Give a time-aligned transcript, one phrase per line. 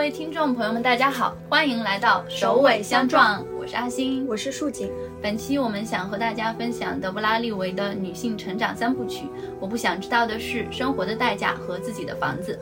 [0.00, 4.90] 位听众朋友们，大家好，欢迎来到首尾相撞，我是阿星，我是树锦。
[5.20, 9.26] 本期我们想和大家分享德布拉利维的女性成长三部曲。
[9.60, 12.58] 我不想知道的是生活的代价和自己的房子。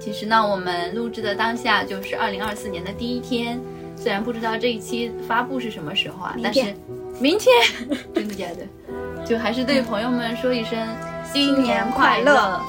[0.00, 3.60] 其实呢，我们录制的当下就是二零二四年的第一天，
[3.94, 6.74] 虽然不知道这一期发布是什么时候啊，但是
[7.20, 7.54] 明天，
[8.12, 9.24] 真的假的？
[9.24, 10.76] 就还是对朋友们说一声
[11.32, 12.60] 新年快乐。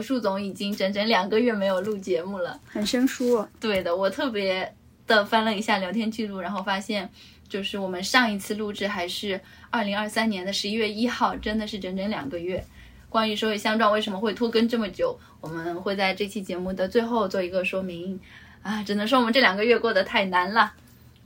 [0.00, 3.46] 和树总已经整整两个月没有录节目了，很生疏。
[3.60, 4.74] 对的，我特别
[5.06, 7.08] 的翻了一下聊天记录，然后发现。
[7.46, 9.40] 就是我们上一次录制还是
[9.70, 12.64] 二零二三年的十一月一号，真的是整整两个月。
[13.08, 18.18] 关于首尾相撞为什么会拖更这么久，我们会在这期节目的最后做一个说明。
[18.62, 20.72] 啊，只能说我们这两个月过得太难了。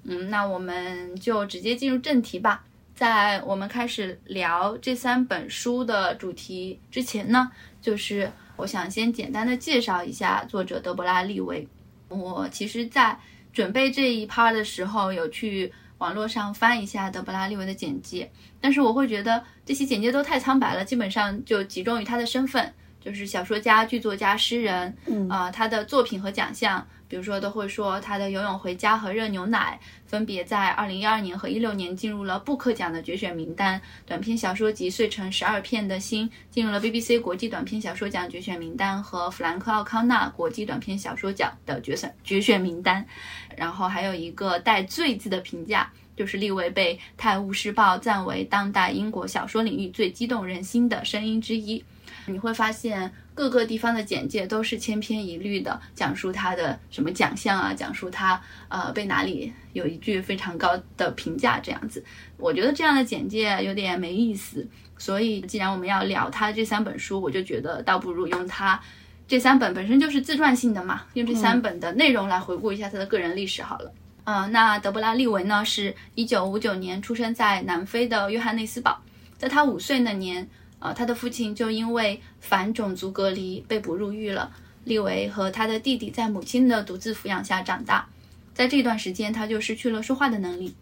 [0.04, 2.64] 嗯，那我们就直接进入正题吧。
[2.96, 7.50] 在我们开始聊这三本书的主题之前呢，
[7.82, 11.66] 就是我想先简单的介绍一下作者德伯拉利维。
[12.08, 13.18] 我其实，在
[13.52, 15.72] 准备这一 part 的时候，有去。
[15.98, 26.86] 网络上翻一下德布拉利维的简介，但是我会觉得这些简介都太苍白了，基本上就集中于他的身份，就是小说家、剧作家、诗人，嗯啊，他的作品和奖项。
[27.06, 29.78] 比如说，都会说他的《游泳回家》和《热牛奶》
[30.10, 33.80] 分别在二零一二年和一六年进入了布克奖的决选名单。
[34.04, 43.06] 短篇小说集《碎成十二片的心》进入了 BBC 国际短篇小说奖决选名单和弗兰克·奥康纳国际短篇小说奖的决选决选名单。
[43.54, 51.84] 然后还有一个带“最”字的评价，就是利维被《泰晤士报》赞为当代英国小说领域最激动人心的声音之一。
[52.26, 62.04] 你会发现各个地方的简介都是千篇一律的，讲述他的什么奖项啊，讲述他呃被哪里有一句非常高的评价这样子。
[62.36, 64.66] 我觉得这样的简介有点没意思，
[64.96, 68.80] 所以既然我们要聊他这三本书，我就觉得倒不如用他
[69.26, 73.92] 这三本本身就是自传性的嘛，用这三本的内容来回顾一下他的个人历史好了。
[74.24, 78.98] 嗯，那德布拉利维呢，是一九五九年出生在南非的约翰内斯堡，
[79.36, 80.48] 在他五岁那年。
[80.84, 84.52] 呃，他的父亲就因为反种族隔离被捕入狱了。
[84.84, 88.06] 利维和他的弟弟在母亲的独自抚养下长大，
[88.52, 90.76] 在这段时间他就失去了说话的能力。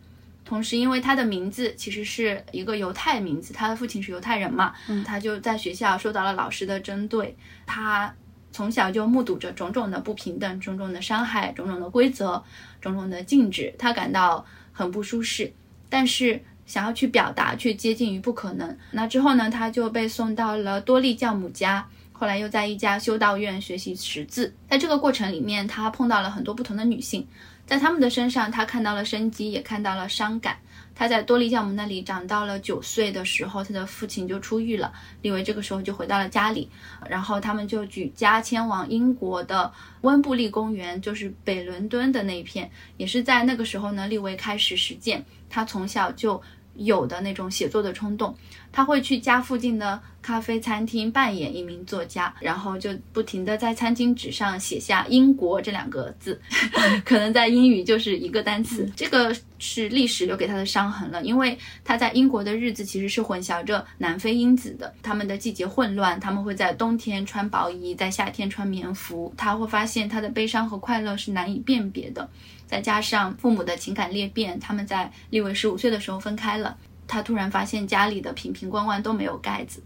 [0.44, 7.36] 同时，因为他的名字其实是一个犹太名字，他的父亲是犹太人嘛，嗯，他就在学校受到了老师的针对。
[7.64, 8.12] 他
[8.50, 12.42] 从小就目睹着种种的不平等、种种的伤害、种种的规则、
[12.80, 15.52] 种种的禁止，他感到很不舒适。
[15.88, 16.42] 但是。
[16.72, 18.74] 想要去表达，却接近于不可能。
[18.92, 19.50] 那之后呢？
[19.50, 24.54] 他就被送到了多利教母家，后来又在一家修道院学习识字。
[24.70, 27.26] 在这个过程里面，他碰到了很多不同的女性，
[27.66, 30.56] 在他们的身上，他看到了生机，也看到了伤感。
[30.94, 34.90] 他在多利教母那里长到了九岁的时候，他的父亲就出狱了。
[35.20, 36.70] 利维这个时候就回到了家里，
[37.06, 42.70] 然后他们就举家迁往英国的温布利公园，就是北伦敦的那一片。
[42.96, 45.22] 也是在那个时候呢，利维开始实践。
[45.48, 46.40] 他从小就
[46.74, 48.34] 有的那种写作的冲动，
[48.72, 56.40] 他会去家附近的咖啡餐厅扮演一名作家，然后就不停的在餐巾纸上写下“英国”这两个字，
[57.04, 58.88] 可能在英语就是一个单词。
[58.94, 72.28] 这个是历史留给他的伤痕了，因为他在英国的日子其实是混淆着南非因子的，他们的季节混乱，他们会在冬天穿薄衣，在夏天穿棉服，他会发现他的悲伤和快乐是难以辨别的。
[72.66, 76.76] 再加上父母的情感裂变，他们在利维十五岁的时候分开了。
[77.08, 79.82] 他突然发现家里的瓶瓶罐罐都没有盖子。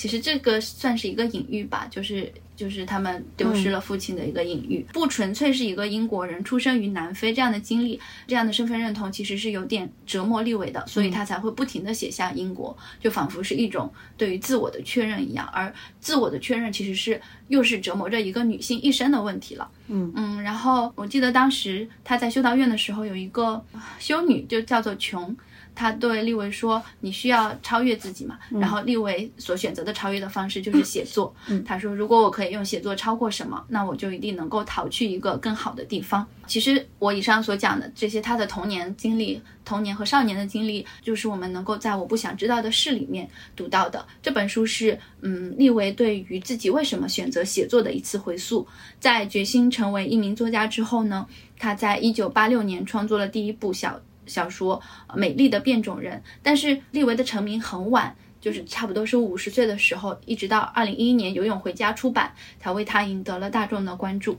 [0.00, 19.70] 其实这个算是一个隐喻吧，就是就是他们丢失了父亲的一个隐喻，不纯粹是一个英国人出生于南非这样的经历，这样的身份认同其实是有点折磨立伟的，所以他才会不停的写下英国，就仿佛是一种对于自我的确认一样，而自我的确认其实是又是折磨着一个女性一生的问题了。
[19.88, 23.62] 嗯嗯，然后我记得当时他在修道院的时候，有一个
[23.98, 25.36] 修女就叫做琼。
[25.80, 31.34] 他对利维说：“你需要超越自己嘛？”然后利维所选择的超越的方式就是写作。
[31.64, 44.06] 他说：“如果我可以用写作超过什么，那我就一定能够逃去一个更好的地方。”其实我以上所讲的这些，他的童年经历、童年和少年的经历，就是我们能够在《我不想知道的事》里面读到的。
[44.22, 48.68] 这本书是，嗯，利维对于自己为什么选择写作的一次回溯。
[48.98, 51.26] 在决心成为一名作家之后呢，
[51.58, 53.98] 他在一九八六年创作了第一部小。
[54.30, 54.80] 小说
[55.16, 64.38] 《美丽的变种人》，但是利维的成名很晚，就是差不多是五十岁的时候，一直到二零一一年《游泳回家》出版，才为他赢得了大众的关注。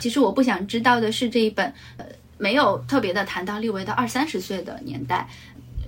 [0.00, 2.06] 其实我不想知道的是这一本，呃，
[2.38, 5.28] 没有特别的谈到利维的二三十岁的年代，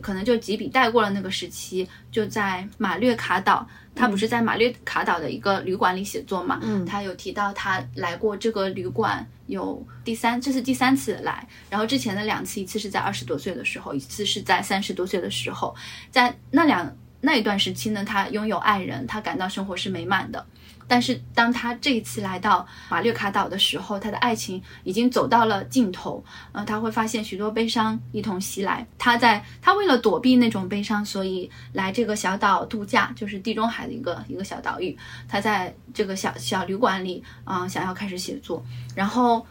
[0.00, 6.59] 可能就几笔带过了那个时期，就在马略卡岛，他不是在马略卡岛的一个旅馆里写作嘛？
[6.62, 15.75] 嗯，他有提到他来过这个旅馆有第三，这是第三次来，然后之前的两次，一次是在二十多岁的时候，一次是在三十多岁的时候，
[16.11, 20.44] 在那两那一段时期呢，他拥有爱人，他感到生活是美满的。
[20.93, 26.23] 但是当他这一次来到马略卡岛的时候，他的爱情已经走到了尽头。
[26.53, 28.87] 呃，他会发现许多悲伤一同袭来。
[28.99, 34.94] 他在他为了躲避那种悲伤，所以来这个小岛度假，就是地中海的一个一个小岛屿。
[35.27, 38.62] 他在这个小小旅馆里，啊、想要开始写作。
[38.94, 39.47] 然后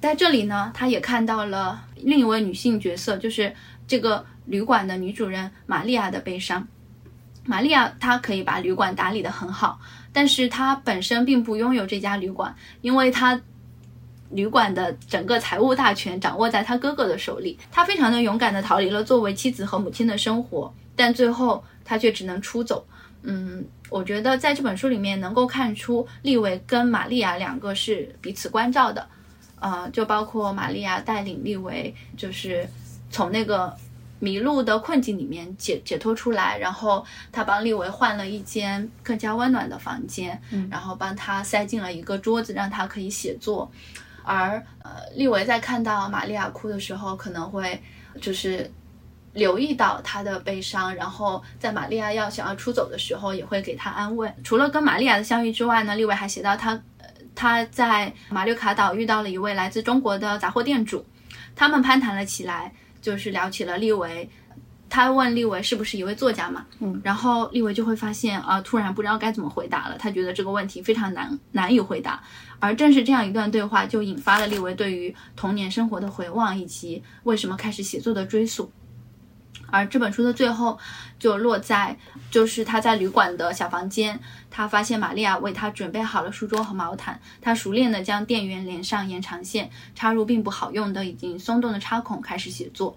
[0.00, 3.54] 在这里呢，他也看到了另一位女性角色，就是
[3.86, 6.66] 这个旅馆的女主人玛利亚的悲伤。
[7.46, 9.78] 玛利亚她可以把旅馆打理得很好，
[10.14, 13.38] 但是他本身并不拥有这家旅馆，因为他
[14.30, 17.58] 旅馆的整个财务大权掌握在他哥哥的手里。
[17.70, 22.86] 他非常的勇敢的逃离了作为妻子和母亲的生活，但最后他却只能出走。
[23.22, 29.06] 嗯，我觉得在这本书里面能够看出利维跟玛利亚两个是彼此关照的，
[29.60, 32.68] 呃，就包括玛利亚带领利维，就是
[33.10, 33.74] 从那个
[34.24, 43.70] 迷路的困境里面解解脱出来，然后他帮利维换了一间更加温暖的房间，嗯然后帮他塞进了一个桌子，让他可以写作。
[44.22, 47.82] 而呃，利维在看到玛利亚哭的时候，可能会
[48.22, 48.70] 就是
[49.34, 54.32] 留意到她的悲伤，然后在玛利亚要想要出走的时候，也会给她安慰。
[54.42, 61.04] 除了跟玛利亚的相遇之外呢，利维还写到他呃他在马六卡岛遇到了一位来自中国的杂货店主，
[61.54, 62.72] 他们攀谈了起来，
[63.04, 64.26] 就是聊起了利维。
[64.88, 66.64] 他问利维是不是一位作家嘛？
[66.78, 69.98] 嗯，然后利维就会发现啊、突然不知道该怎么回答了。
[69.98, 72.22] 他觉得这个问题非常难难以回答，
[72.60, 78.70] 而正是这样一段对话，就引发了利维对于童年生活的回望，以及为什么开始写作的追溯。
[79.74, 80.78] 而这本书的最后
[81.18, 81.96] 就落在，
[82.30, 84.18] 就是他在旅馆的小房间，
[84.50, 92.96] 他发现玛利亚为他准备好了书桌和毛毯，他熟练地将电源连上延长线，插入并不好用的已经松动的插孔，开始写作。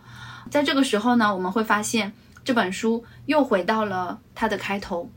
[0.52, 2.14] 在这个时候呢，我们会发现
[2.46, 5.10] 这本书又回到了它的开头。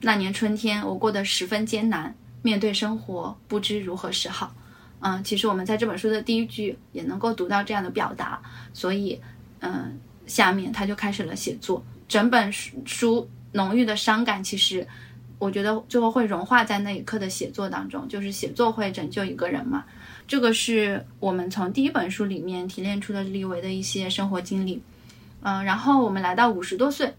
[0.00, 2.12] 那年春天，我过得十分艰难，
[2.42, 4.52] 面对生活不知如何是好。
[4.98, 8.40] 嗯，其实我们在这本书的第一句也能够读到这样的表达，
[8.72, 9.20] 所以，
[9.60, 9.98] 嗯，
[10.32, 11.84] 下面他就开始了写作。
[12.08, 14.86] 整本书书浓郁的伤感，其实
[15.38, 19.84] 我觉得最后会融化在那一刻的写作当中，就是写作会拯救一个人嘛。
[20.26, 24.80] 这个是我们从第一本书里面提炼出的利维的一些生活经历。
[25.42, 27.12] 嗯，然后我们来到五十多岁，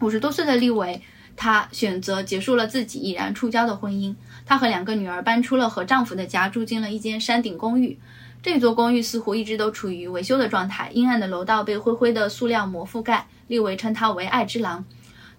[0.00, 1.00] 五十多岁的利维，
[1.36, 4.12] 她选择结束了自己已然触礁的婚姻。
[4.44, 7.96] 她和两个女儿搬出了和丈夫的家，住进了一间山顶公寓。
[8.42, 13.26] 这座公寓似乎一直都处于维修的状态，阴暗的楼道被灰灰的塑料膜覆盖。
[13.48, 14.84] 利维称它为“爱之狼”。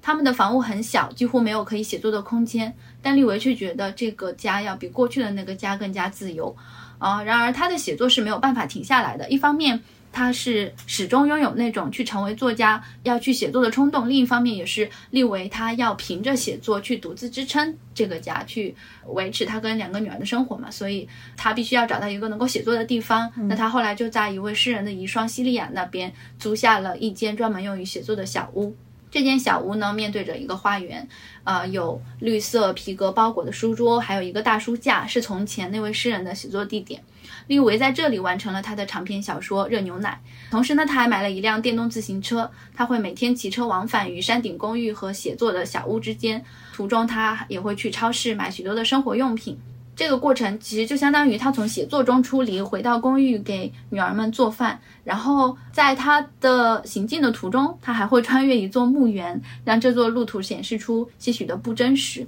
[0.04, 6.56] 他们的房屋很小，几乎没有可以写作的空间，但利维却觉得这个家要比过去的那个家更加自由。
[6.98, 9.28] 啊、然而他的写作是没有办法停下来的。
[9.30, 18.76] 一方面，他是始终拥有那种去成为作家、要去写作的冲动；另一方面，也是立维他要凭着写作去独自支撑这个家，去
[19.08, 20.70] 维持他跟两个女儿的生活嘛。
[20.70, 23.32] 所以他必须要找到一个能够写作的地方。
[23.48, 28.76] 那他后来就在一位诗人的遗孀西利亚那边租下了一间专门用于写作的小屋。
[29.10, 31.06] 这间小屋呢，面对着一个花园，
[31.44, 37.04] 呃，有绿色皮革包裹的书桌，还有一个大书架，是从前那位诗人的写作地点。
[37.52, 40.18] 利维在这里完成了他的长篇小说《热牛奶》，
[40.52, 46.42] 同时呢，他还买了一辆电动自行车，他会每天骑车往返于山顶公寓和写作的小屋之间，
[46.74, 49.60] 途中他也会去超市买许多的生活用品。
[49.98, 62.26] 这个过程其实就相当于他从写作中出离，回到公寓给女儿们做饭，然后在他的行进的途中，他还会穿越一座墓园，让这座路途显示出些许的不真实。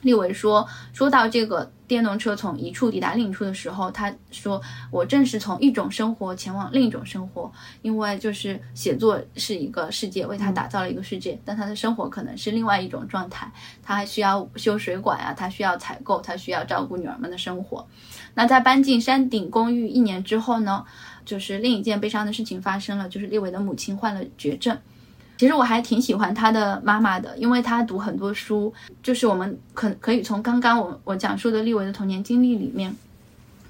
[0.00, 13.50] 利维说：“说到这个电动车从一处抵达另一处的时候，他说我正是从一种生活前往另一种生活，因为就是写作是一个世界，为他打造了一个世界，但他的生活可能是另外一种状态。
[13.82, 17.84] 他还需要修水管啊，他需要采购，他需要照顾女儿们的生活。
[18.34, 20.84] 那在搬进山顶公寓一年之后呢，
[21.24, 24.76] 就是另一件悲伤的事情发生了，就是利维的母亲患了绝症。”
[25.38, 32.94] 其实我还挺喜欢他的妈妈的，因为他读很多书，就是我们可可以从刚刚我我讲述的利维的童年经历里面，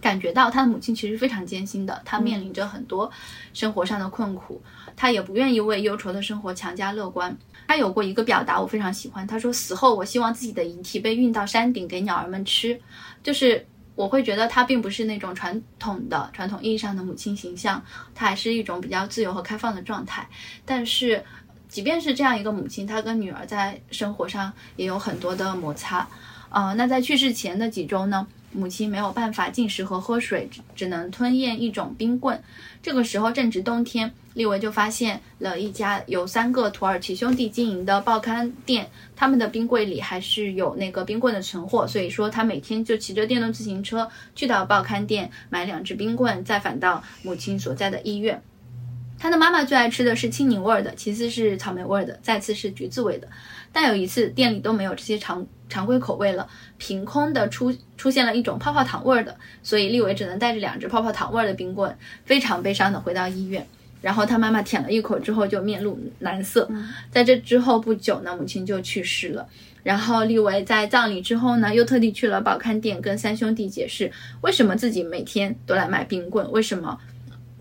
[0.01, 3.11] 感觉到他的母亲其实非常艰辛的，她面临着很多
[3.53, 4.61] 生活上的困苦，
[4.97, 7.37] 她也不愿意为忧愁的生活强加乐观。
[7.67, 12.81] 他有过一个表达我非常喜欢，他说死后我希望自己的遗体被运到山顶给鸟儿们吃，
[13.23, 17.85] 就是我会觉得她并不是那种传统的、传统意义上的母亲形象，
[18.15, 20.27] 她还是一种比较自由和开放的状态。
[20.65, 21.23] 但是，
[21.69, 26.09] 即便是这样一个母亲，她跟女儿在生活上也有很多的摩擦。
[26.51, 28.27] 呃，那在去世前的几周呢？
[28.51, 32.43] 母亲没有办法进食和喝水，只只能吞咽一种冰棍。
[32.83, 41.87] 这个时候正值冬天，利维就发现了一家由三个土耳其兄弟经营的报刊店，他们的冰柜里还是有那个冰棍的存货。
[41.87, 48.43] 所以说，他每天就骑着电动自行车去到报刊店买两只冰棍，再返到母亲所在的医院。
[49.19, 53.29] 他的妈妈最爱吃的是青柠味儿的，其次是草莓味儿的，再次是橘子味的。
[53.73, 56.49] 但有一次店里都没有这些常常规口味了，
[56.79, 61.95] 凭空的出出现了一种泡泡糖味儿的，所以利维只能带着两只泡泡糖味儿的冰棍，
[62.25, 63.67] 非常悲伤的回到医院。
[64.01, 66.71] 然后他妈妈舔了一口之后就面露难色。
[67.11, 69.47] 在这之后不久呢，母亲就去世了。
[69.83, 74.11] 然后利维在葬礼之后呢，又特地去了报刊店跟三兄弟解释
[74.43, 76.97] 为什么自己每天都来买冰棍，为什么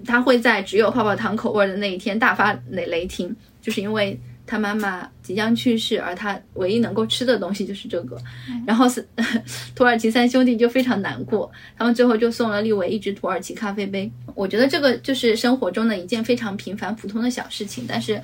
[0.05, 4.19] 他会在只有泡泡糖口味的那一天大发雷雷霆，就是因为。
[4.49, 8.17] 他妈妈即将去世，而他唯一能够吃的东西就是这个。
[8.65, 9.05] 然后是
[9.75, 14.09] 土耳其三兄弟就非常难过，他们最后就送了利维一只土耳其咖啡杯。
[14.35, 18.21] 我觉得这个就是生活中的一件非常平凡普通的小事情，但是，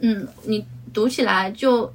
[0.00, 1.88] 嗯，你读起来就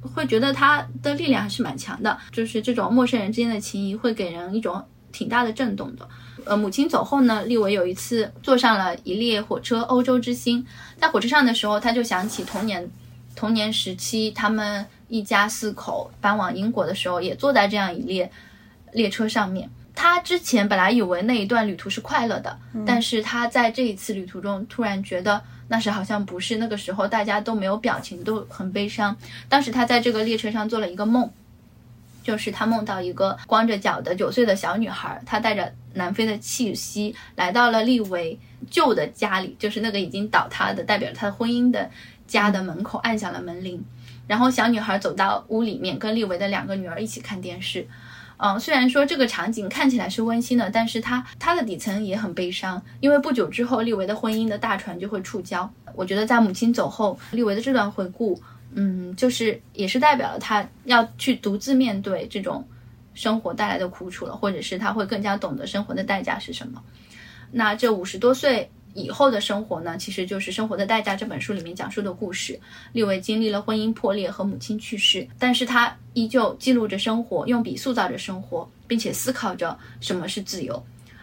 [0.00, 2.18] 会觉得它的力量还是蛮强的。
[2.32, 6.08] 就是这种陌生人之间的情谊会给人一种挺大的震动的。
[6.44, 10.64] 呃，母亲走后呢，利维有一次坐上了一列火车，欧洲之星，
[10.98, 12.88] 在火车上的时候，他就想起童年。
[13.36, 18.30] 童年时期，他们一家四口搬往英国的时候，也坐在这样一列
[18.92, 19.68] 列车上面。
[19.92, 26.58] 他之前本来以为那一段旅途是快乐的，但是他在这一次旅途中突然觉得那时好像不是。
[26.58, 29.16] 那个时候大家都没有表情，都很悲伤。
[29.48, 31.28] 当时他在这个列车上做了一个梦，
[32.22, 38.38] 就是他梦到一个光着脚的九岁的小女孩，她带着南非的气息来到了利维
[38.70, 41.90] 旧的家里，就是那个已经倒塌的，代表他婚姻的。
[42.26, 43.84] 家的门口按响了门铃，
[44.26, 47.86] 然后小女孩走到屋里面，跟利维的两个女儿一起看电视。
[48.38, 55.68] 嗯，虽然说这个场景看起来是温馨的，但是它它的底层也很悲伤，因为不久之后利维的婚姻的大船就会触礁。
[55.94, 58.40] 我觉得在母亲走后，利维的这段回顾，
[58.72, 62.66] 嗯，就是也是代表了他要去独自面对这种
[63.14, 66.82] 生活带来的苦楚了，或者是他会更加懂得生活的代价是什么。
[67.50, 68.70] 那这五十多岁。
[68.96, 72.56] 以后的生活呢，其实就是《生活的代价》这本书里面讲述的故事。
[72.92, 80.80] 利维经历了婚姻破裂和母亲去世，但是他依旧记录着生活，用笔塑造着生活，并且思考着什么是自由。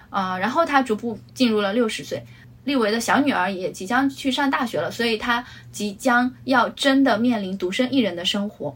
[0.09, 2.21] 啊，然后他逐步进入了六十岁，
[2.65, 8.75] 利维的小女儿也即将去上大学了，所以他即将要真的面临独身一人的生活。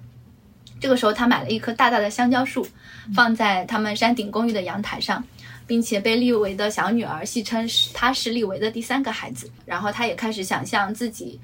[0.80, 2.68] 这个时候，他买了一棵大大的香蕉树，
[3.14, 5.24] 放在他们山顶公寓的阳台上。
[5.68, 11.40] 并且被利维的小女儿戏称是他是利维的第三个孩子，然后他也开始想象自己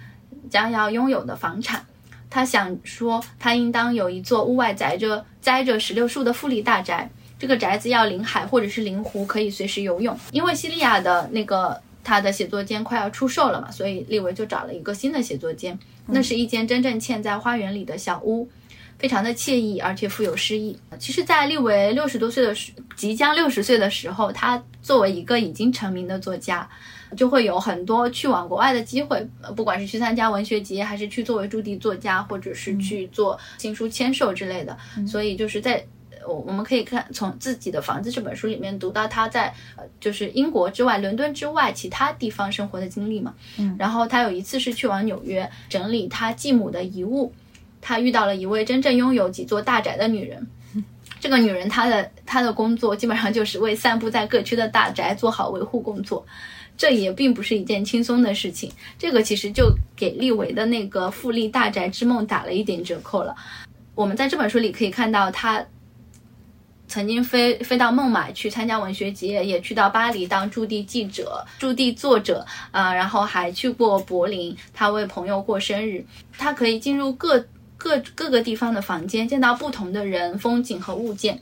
[0.47, 1.83] 将要拥有的房产。
[2.29, 7.09] 他想说，他应当有一座屋外栽着栽着石榴树的富丽大宅，
[7.39, 10.15] 这个宅子要临海或者是临湖，可以随时游泳。
[10.31, 18.47] 因为西利亚的那个他的写作间快要出售了嘛，所以利维就找了一个新的写作间，那是一间真正嵌在花园里的小屋。
[19.01, 20.77] 非常的惬意，而且富有诗意。
[20.99, 26.69] 其实，在利维六十多岁的时，即将六十岁的时候，他作为一个已经成名的作家，
[27.17, 34.77] 就会有很多去往国外的机会，不管是去参加文学节，还是去作为驻地作家，或者是去做新书签售之类的。
[35.07, 35.83] 所以，就是在
[36.27, 43.33] 我我们可以看从自己的房子这本书里面读到他在呃，就是英国之外、伦敦之外其他地方生活的经历嘛。
[43.57, 43.75] 嗯。
[43.79, 47.33] 然后他有一次是去往纽约整理他继母的遗物。
[47.81, 50.47] 他遇到了一位真正拥有几座大宅的女人，
[51.19, 56.25] 这个女人她的她的工作基本上就是为散布在各区的大宅做好维护工作，
[56.77, 58.71] 这也并不是一件轻松的事情。
[58.97, 63.35] 这个其实就给利维的那个富丽大宅之梦打了一点折扣了。
[63.93, 65.63] 我们在这本书里可以看到，他
[66.87, 76.03] 曾经飞飞到孟买去参加文学节，也去到巴黎当驻地记者、驻地作者啊，然后还去过柏林，他为朋友过生日，
[76.37, 77.45] 他可以进入各。
[77.83, 81.39] 各各个地方的房间，见到不同的人、风景和物件，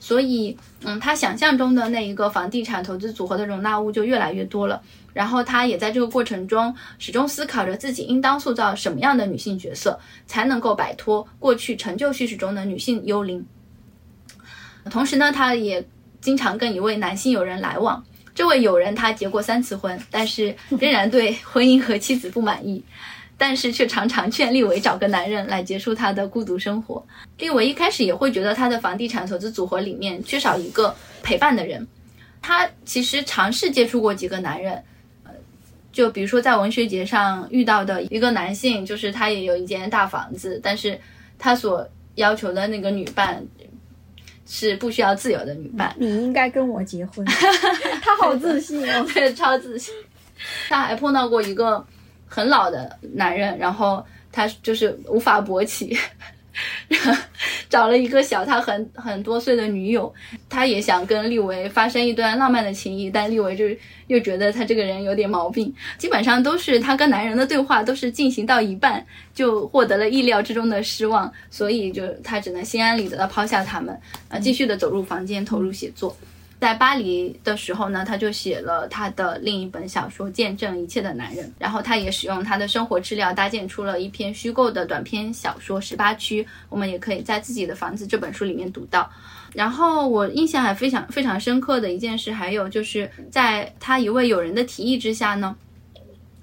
[0.00, 4.80] 所以，嗯，他想象中的那一个房地产投资组合的容纳物就越来越多了。
[5.12, 13.44] 然后，他也在这个过程中始终思考着自己应当塑造什么样的女性角色，才能够摆脱过去陈旧叙事中的女性幽灵。
[14.90, 15.86] 同时呢，他也
[16.22, 18.02] 经常跟一位男性友人来往。
[18.34, 22.82] 这位友人他结过三次婚，但是仍然对婚姻和妻子不满意。
[23.38, 27.04] 但是却常常劝立维找个男人来结束他的孤独生活。
[27.38, 31.84] 立维一开始也会觉得他的房地产投资组合里面缺少一个陪伴的人。
[32.40, 34.74] 他其实尝试接触过几个男人，
[35.24, 35.32] 呃，
[35.92, 41.00] 就比如说在文学节上遇到的一个男性，就是他也有一间大房子，但是
[41.38, 43.44] 他所要求的那个女伴
[44.46, 45.94] 是不需要自由的女伴。
[45.98, 47.24] 你应该跟我结婚。
[48.02, 49.94] 他好自信哦， 对，超自信。
[50.68, 51.84] 他还碰到过一个。
[52.34, 55.94] 很老的男人，然后他就是无法勃起，
[57.68, 60.10] 找了一个小他很很多岁的女友，
[60.48, 63.66] 他也想跟利维发生一段浪漫的情谊，但利维就
[64.06, 73.94] 又觉得他这个人有点毛病，基本上都是他跟男人的对话都是进行到一半就获得了意料之中的失望，所以就他只能心安理得的抛下他们，
[74.30, 76.16] 啊，继续的走入房间投入写作。
[76.62, 89.10] 在巴黎的时候呢，他就写了他的另一本小说《见证一切的男人》，然后他也使用他的生活资料搭建出了一篇虚构的短篇小说《十八区》，我们也可以在自己的房子这本书里面读到。
[89.52, 95.56] 然后我印象还非常非常深刻的一件事，还有就是在他一位友人的提议之下呢，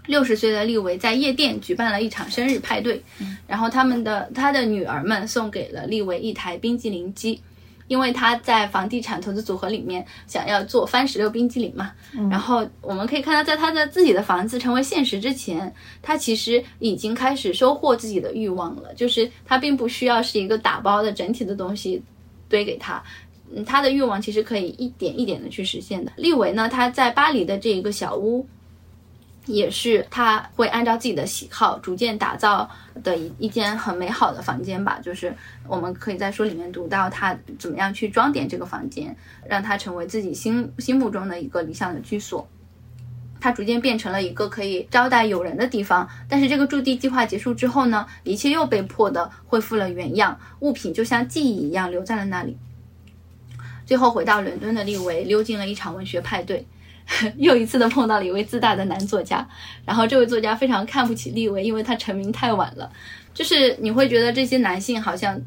[0.05, 3.01] 六十岁的利维在夜店举办了一场生日派对，
[3.47, 7.41] 然后他们的他的女儿们送给了利维一台冰激凌机。
[7.89, 11.91] 因为他在房地产投资组合里面想要做番石榴冰激凌嘛，
[12.31, 18.93] 然后我们可以看到，在他的自己的房子成为现实之前，他其实已经开始收获自己的欲望了。
[18.93, 22.01] 就是他并不需要是一个打包的整体的东西
[22.48, 23.03] 堆给他，
[23.53, 26.12] 嗯，他的欲望其实可以一点一点的去实现的。
[26.15, 28.48] 利维呢，他在巴黎的这一个小屋。
[29.46, 32.69] 也是他会按照自己的喜好逐渐打造
[33.03, 35.00] 的一一间很美好的房间吧。
[35.01, 35.34] 就是
[35.68, 39.15] 我们可以在书里面读到他怎么样去装点这个房间，
[39.48, 42.48] 让它成为自己心心目中的一个理想的居所。
[43.41, 46.10] 它逐渐变成了一个可以招待友人的地方。
[46.27, 52.58] 但是这个驻地计划结束之后呢，一切又被迫的恢复了原样，物品就像记忆一样留在了那里。
[53.86, 56.65] 最后回到伦敦的利维溜进了一场文学派对。
[57.37, 59.47] 又一次的碰到了一位自大的男作家，
[59.85, 62.91] 然后这位作家非常看不起利维，因为他成名太晚了。
[63.33, 65.39] 就是你会觉得这些男性好像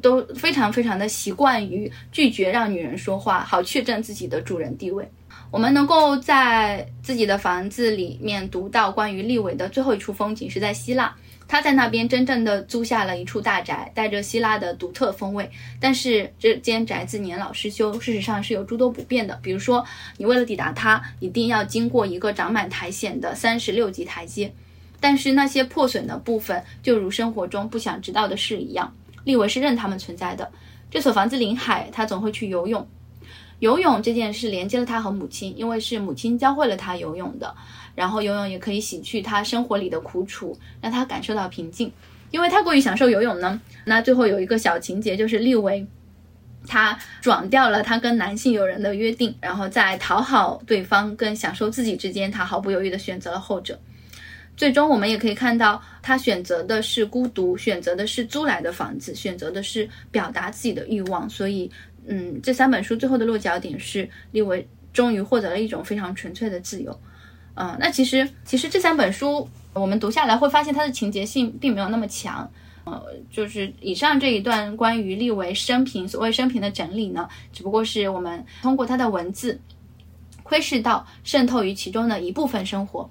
[0.00, 5.08] 都非常非常的习惯于拒绝让女人说话，好确证自己的主人地位。
[5.50, 11.14] 我们能够在自己的房子里面读到关于利维的最后一处风景，是在希腊。
[11.46, 15.48] 他在那边真正的租下了一处大宅，带着希腊的独特风味。
[15.78, 19.38] 但是这间宅子年老失修，事实上是有诸多不便的。
[19.42, 19.84] 比如说，
[20.16, 24.52] 你为了抵达它，一定要经过一个长满苔藓的三十六级台阶。
[25.00, 30.50] 但是那些破损的部分，就如生活中不想知道的事一样，利维是任他们存在的。
[30.90, 32.86] 这所房子临海，他总会去游泳。
[33.64, 37.54] 游泳这件事连接了他和母亲，因为是母亲教会了他游泳的。
[37.94, 41.90] 然后游泳也可以洗去他生活里的苦楚，让他感受到平静。
[42.30, 45.86] 因为太过于享受游泳呢，那最后有一个小情节，就是利维
[46.66, 53.80] 他转掉了他跟男性友人的约定，然后在讨好对方跟享受自己之间，他毫不犹豫地选择了后者。
[54.56, 61.28] 最终我们也可以看到，他选择的是孤独，选择的是租来的房子，选择的是表达自己的欲望。
[61.30, 61.70] 所以，
[62.06, 66.98] 嗯，这三本书最后的落脚点是利维终于获得了一种非常纯粹的自由。
[67.54, 72.50] 嗯，那其实其实这三本书我们读下来会发现它的情节性并没有那么强，
[72.84, 79.60] 呃，就是以上这一段关于利维生平所谓生平的整理呢，只不过是我们通过他的文字
[80.42, 83.08] 窥视到渗透于其中的一部分生活。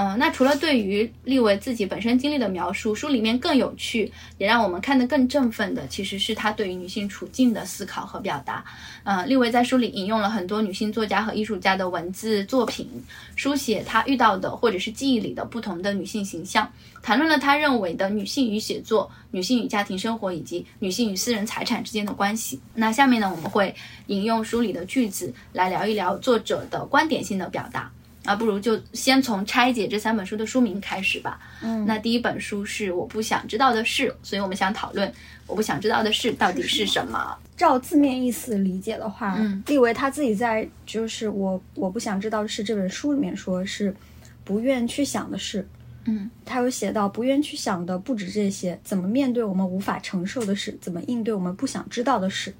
[0.00, 8.64] 嗯，那除了对于利维自己本身经历的描述，书里面更有趣，也让我们看得更振奋的，其实是他对于女性处境的思考和表达。
[9.02, 12.88] 嗯，利维在书里引用了很多女性作家和艺术家的文字作品，
[13.34, 16.70] 书写他遇到的或者是记忆里的不同的女性形象，
[17.02, 22.60] 谈论了他认为的女性与写作、女性与家庭生活以及女性与私人财产之间的关系。
[22.72, 23.74] 那下面呢，我们会
[24.06, 27.90] 引用书里的句子来聊一聊作者的观点性的表达。
[28.28, 31.40] 那不如就先从拆解这三本书的书名开始吧。
[31.62, 35.10] 嗯，那第一本书是我不想知道的事，所以我们想讨论
[35.46, 37.34] 我不想知道的事到底是什么。
[37.56, 43.96] 照字面意思理解的话，嗯，立维他自己在就是我我不想知道的事这本书里面说是
[44.44, 45.66] 不愿去想的事。
[46.04, 52.52] 嗯，他有写到不愿去想的不止这些，怎么面对我们无法承受的事，怎么应对我们不想知道的事。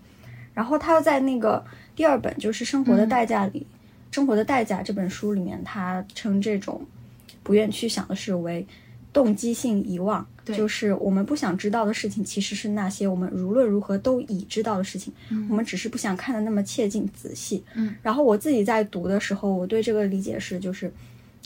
[0.55, 1.63] 然后他又在那个
[1.95, 3.67] 第二本就是生活的代价里。
[4.11, 6.81] 生活的代价这本书里面，他称这种
[7.43, 8.67] 不愿去想的事为
[9.13, 15.13] 动机性遗忘，就是我们不想知道的事情，其实是那些我们无论如何都已知道的事情，
[15.49, 17.63] 我们只是不想看的那么切近仔细。
[17.75, 20.93] 嗯，然后我自己在读的时候，我对这个理解是，就是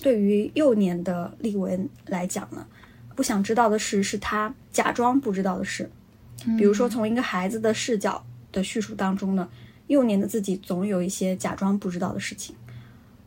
[0.00, 2.66] 对于幼年的利文来讲呢，
[3.14, 5.88] 不想知道的事是他假装不知道的事。
[6.58, 9.48] 比如说，从一个孩子的视角的叙述当中呢，
[9.92, 12.54] 幼年的自己总有一些假装不知道的事情。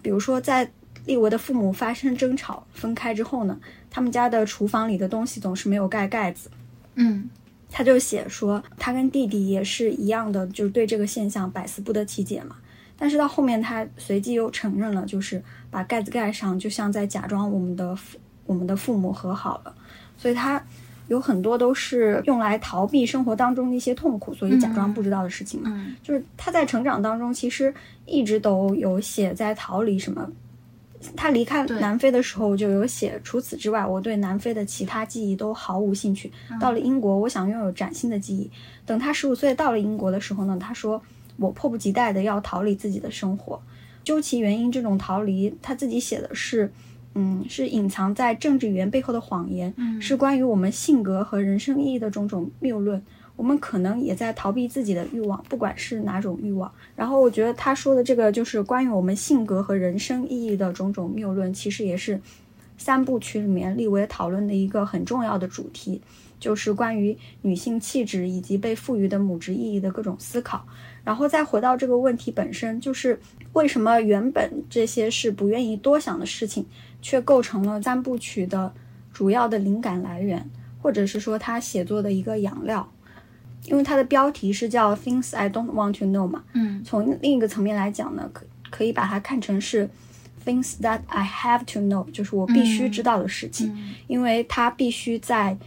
[0.01, 0.69] 比如说，在
[1.05, 6.49] 利维的父母发生争吵分开之后呢，他们家的厨房里的东西总是没有盖盖子。
[6.95, 7.29] 嗯，
[7.69, 12.55] 他就写说，他跟弟弟也是一样的，就是对这个现象百思不得其解嘛。
[12.97, 19.75] 但是到后面，他随即又承认了，就是把盖子盖上，就像在假装我们的父我们的父母和好了。
[20.17, 20.63] 所以他
[21.07, 25.71] 有很多都是用来逃避生活当中的一些痛苦，所以假装不知道的事情嘛。
[25.73, 27.73] 嗯就是他在成长当中，其实
[28.05, 30.29] 一直都有写在逃离什么。
[31.15, 36.31] 他离开南非的时候就有写，除此之外，我对南非的其他记忆都毫无兴趣。
[36.59, 38.49] 到了英国，我想拥有崭新的记忆。
[38.87, 40.99] 等他十五岁到了英国的时候呢，他说
[41.37, 43.61] 我迫不及待的要逃离自己的生活。
[44.03, 46.71] 究其原因，这种逃离他自己写的是，
[47.15, 53.01] 嗯，是隐藏在政治语言背后的谎言，嗯是关于我们性格和人生意义的种种谬论。
[53.37, 56.71] 我们可能也在逃避自己的欲望，不管是哪种欲望。
[56.95, 62.21] 然后我觉得他说的这个就是关于我们性格和人生意义的种种谬论，其实也是
[62.77, 66.01] 三部曲里面立维讨论的一个很重要的主题，
[66.39, 70.65] 就是关于女性气质以及被赋予的母职意义的各种思考。
[71.03, 73.19] 然后再回到这个问题本身，就是
[73.55, 76.65] 为什么原本这些是不愿意多想的事情，
[77.01, 78.73] 却构成了三部曲的
[79.11, 80.49] 主要的灵感来源，
[80.81, 82.91] 或者是说他写作的一个养料。
[83.67, 89.89] 因为它的标题是叫 “Things I Don't Want to Know” 嘛，嗯从另一个层面来讲呢，可可以把它看成是
[90.45, 95.57] “Things that I Have to Know”，就是我必须知道的事情，嗯因为它必须在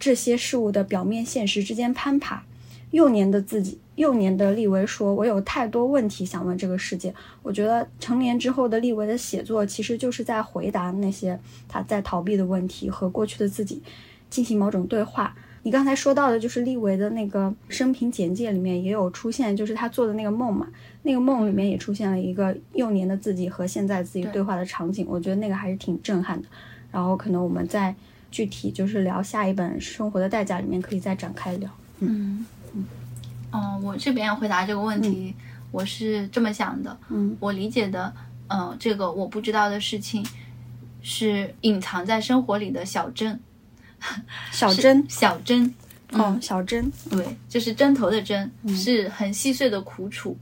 [0.00, 2.42] 这些事物的表面现实之间攀爬。
[2.90, 13.82] 幼年的自己，幼年的利维说：“我有太多问题想问这个世界。”我觉得成年之后的利维的写作，其实就是在回答那些他在逃避的问题，和过去的自己
[14.28, 15.34] 进行某种对话。
[15.62, 20.68] 你刚才说到的，就是利维的那个生平简介里面也有出现，就是他做的那个梦嘛，
[21.04, 26.48] 那个梦里面也出现了一个幼年的自己和现在自己对话的场景，我觉得那个还是挺震撼的。
[26.92, 27.94] 然后可能我们在
[28.30, 31.70] 具体就是聊下一本《生活的代价》里面可以再展开聊。
[32.00, 32.44] 嗯
[33.54, 35.32] 嗯，哦，我这边回答这个问题，
[35.70, 38.12] 我是这么想的，嗯我理解的，
[38.48, 40.26] 呃，这个我不知道的事情，
[41.02, 43.38] 是隐藏在生活里的小珍，
[44.50, 45.74] 是小针，小珍，
[46.12, 50.36] 哦，小针，对，就是针头的针，是很细碎的苦楚，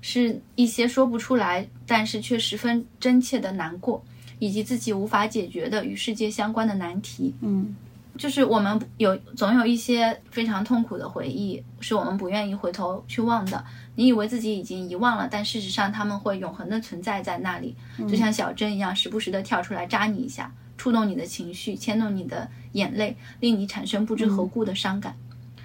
[0.00, 4.02] 是一些说不出来，但是却十分真切的难过，
[4.38, 7.34] 以及自己无法解决的与世界相关的难题。
[7.40, 7.76] 嗯
[8.16, 13.64] 就是我们有总有一些非常痛苦的回忆，是我们不愿意回头去忘的。
[13.96, 17.74] 你以为自己已经遗忘了，但事实上他们会永恒的存在在那里，
[18.08, 25.14] 就像小针一样，时不时的跳出来扎你一下，触动你的情绪，牵动你的眼泪，令你产生不知何故的伤感。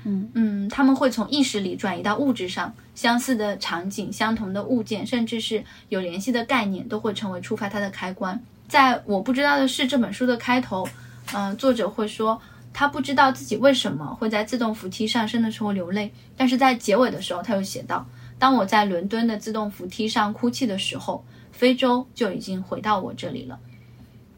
[0.05, 8.41] 嗯嗯，他们会从意识里转移到物质上，相似的场景、相同的物件，甚至是有联系的概念，都会成为触发它的开关。
[8.67, 10.87] 在我不知道的是这本书的开头，
[11.33, 12.41] 嗯、作者会说
[12.73, 18.07] 他不知道自己为什么会在自动扶梯上升的时候流泪，但是在结尾的时候，他又写道
[18.39, 23.59] ：“当我在伦敦的自动扶梯上哭泣的时候，非洲就已经回到我这里了。”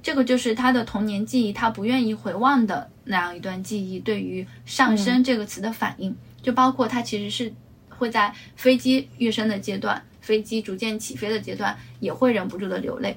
[0.04, 7.54] 这个就是他的童年记忆，他不愿意回望的那样一段记忆对于“上升”这个词的反应，就包括他其实是
[7.90, 13.16] 会在飞机跃升的阶段，飞机逐渐起飞的阶段，也会忍不住的流泪。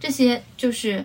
[0.00, 1.04] 这些就是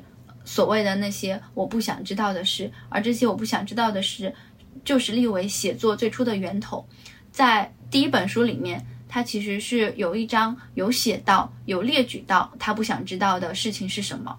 [0.51, 4.35] 所谓的那些我不想知道的事，而这些我不想知道的事，
[4.83, 6.85] 就是立维写作最初的源头。
[7.31, 14.37] 在第一本书里面，他其实是有一章有写到，有列举到他不想知道的事情是什么。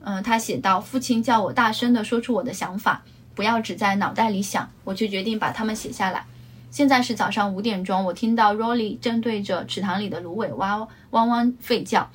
[0.00, 3.04] 嗯、他写到，父亲叫我大声地说出我的想法，
[3.36, 6.26] 不要只在脑袋里想，我就决定把它们写下来。
[6.72, 12.10] 现在是早上五点钟，我听到 Rolly 正对着池塘里的芦苇蛙汪汪吠叫。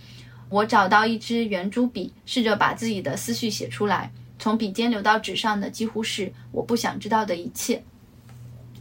[0.53, 4.11] 我找到一支圆珠笔，试着把自己的思绪写出来。
[4.37, 7.81] 从笔尖流到纸上的几乎是我不想知道的一切。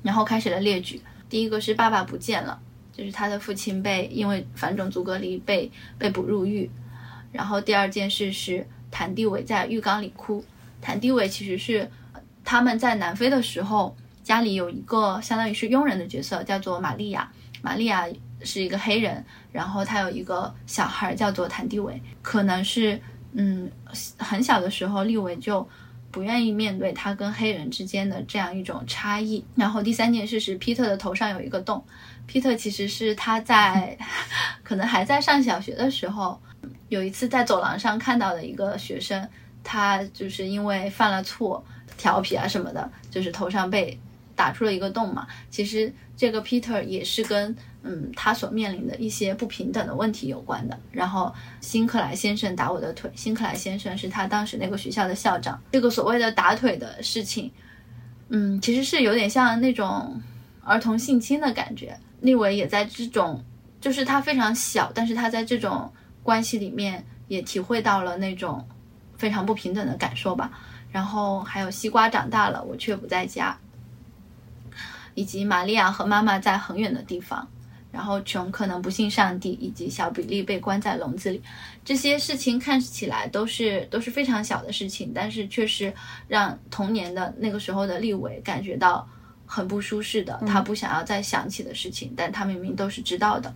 [0.02, 1.00] 然后开始了列举。
[1.30, 2.61] 第一个是爸爸不见了，
[2.92, 6.70] 就是他的父亲被因为反种族隔离被被捕入狱。
[7.32, 10.44] 然后第二件事是谭地伟在浴缸里哭。
[10.82, 11.90] 谭地伟其实是
[12.44, 17.32] 他们在南非的时候，家里有一个相当于是佣人的角色，叫做玛利亚。
[17.62, 18.06] 玛利亚
[18.42, 23.00] 是一个黑人，然后他有一个小孩叫做谭地伟，可能是
[23.32, 23.70] 嗯
[24.16, 25.66] 很小的时候，利伟就
[26.10, 29.44] 不愿意面对他跟黑人之间的这样一种差异。
[29.54, 31.84] 然后第三件事是皮特的头上有一个洞，
[32.26, 33.96] 皮特其实是他在
[34.64, 36.40] 可能还在上小学的时候，
[36.88, 39.28] 有一次在走廊上看到的一个学生，
[39.62, 41.64] 他就是因为犯了错，
[41.96, 43.98] 调皮啊什么的，就是头上被
[44.34, 45.26] 打出了一个洞嘛。
[45.50, 50.79] 其实这个 Peter 也是跟嗯他所面临的一些不平等的问题有关的。
[50.90, 55.61] 然后辛克莱先生打我的腿，辛克莱先生是他当时那个学校的校长。
[55.73, 57.51] 这个所谓的打腿的事情，
[58.29, 60.21] 嗯，其实是有点像那种
[60.64, 61.99] 儿童性侵的感觉。
[62.21, 63.45] 利维也在这种，
[63.81, 65.92] 就是他非常小，但是他在这种
[66.23, 68.66] 关系里面也体会到了那种。
[69.18, 70.51] 非常不平等的感受吧，
[70.90, 73.57] 然后还有西瓜长大了，我却不在家，
[75.14, 77.47] 以及玛利亚和妈妈在很远的地方，
[77.92, 81.40] 然后穷可能不信上帝，以及小比利被关在笼子里，
[81.85, 85.92] 这些事情看起来都是都是非常小的事情，但是确实
[86.26, 89.07] 让童年的那个时候的立伟感觉到
[89.44, 93.55] 很不舒适的，他不想要再想起的事情，但他明明都是知道的。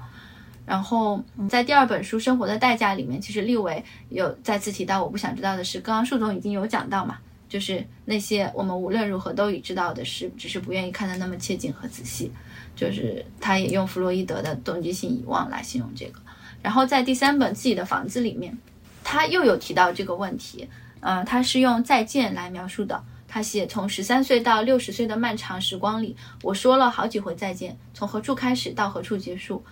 [0.67, 5.81] 然后在第二本书《生活的代价》里面，其实立伟有再次提到我不想知道的事。
[5.81, 7.19] 刚刚树总已经有讲到嘛，
[7.49, 12.33] 就是那些我们无论如何都已知道的事，只是不愿意看得那么切近和仔细。
[12.77, 16.21] 就是他也用弗洛伊德的动机性遗忘来形容这个。
[16.63, 18.57] 然后在第三本《自己的房子》里面，
[19.03, 20.69] 他又有提到这个问题。
[21.01, 23.03] 呃，他是用再见来描述的。
[23.29, 29.63] 他写从十三岁到六十岁的漫长时光里，我说了好几回再见，从何处开始到何处结束。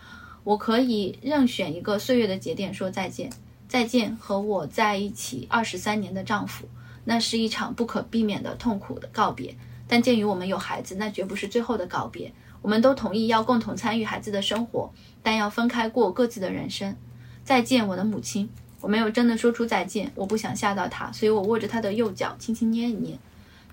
[0.43, 3.31] 我可以任选一个岁月的节点说再见，
[3.67, 6.69] 再见和我在一起二十三年的丈夫，
[7.05, 9.57] 那是一场不可避免的痛苦的告别。
[9.89, 12.33] 但鉴于我们有孩子，那绝不是最后的告别。
[12.65, 14.91] 我们都同意要共同参与孩子的生活，
[15.23, 16.97] 但要分开过各自的人生。
[17.45, 18.49] 再见，我的母亲。
[18.81, 23.19] 我没有真的说出再见，我不想吓到她，所以我握着她的右脚，轻轻捏一捏。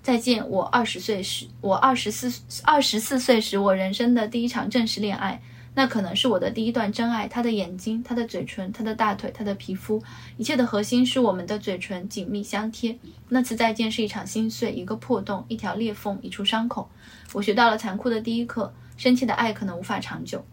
[0.02, 2.30] 再见，我二十岁时，我二十四
[2.64, 5.42] 二十四岁时，我人生的第一场正式恋爱。
[5.74, 10.04] 那可能是我的第一段真爱，他的眼睛，他的嘴唇，他的大腿，他的皮肤，
[10.36, 12.98] 一切的核心是我们的嘴唇紧密相贴。
[13.30, 16.90] 那次再见是一场心碎，一个破洞，一条裂缝，一处伤口。
[17.32, 20.46] 我学到了残酷的第一课：深切的爱可能无法长久。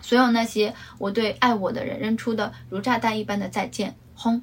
[0.00, 4.40] 所有那些我对爱我的人扔出的如炸弹一般的再见，轰！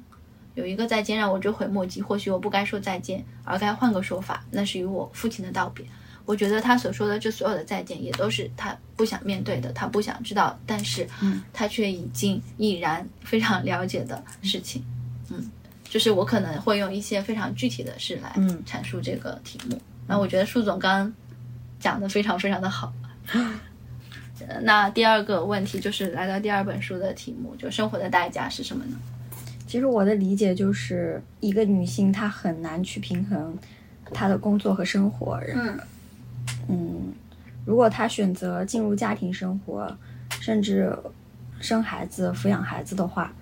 [0.54, 2.00] 有一个再见让我追悔莫及。
[2.00, 5.84] 或许我不该说再见，而该换个说法，那是与我父亲的道别。
[6.24, 11.04] 我觉得他所说的这所有的再见，也都是他不想面对的，他不想知道，但是，
[11.52, 14.84] 他却已经已然非常了解的事情。
[15.30, 15.50] 嗯，
[15.82, 18.32] 就是我可能会用一些非常具体的事来
[18.64, 19.80] 阐述这个题目。
[20.06, 21.14] 那我觉得树总刚刚
[21.80, 22.92] 讲的非常非常的好。
[24.62, 28.96] 那第二个问题就是来到第二本书的题目，就生活的代价是什么呢？
[29.66, 33.58] 其实我的理解就是一个女性她很难去平衡
[34.12, 35.40] 她的工作和生活。
[35.54, 35.78] 嗯。
[36.68, 37.12] 嗯，
[37.64, 39.96] 如果她选择进入家庭生活，
[40.40, 40.96] 甚至
[41.60, 43.32] 生孩子、抚养孩子的话，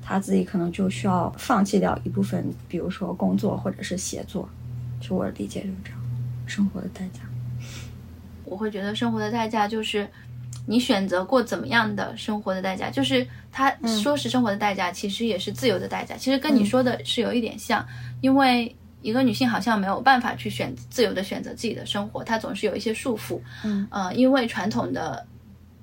[0.00, 4.48] 她自己可能就需要放弃掉一部分，比如说工作或者是写作。
[5.00, 6.00] 就我的理解就是这样，
[6.46, 7.20] 生活的代价。
[8.44, 10.08] 我会觉得生活的代价就是
[10.66, 13.70] 你选择过怎么样的生活的代价，就是他
[14.02, 16.16] 说是生活的代价，其实也是自由的代价。
[16.16, 17.86] 其实跟你说的是有一点像，
[18.20, 18.74] 因为。
[19.04, 23.38] 一个女性好像没有办法去选自由的选择自己的生活，她总是有一些束缚。
[23.62, 25.22] 嗯，呃，因为传统的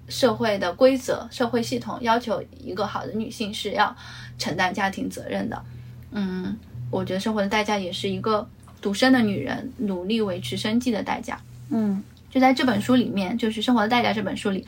[0.07, 3.95] 社会的规则、社会系统要求一个好的女性是要
[4.39, 5.63] 承担家庭责任的。
[6.09, 6.57] 嗯，
[6.89, 8.49] 我觉得生活的代价也是一个
[8.81, 11.39] 独身的女人努力维持生计的代价。
[11.69, 14.65] 嗯，就在这本书里面，就是《生活的代价》这本书里。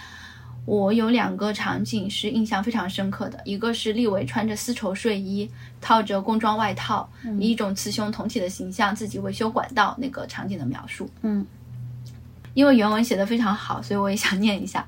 [0.66, 5.50] 我有两个场景是印象非常深刻的，一个是立伟穿着丝绸睡衣，
[5.82, 11.10] 套着工装外套，以一种雌雄同体的形象自己维修管道那个场景的描述。
[11.22, 11.46] 嗯，
[12.54, 14.88] 因为原文写的非常好，所以我也想念一下。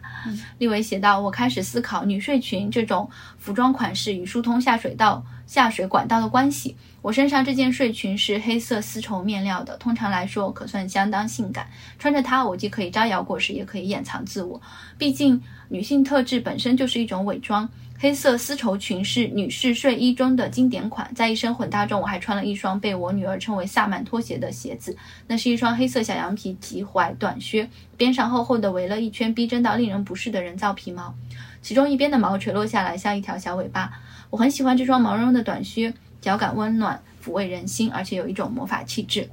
[0.60, 6.75] 立伟写道：“我开始思考女睡裙这种服装款式与疏通下水道、下水管道的关系。
[7.01, 11.67] 我身上这件睡裙是黑色丝绸面料的，通常来说可算相当性感。
[11.99, 14.62] 穿着它，我既可以招摇过市，也可以掩藏自我。
[14.97, 17.67] 毕竟。”女性特质本身就是一种伪装。
[17.97, 21.10] 黑色丝绸裙是女士睡衣中的经典款。
[21.15, 24.95] 在一身混搭中，我还穿了一双被我女儿称为“萨满拖鞋”的鞋子。
[25.25, 31.15] 那是一双黑色小羊皮及踝短靴，边上厚厚的围了一圈逼真到令人不适的人造皮毛，
[31.63, 33.91] 其中一边的毛垂落下来，像一条小尾巴。
[34.36, 39.30] 我很喜欢这双毛茸茸的短靴，脚感温暖，抚慰人心，而且有一种魔法气质。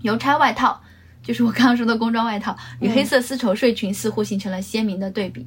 [0.00, 0.80] 邮差外套。
[1.22, 5.46] 就是我刚刚说的工装外套与黑色丝绸睡裙似乎形成了鲜明的对比。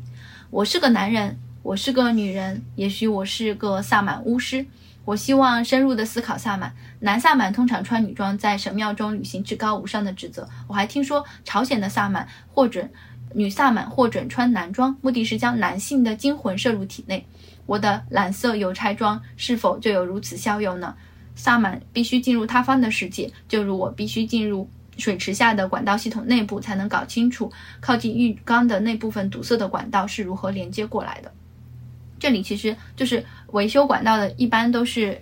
[0.51, 4.63] 我是个男人，我是个女人，也许我是个萨满巫师。
[5.05, 6.71] 我希望深入的思考萨满。
[6.99, 10.47] 男萨满通常穿女装，在神庙中履行至高无上的职责。
[10.67, 12.87] 我还听说朝鲜的萨满或准
[13.33, 17.25] 女萨满或准穿男装，目的是将男性的精魂摄入体内。
[17.65, 20.95] 我的蓝色邮差装是否就有如此效用呢？
[21.35, 31.31] 萨满必须进入他方的世界，就如我必须进入水池下的管道系统内部，才能搞清楚靠近浴缸的那部分堵塞的管道是如何连接过来的。
[32.19, 35.19] 这里其实就是维修管道的，一般都是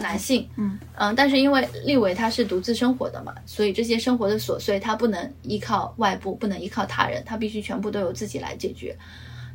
[0.00, 8.96] 男性，嗯嗯，但是因为立维他是独自生活的嘛，所以这些生活的琐碎他不能依靠外部，不能依靠他人，他必须全部都由自己来解决。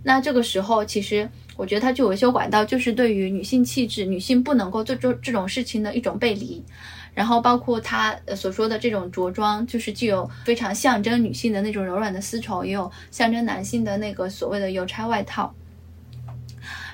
[0.02, 6.64] 那这个时候，其实我觉得他去维修管道，就是对于女性气质、女性不能够做这这种事情的一种背离。
[7.14, 15.54] 然后包括他所说的这种着装，就是具有非常象征女性的那种柔软的丝绸，也有象征男性的那个所谓的邮差外套。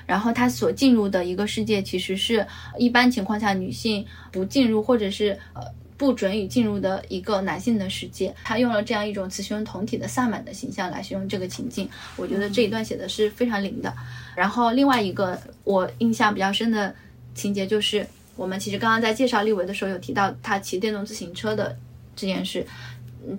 [0.04, 2.44] 然后他所进入的一个世界，其实是
[2.76, 5.62] 一般情况下女性不进入或者是呃
[5.96, 8.34] 不准予进入的一个男性的世界。
[8.44, 13.92] 他用了这样一种雌雄同体的萨满的形象来形容这个情境，我觉得这一段写的是非常灵的。
[14.34, 16.94] 然后另外一个我印象比较深的
[17.34, 18.06] 情节就是，
[18.36, 21.76] 我们其实刚刚在介绍立维的时候有提到他骑电动自行车的
[22.14, 22.66] 这件事。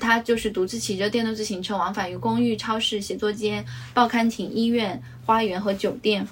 [0.02, 6.28] 他就是独自骑着电动自行车往返于公寓、超市、写作间、报刊亭、医院、花园和酒店。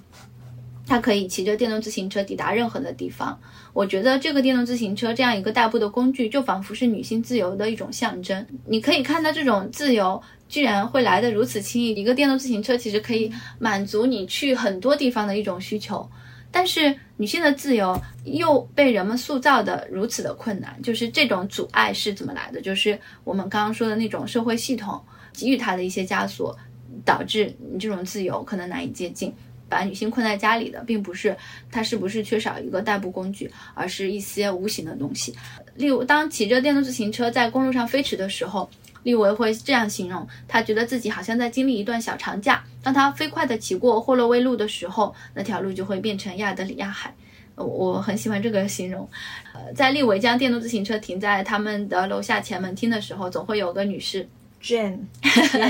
[0.86, 3.40] 它可以骑着电动自行车抵达任何的地方。
[3.74, 8.46] 我觉得这个电动自行车这样一个代步的工具，就仿佛是女性自由的一种象征。
[8.66, 11.90] 你可以看到这种自由居然会来得如此轻易。
[11.90, 16.10] 一个电动自行车其实可以满足你去很多地方的一种需求，
[16.52, 20.80] 但是女性的自由又被人们塑造的如此的困难。
[20.82, 22.62] 就是这种阻碍是怎么来的？
[22.62, 25.02] 就是我们刚刚说的那种社会系统
[25.34, 26.58] 给予她的一些枷锁，
[27.04, 29.34] 导致你这种自由可能难以接近。
[29.70, 31.36] 把女性困在家里的，并不是
[31.72, 35.36] 她是不是缺少一个代步工具，而是一些无形的东西。
[35.76, 38.70] 例如，当骑着电动自行车在公路上飞驰的时候，
[39.04, 42.64] 利维会这样形容：他觉得自己好像在经历一段小长假。
[42.82, 47.14] 当他飞快地骑过霍洛威路的时候，那条路就会变成亚德里亚海。
[47.56, 49.08] 呃我很喜欢这个形容。
[49.54, 54.28] 呃，在利维将电动自行车停在他们的楼下前门厅的时候，总会有个女士
[54.62, 55.00] Jane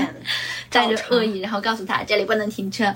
[0.68, 2.92] 带着恶意，然后告诉他这里不能停车。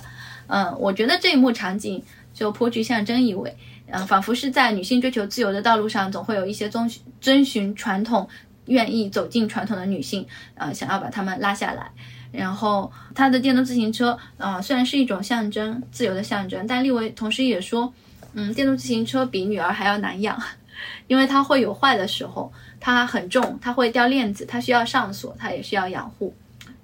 [0.50, 2.02] 嗯，我觉得这一幕场景
[2.34, 8.28] 就颇具象征意味，嗯，仿佛是在女性追求自由的道路上，总会有一些遵循遵循传统、
[8.66, 11.90] 愿意走进传统的女性，呃，想要把她们拉下来。
[12.32, 17.92] 然后他的电动自行车，呃，虽然是一种象征，自由的象征，但利维同时也说，
[18.34, 20.40] 嗯，电动自行车比女儿还要难养，
[21.08, 26.32] 因为它会有坏的时候，它很重，它会掉链子，它需要上锁，它也需要养护。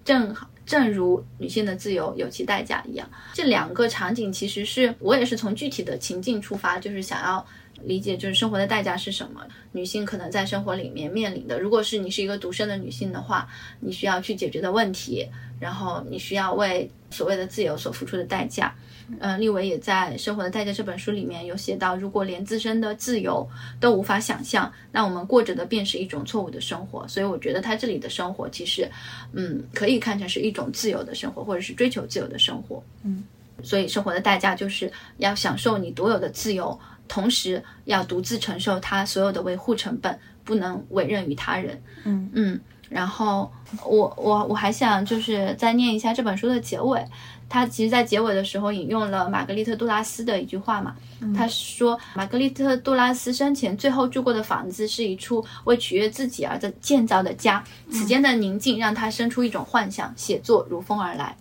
[0.05, 7.47] 正好，正如女性的自由有其代价一样，这两个场景其实是我也是从具体的情境出发，就是想要
[7.83, 9.41] 理解，就是生活的代价是什么。
[9.71, 13.49] 女性可能在生活里面面临的，如果是你是一个独生的女性的话，
[13.79, 15.29] 你需要去解决的问题，
[15.61, 18.75] 然后你需要为所谓的自由所付出的代价。
[19.21, 27.07] 嗯，立维也在《生活的代价》这本书里面有写到，如果连自身的自由都无法想象，那我们过着的便是一种错误的生活。
[27.07, 28.91] 所以我觉得他这里的生活其实，
[29.33, 32.83] 嗯，可以看成是一种自由的生活，或者是追求自由的生活。
[33.05, 33.23] 嗯，
[33.63, 41.81] 所以生活的代价就是要享受你独有的自由，同时要独自承受它所有的维护成本，不能委任于他人。
[42.03, 43.49] 嗯嗯，然后
[43.85, 47.01] 我我我还想就是再念一下这本书的结尾。
[47.49, 50.97] 他其实，在结尾的时候引用了玛格丽特·杜拉斯的一句话嘛，
[51.37, 61.37] 他说，玛格丽特·杜拉斯生前最后住过的房子是一处为取悦自己而建造的家，此间的宁静让他生出一种幻想，写作如风而来。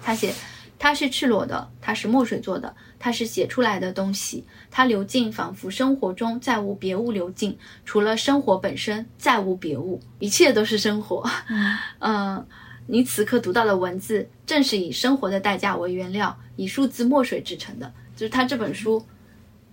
[0.00, 0.32] 他写，
[0.78, 11.28] 它是赤裸的，它是墨水做的，它是写出来的东西，它流进，仿佛生活中再无别物流进，除了生活本身，再无别物，一切都是生活。
[11.98, 12.46] 嗯。
[12.86, 17.92] 你此刻读到的文字，正是以生活的代价为原料，以数字墨水制成的。
[18.14, 19.04] 就是他这本书，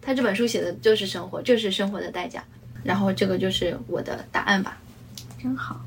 [0.01, 2.43] 他这本书写的就是生活，就是生活的代价。
[2.83, 4.77] 然后这个就是我的答案吧。
[5.41, 5.79] 真好。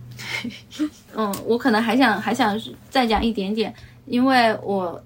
[1.15, 2.59] 嗯，我可能还想还想
[2.89, 3.75] 再讲一点点，
[4.07, 5.03] 因为我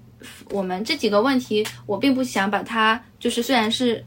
[0.51, 4.01] 我们这几个问题，我并不想把它，就是虽然是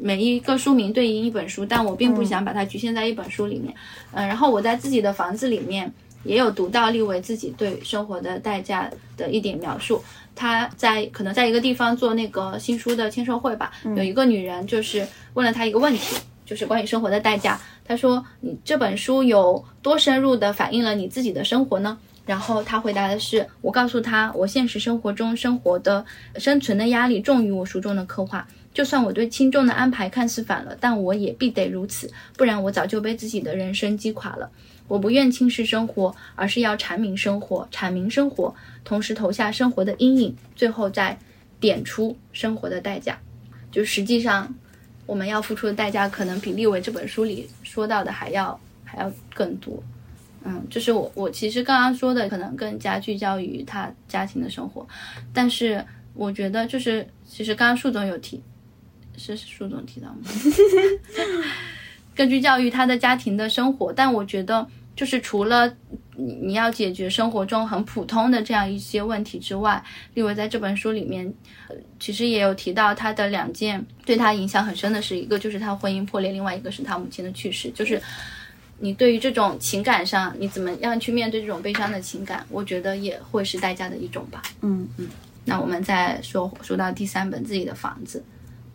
[0.00, 3.74] 每一个书名对应一本书，但我并不想把它局限在一本书里面。
[4.12, 5.92] 嗯，然后我在自己的房子里面。
[6.24, 10.02] 也有读到利维自己对生活的代价的一点描述。
[10.34, 16.16] 他在可能在一个地方做那个新书的签售会吧，有一个女人就是问了他一个问题，
[16.46, 17.60] 就是关于生活的代价。
[17.84, 26.04] 他说：“你这本书有多深入的反映了你自己的生活呢？”然后他回答的是：“我告诉他，我现实生活中生活的
[26.36, 28.46] 生存的压力重于我书中的刻画。
[28.72, 34.48] 就算我对轻重的安排看似反了，但我也必得如此，不然我早就被自己的人生击垮了。”
[34.88, 41.16] 我不愿轻视生活，而是要阐明生活，阐明生活，同时投下生活的阴影，最后再
[41.60, 43.18] 点出生活的代价。
[43.70, 44.52] 就实际上，
[45.06, 49.80] 我们要付出的代价可能比立伟这本书里说到的还要还要更多。
[50.44, 54.86] 嗯，就是我我其实刚刚说的可能更加聚焦于他家庭的生活，
[55.34, 55.84] 但是
[56.14, 58.40] 我觉得就是其实刚刚树总有提，
[59.16, 60.18] 是树总提到吗？
[62.16, 64.66] 更聚焦于他的家庭的生活，但我觉得
[64.98, 65.72] 就是除了
[66.16, 69.80] 你你要解决生活中很普通的这样一些问题之外，
[70.14, 71.32] 立伟在这本书里面，
[71.68, 77.70] 呃，其实也有提到他的两件对他影响很深的事，一个就是他婚姻破裂，另外一个是他母亲的去世。
[77.70, 78.02] 就是
[78.80, 84.42] 你对于这种情感上，你怎么样去面对这种悲伤的情感，我觉得也会是代价的一种吧。
[84.62, 85.06] 嗯嗯。
[85.44, 88.20] 那我们再说说到第三本自己的房子。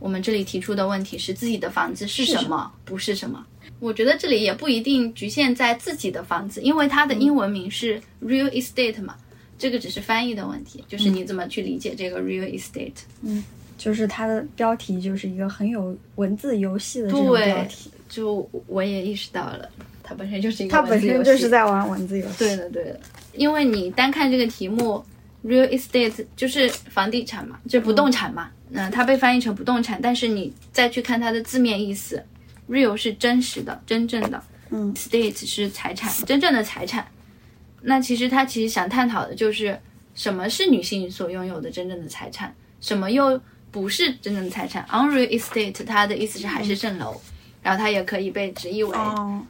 [0.03, 2.69] 我们这里提出的问题是：自己的房子是什么？
[2.83, 3.41] 不是什么？
[3.79, 9.15] 我觉得这里也不一定局限在自己的房子，因为它的英文名是 real estate 嘛，
[9.57, 12.91] 这个只是翻译的问题，就是你怎么去理解这个 real estate。
[13.21, 13.41] 嗯，
[13.77, 17.89] 就是它的标题就是一个很有文字游戏的这种标题。
[18.09, 19.69] 就我也意识到了，
[20.03, 22.39] 它本身就是一个它本身就是在玩文字游戏。
[22.39, 22.99] 对的，对的。
[23.35, 25.01] 因为你单看这个题目
[25.45, 28.49] ，real estate 就是房地产嘛，就不动产嘛。
[28.71, 32.25] 嗯，它被翻译成不动产，但是你再去看它的字面意思
[32.67, 37.05] ，real 是真实的、真正的，嗯，state 是财产，真正的财产。
[37.81, 39.77] 那其实他其实想探讨的就是
[40.15, 43.39] 什么是女性所拥有的真正的财产，什么又
[43.69, 44.85] 不是真正的财产。
[44.89, 47.21] unreal estate 它的意思是海市蜃楼，
[47.61, 48.97] 然后它也可以被直译为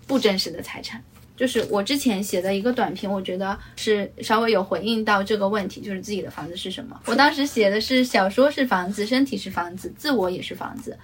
[0.07, 1.01] 不真实的财产。
[1.35, 7.01] 就是我之前写的一个短评，我觉得是稍微有回应到这个问题，就是自己的房子是什么。
[7.05, 10.97] 我当时写的是小说是房子，身体是房子，自我也是房子，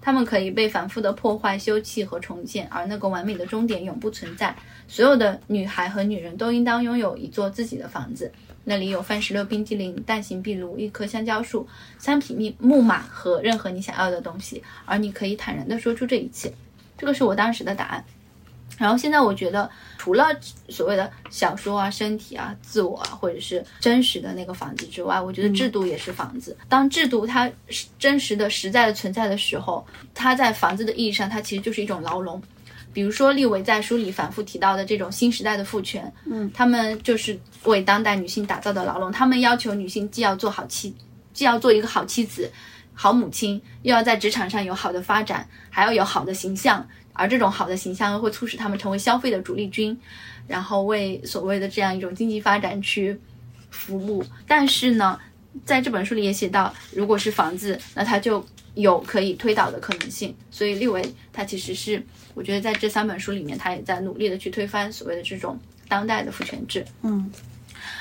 [0.00, 4.54] 它们可以被反复的破坏、修葺和重建，而那个完美的终点永不存在。
[4.88, 8.30] 所有的女孩和女人都应当拥有一座自己的房子，
[8.64, 11.66] 那里有番石榴冰激凌、蛋形壁炉、一棵香蕉树、
[11.98, 16.52] 三匹木木马和任何你想要的东西，而你可以坦然地说出这一切。
[16.98, 18.04] 这个是我当时的答案。
[18.78, 20.26] 然后现在我觉得，除了
[20.68, 26.54] 所谓的小说啊、身体啊、自我啊，或者是真实的那个房子之外，我觉得制度也是房子。
[26.68, 32.42] 当制度它是真实的、实在的存在的时候，它在房子的意义上，它其实就是一种牢笼。
[32.92, 39.10] 比如说，利维在书里反复提到的这种新时代的父权，嗯，他们就是为当代女性打造的牢笼。
[39.12, 40.94] 他们要求女性既要做好妻，
[41.32, 42.50] 既要做一个好妻子、
[42.94, 46.86] 好母亲，又要在职场上有好的发展，还要有好的形象。
[47.16, 49.98] 而这种好的形象又会促使他们成为消费的主力军，
[50.46, 53.18] 然后为所谓的这样一种经济发展去
[53.70, 54.24] 服务。
[54.46, 55.18] 但是呢，
[55.64, 58.44] 在这本书里也写到，如果是房子，那它就
[58.74, 60.34] 有可以推倒的可能性。
[60.50, 61.02] 所以利维
[61.32, 62.02] 他其实是，
[62.34, 65.58] 我觉得在这三本书里面，他也在努力的去推翻所谓的这种
[65.88, 66.84] 当代的父权制。
[67.02, 67.30] 嗯，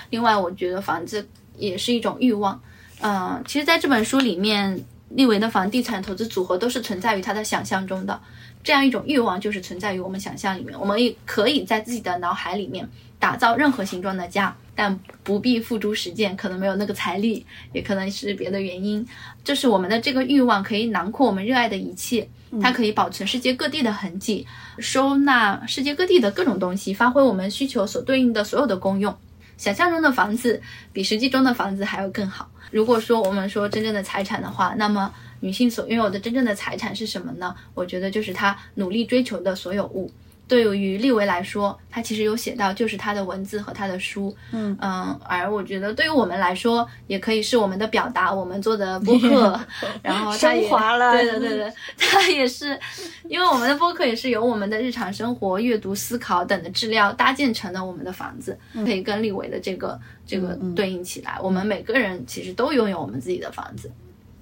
[0.09, 1.26] 另外，我觉得房子
[1.57, 2.61] 也是一种欲望。
[3.01, 8.20] 嗯，其实在这本书里面，利维的房地产投资组合都是存在于他的想象中的。
[8.66, 12.89] 这样一种欲望就是存在于我们想象里面，我们也可以在自己的脑海里面
[13.20, 19.07] 打造任何形状的家，但不必付诸实践，可能没有那个财力，也可能是别的原因。
[19.43, 22.28] 就是我们的这个欲望可以囊括我们热爱的一切，
[22.59, 24.47] 它可以保存世界各地的痕迹，
[24.80, 29.16] 收纳世界各地的各种东西，发挥我们需求所对应的所有的功用。
[29.57, 30.59] 想象中的房子
[30.91, 32.49] 比实际中的房子还要更好。
[32.72, 35.13] 如果说我们说真正的财产的话，那么。
[35.46, 37.54] 女性所拥有的真正的财产是什么呢？
[37.76, 40.12] 我觉得就是她努力追求的所有物。
[40.48, 44.36] 对于利维来说，他其实有写到，就是他的文字和他的书。
[44.52, 49.60] 嗯嗯，而我觉得对于我们来说，也可以是我们的表达，我们做的播客，
[50.04, 51.14] 然后升华了。
[51.14, 52.80] 对的对的，它也是，
[53.28, 61.39] 因为我们的播客也是由我们的日常生活、阅读、思考等的质料搭建成了我们的房子，可以跟利维的这个这个对应起来。
[61.41, 63.91] 我们每个人其实都拥有我们自己的房子。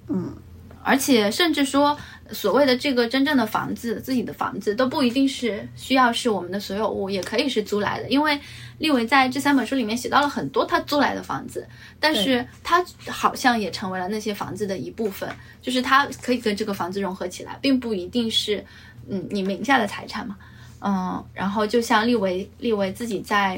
[0.09, 0.35] 嗯。
[0.83, 1.97] 而且甚至说，
[2.31, 8.09] 所谓的这个真正的房子，自己的房子都不一定是需要是我们的所有物，也可以是租来的。
[8.09, 8.37] 因为
[8.79, 11.65] 利维在这三本书里面写到了很多他租来的房子，
[11.99, 15.29] 但是他好像也成为了那些房子的一部分，
[15.61, 18.63] 就是他可以跟这个房子融合起来，并不一定是
[19.09, 20.35] 嗯你名下的财产嘛，
[20.81, 21.23] 嗯。
[21.33, 23.57] 然后就像利维利维自己在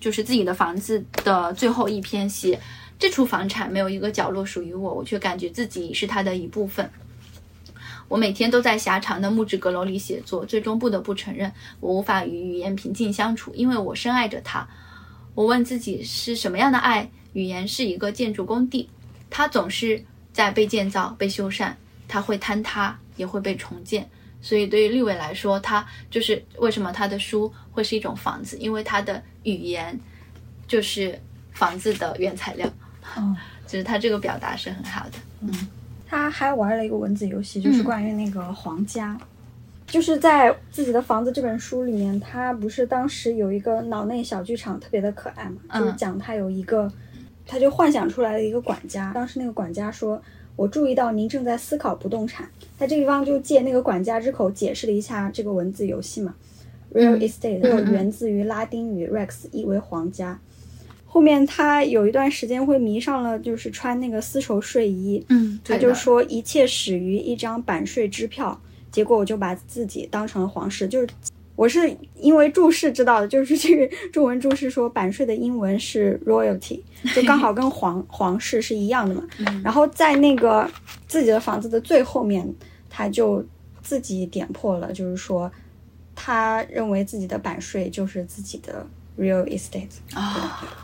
[0.00, 2.58] 就是自己的房子的最后一篇写。
[3.04, 6.90] 这处房产没有一个角落属于我，我却感觉自己是它的一部分。
[8.08, 14.66] 我每天都在狭长的木质阁楼里写作，最终不得不承认，我无法与语言平静相处，因为我深爱着它。
[15.34, 17.10] 我问自己是什么样的爱？
[17.34, 18.88] 语言是一个建筑工地，
[19.28, 20.02] 它总是
[20.32, 21.74] 在被建造、被修缮，
[22.08, 24.08] 它会坍塌，也会被重建。
[24.40, 30.00] 所以，对于立伟来说，他就是为什么他的书会是一种房子，因为他的语言
[30.66, 31.20] 就是
[31.52, 32.66] 房子的原材料。
[33.16, 33.36] 嗯，
[33.66, 35.12] 就是他这个表达是很好的。
[35.40, 35.68] 嗯，
[36.06, 39.18] 他还玩了一个文字游戏，就是关于那个皇家，
[39.86, 46.90] 就是在自己的房子这本书里面，他不是当时有一个脑内小剧场，特别的可爱嘛，就是讲他有一个，
[47.46, 50.22] 他就幻想出来了一个管家，当时那个管家说。
[50.56, 52.48] 我注意到您正在思考不动产，
[52.78, 56.32] 他这个地方就借那个管家之口解释了一下这个文字游戏嘛。
[56.92, 60.38] Real estate 这个源自于拉丁语 rex，意为皇家。
[61.14, 65.24] 后面他有一段时间会迷上了，就是穿那个丝绸睡衣。
[65.28, 68.60] 嗯，他就说一切始于一张版税支票，
[68.90, 71.06] 结果我就把自己当成了皇室，就是。
[71.56, 76.80] 我是因为注释知道的，就是 这个中文注释说版税的英文是 royalty，
[77.14, 79.22] 就刚好跟皇 皇室是一样的嘛。
[79.62, 80.68] 然后在那个
[81.06, 82.52] 自己的房子的最后面，
[82.90, 83.46] 他就
[83.84, 85.48] 自己点破了，就是说
[86.16, 88.84] 他认为自己的版税就是自己的
[89.16, 90.83] real estate 啊。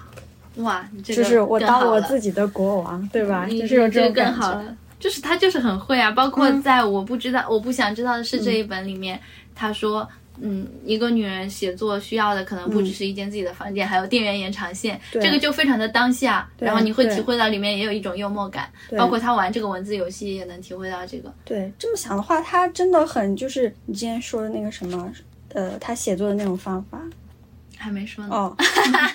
[0.56, 3.46] 哇，就是我当我自己的国王，对吧？
[3.48, 6.10] 就是有这种更好了，就是他就是很会啊。
[6.10, 9.20] 包括在我不知道我不想知道的是这一本里面，
[9.54, 10.08] 他说。
[10.42, 16.48] 嗯，一个女人写作需要的可能不只是一间自己的房间，还有电源延长线，这个就非常的当下。
[16.58, 21.30] 然后你会体会到里面也有一种幽默感，包括他玩这个文字游戏也能体会到这个。
[21.44, 25.12] 对，这么想的话，他真的很就是你之前说的那个什么，
[25.52, 26.98] 呃，他写作的那种方法，
[27.76, 28.34] 还没说呢。
[28.34, 28.56] 哦，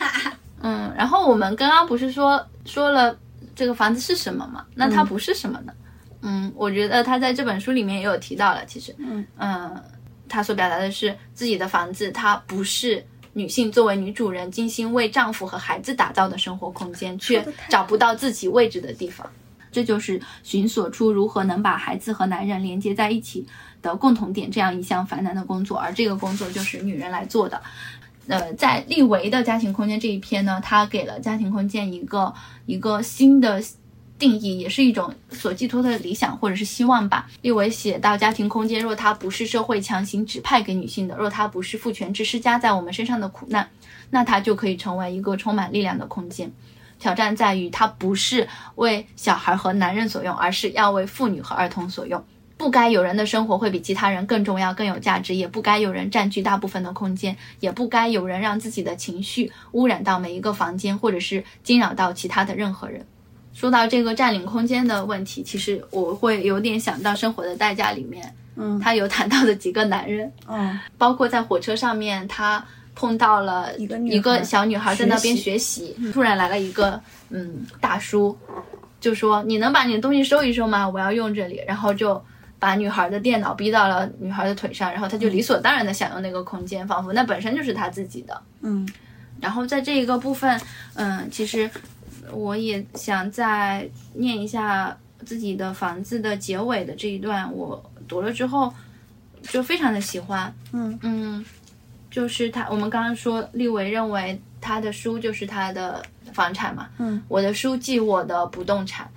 [0.65, 3.15] 嗯，然后我们刚刚不是说说了
[3.55, 4.65] 这个房子是什么吗？
[4.73, 5.73] 那它不是什么呢？
[6.21, 9.83] 嗯，我觉得他在这本书里面也有提到了，其实，嗯嗯。
[10.27, 19.29] 他所表达的是自己的房子，它不是女性作为女主人精心为丈夫和孩子打造的生活空间，却找不到自己位置的地方。
[19.71, 23.45] 这就是寻索出如何能把孩子和男人连接在一起
[23.83, 27.61] 的共同点这样一项繁难的工作，而这个工作就是女人来做的。
[28.27, 32.33] 呃，在利维的家庭空间这一篇呢，他给了家庭空间一个
[32.65, 33.61] 一个新的。
[34.17, 37.29] 定义也是一种所寄托的理想或者是希望吧。
[37.41, 43.69] 立维写到家庭空间，若它不是社会强行指派给女性的，若它不是父权制施加在我们身上的苦难，
[44.09, 46.49] 那它就可以成为一个充满力量的空间。
[46.97, 52.23] 挑战在于，它不是为小孩和男人所用，而是要为妇女和儿童所用。
[52.57, 63.05] 不该有人的生活会比其他人更重要、更有价值，也不该有人占据大部分的空间，也不该有人让自己的情绪污染到每一个房间，或者是惊扰到其他的任何人。
[63.53, 72.63] 说到这个占领空间的问题，其实我会有点想到《生活的代价》里面，嗯，他有谈到的几个男人，嗯，包括在火车上面，他
[72.95, 76.99] 碰到了一个一个小女孩在那边学习，突然来了一个
[77.29, 78.37] 嗯大叔，
[78.99, 80.87] 就说你能把你的东西收一收吗？
[80.87, 82.21] 我要用这里，然后就
[82.59, 88.87] 把女孩的电脑逼到了女孩的腿上，然后他就理所当然的享用那个空间，仿佛那本身就是他自己的，嗯，
[89.39, 90.59] 然后在这一个部分，
[90.95, 91.69] 嗯，其实。
[92.31, 98.73] 我也想再念一下自己的房子的结尾的这一段，我读了之后
[99.43, 100.51] 就非常的喜欢。
[100.71, 101.45] 嗯嗯，
[102.09, 106.03] 就是他，我们刚刚说立维认为他的书就是他的
[106.33, 106.89] 房产嘛。
[106.97, 109.07] 嗯，我的书即我的不动产。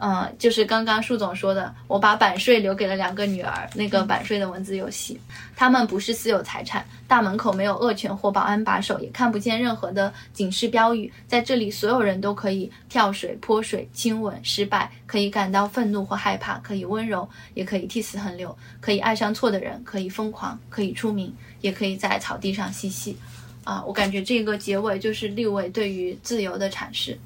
[0.00, 3.70] 嗯，就是刚刚树总说的，我把版税留给了两个女儿。
[3.74, 5.20] 那个版税的文字游戏，
[5.54, 6.84] 他们不是私有财产。
[7.06, 11.12] 大门口没有恶犬或保安把守，也看不见任何的警示标语。
[11.26, 23.16] 在这里，所有人都可以跳水、泼水、亲吻、失败，可以感到愤怒或害怕，可以温柔，也可以替死横流，可以爱上错的人，可以疯狂，可以出名，也可以在草地上嬉戏。
[23.64, 27.18] 啊，我感觉这个结尾就是六位对于自由的阐释。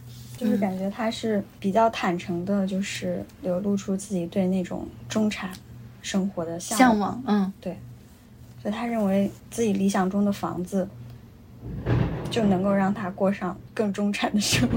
[0.42, 5.50] 就是感觉他是比较坦诚的，就是流露出自己对那种中产
[6.00, 7.22] 生活的向往。
[7.26, 7.78] 嗯，对。
[8.60, 10.88] 所以他认为自己理想中的房子
[12.30, 14.76] 就能够让他过上更中产的生活。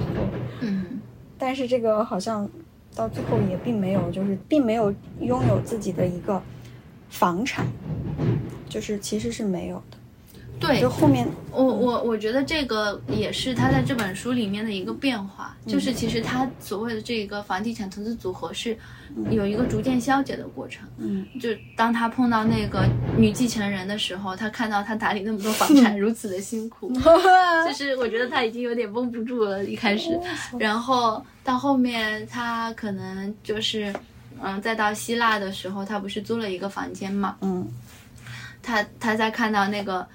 [0.62, 1.00] 嗯。
[1.38, 2.48] 但是这个好像
[2.96, 6.42] 到最后也并没有，就是并没有拥有自己的一个
[7.10, 7.66] 房产，
[8.70, 9.98] 就是其实是没有的。
[10.60, 11.28] 对，就后面。
[11.52, 18.78] 我我我觉得这个也是他在这本书里面的一个变化，就是其实他所谓的这个房地产投资组合是
[19.30, 20.86] 有一个逐渐消解的过程。
[20.98, 22.86] 嗯，就当他碰到那个
[23.18, 26.92] 女继承人的时候，他看到他打理那么多房产如此的辛苦，
[27.66, 30.20] 就是我觉得他已经有点绷不住了，一开始，
[30.60, 33.94] 然后到后面他可能就是
[34.42, 37.38] 嗯，再到希腊的时候，他不是租了一个房间嘛？
[37.40, 37.66] 嗯，
[38.62, 40.06] 他他在看到那个。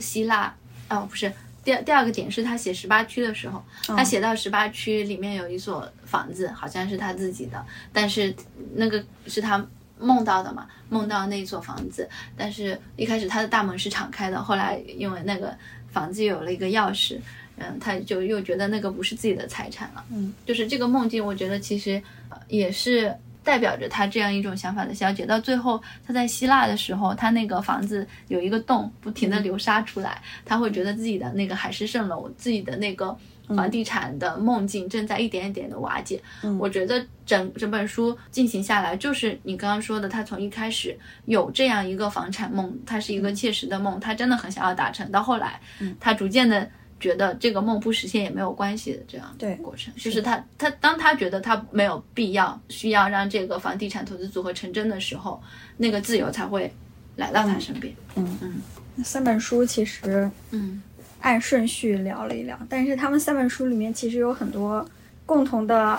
[0.00, 0.52] 希腊，
[0.88, 1.30] 哦，不是，
[1.62, 8.34] 第第二个点是他写十八区的时候，他写到十八区里面有一所房子，好像是他自己的，但是
[8.74, 9.64] 那个是他
[9.98, 15.54] 梦到的嘛，梦到那所房子，但是一开始他的大门是敞开的，后来因为那个
[15.90, 17.18] 房子有了一个钥匙，
[17.58, 22.02] 嗯，他就又觉得那个不是自己的财产了，嗯，就是这个梦境，我觉得其实
[22.48, 25.24] 也是代表着他这样一种想法的消解。
[25.26, 33.16] 到最后，他在希腊的时候，他那个房子有一个洞，不停的流沙出来，他会觉得自己的那个海市蜃楼，自己的那个
[33.48, 36.22] 房地产的梦境正在一点一点的瓦解。
[36.58, 45.10] 我觉得整整本书进行下来，就是你刚刚说的，他从一开始有这样一个房产梦，他是一个切实的梦，他真的很想要达成。
[45.10, 45.60] 到后来，
[45.98, 46.70] 他逐渐的。
[47.00, 55.42] 觉得这个梦不实现也没有关系的这样对过程，就是他他当他觉得他没有必要需要让这个房地产投资组合成真的时候，
[55.78, 56.70] 那个自由才会
[57.16, 57.92] 来到他身边。
[58.16, 58.60] 嗯嗯，
[58.94, 60.82] 那三本书其实嗯
[61.20, 64.86] 按顺序聊了一聊，但是他们三本书里面其实有很多
[65.24, 65.98] 共同的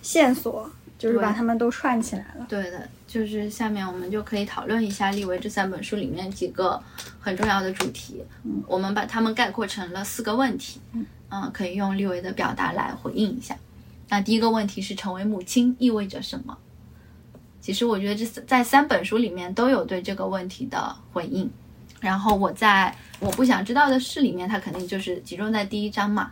[0.00, 2.46] 线索，就是把他们都串起来了。
[2.48, 2.88] 对的。
[3.08, 6.80] 就是下面我们就可以讨论一下立维这三本书里面几个
[7.18, 8.22] 很重要的主题，
[8.66, 10.78] 我们把它们概括成了四个问题，
[11.30, 13.56] 嗯，可以用立维的表达来回应一下。
[14.10, 16.56] 那第一个问题是成为母亲意味着什么？
[17.60, 21.50] 其实我觉得这在三本书里面都有对这个问题的回应。
[22.00, 26.30] 然后我在我不想知道的事里面，它肯定就是集中在第一章嘛。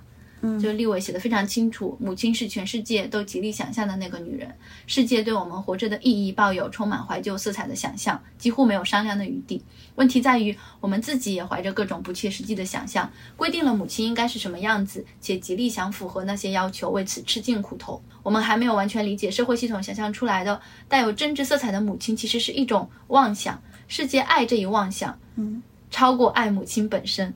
[0.61, 4.55] 就立伟写的非常清楚，母亲是全世界都极力想象的那个女人，
[4.87, 9.63] 世界对我们活着的意义抱有充满怀旧色彩的想象，几乎没有商量的余地。
[9.97, 18.03] 问题在于，我们自己也怀着各种不切实际的想象，规定了母亲应该是什么样子，且极力想符合那些要求，为此吃尽苦头。
[18.23, 23.63] 我们还没有完全理解社会系统想象出来的带有政治色彩的母亲，其实是一种妄想。
[23.89, 27.33] 世界爱这一妄想，嗯，超过爱母亲本身。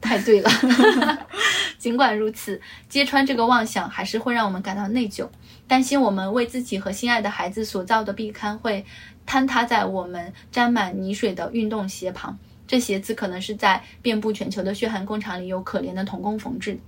[0.00, 0.50] 太对了，
[1.78, 5.28] 尽管如此，揭穿这个妄想还是会让我们感到内疚，
[5.66, 8.84] 担心我们为自己和心爱的孩子所造的壁龛会
[9.26, 12.38] 坍塌在我们沾满泥水的运动鞋旁。
[12.66, 16.78] 这鞋子可能是在遍布全球的血汗工厂里有可怜的童工缝制。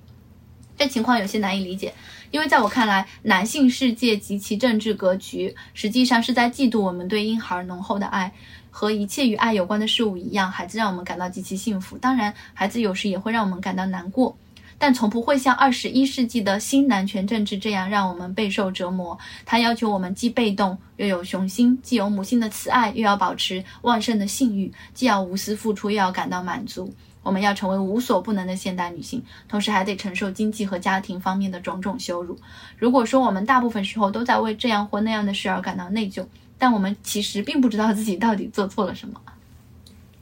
[0.77, 1.93] 这情况有些难以理解，
[2.31, 8.33] 因为在我看来，男性世界及其政治格局实际上是在嫉妒我们对婴孩浓厚的爱。
[8.71, 11.99] 和一切与爱有关的事物一样，孩子让我们感到极其幸福。
[11.99, 14.37] 当然，孩子有时也会让我们感到难过，
[14.79, 19.19] 但从不会像二十一世纪的新男权政治这样让我们备受折磨。
[19.45, 26.93] 它要求我们既被动又有雄心，既有母性的慈爱，又要保持旺盛的性欲；既要无私付出，又要感到满足。
[27.23, 32.35] 我们要成为无所不能的现代女性，同时还得承受经济和家庭方面的种种羞辱。
[32.79, 36.25] 如果说我们大部分时候都在为这样或那样的事而感到内疚，
[36.61, 39.21] 但我们其实并不知道自己到底做错了什么。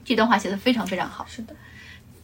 [0.05, 1.27] 这段话写的非常非常好。
[1.29, 1.55] 是的，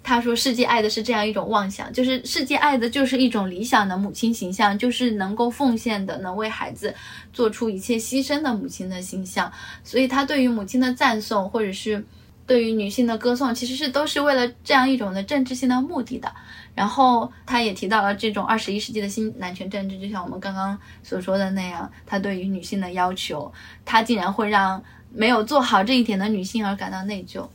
[0.02, 6.94] 他说：“世界爱的是这样一种妄想，就是世界爱的就是一种理想的母亲形象，就是能够奉献的、能为孩子
[7.32, 9.52] 做出一切牺牲的母亲的形象。
[9.82, 12.02] 所以，他对于母亲的赞颂，或者是
[12.46, 16.32] 对于女性的歌颂，其实是都是为了这样一种的政治性的目的的。”
[16.75, 23.53] 然后他也提到了这种二十一世纪的新男权政治，就像我们刚刚所说的那样，他对于女性的要求，
[23.85, 27.47] 他竟然会让没有做好这一点的女性而感到内疚。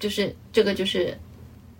[0.00, 1.16] 就是这个，就是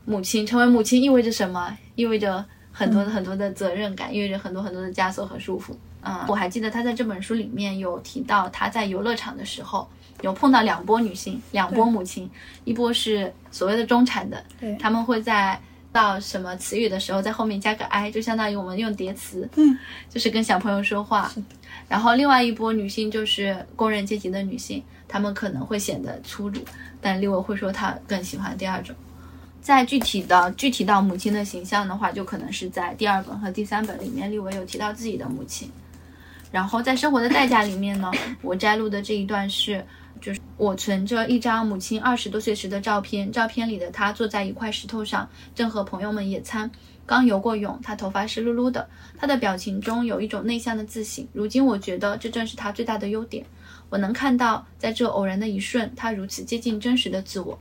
[0.04, 1.76] 母亲成为母亲意味着什么？
[1.96, 5.72] 意味着很多很多的责任感，意味着很多很多的枷锁和束缚。
[6.02, 9.88] 嗯，我还记得他在这本书里面有提到，他在游乐场的时候
[10.20, 12.30] 有碰到两波女性，两波母亲，
[12.64, 15.60] 一波是所谓的中产的，对，他们会在。
[15.90, 19.76] 到什么词语的时候，在后面加个 i，就相当于我们用叠词，嗯，
[20.10, 21.32] 就是跟小朋友说话。
[21.88, 26.60] 然后另外一波女性就是工人阶级的女性，她们可能会显得粗鲁，
[27.00, 28.94] 但六维会说她更喜欢第二种。
[29.60, 35.70] 在具体的具体到母亲的形象的话，就可能是在第二本和第三本里面，六维有提到自己的母亲。
[36.52, 38.10] 然后在生活的代价里面呢，
[38.42, 39.84] 我摘录的这一段是。
[40.58, 46.68] 我存着一张母亲二十多岁时的照片，照片里的她坐在一块石头上，正和朋友们野餐，
[47.06, 51.24] 刚游过泳，她头发湿漉漉的，她的表情中有一种内向的自省。
[51.32, 53.46] 如今我觉得这正是她最大的优点，
[53.88, 57.56] 我能看到在这偶然的一瞬，她如此接近真实的自我。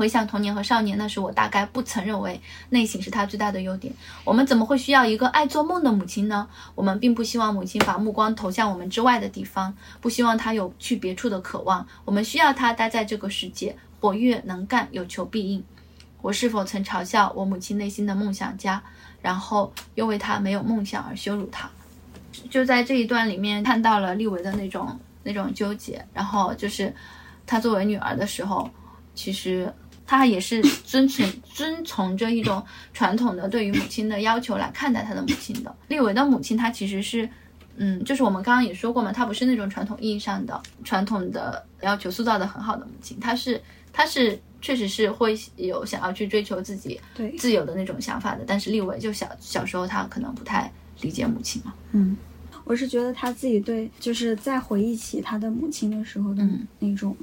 [0.00, 2.40] 回想童年和少年，那时我大概不曾认为
[2.70, 3.92] 内省是他最大的优点。
[4.24, 6.48] 我们怎么会需要一个爱做梦的母亲呢？
[6.74, 11.86] 我们并不希望母亲把目光投向我们之外的地方，不希望她有去别处的渴望。
[12.06, 15.62] 我们需要她待在这个世界，活跃能干，有求必应。
[16.22, 18.82] 我是否曾嘲笑我母亲内心的梦想家，
[19.20, 21.68] 然后又为她没有梦想而羞辱她？
[22.48, 26.02] 就在这一段里面看到了立维的那种那种纠结。
[26.14, 26.90] 然后就是
[27.46, 28.70] 她作为女儿的时候，
[29.14, 29.70] 其实。
[30.10, 32.60] 他也是遵从 遵从着一种
[32.92, 35.72] 传统的对于母亲的要求来看待他的母亲的。
[35.86, 37.30] 立维的母亲，她其实是，
[37.76, 48.42] 嗯，就是我们刚刚也说过嘛，她不是那种传统意义上的传统的要求塑造的很好的母亲，她是，她是确实是会有想要去追求自己对自由的那种想法的。
[48.44, 50.68] 但是立伟就小小时候他可能不太
[51.02, 51.72] 理解母亲嘛。
[51.92, 52.16] 嗯，
[52.64, 57.16] 我是觉得他自己对，就是在回忆起他的母亲的时候的嗯那种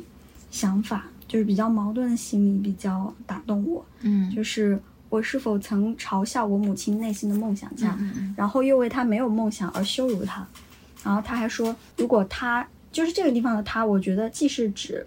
[0.51, 3.85] 想法，就是比较矛盾的心理，比较打动我。
[4.01, 10.47] 嗯就是我是否曾嘲笑我母亲内心的梦想家，嗯嗯然后又为她没有梦想而羞辱她。
[11.03, 15.05] 然后他还说，如果他就是这个地方的他，我觉得既是指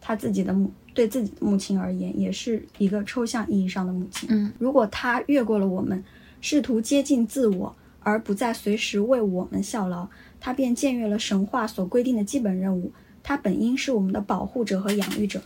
[0.00, 4.26] 他自己的母，对自己的母亲而言，也是一个抽象意义上的母亲。
[4.32, 6.02] 嗯如果他越过了我们，
[6.40, 10.08] 试图接近自我，而不再随时为我们效劳，
[10.40, 12.90] 他便僭越了神话所规定的基本任务。
[13.22, 15.42] 他本应是我们的保护者和养育者，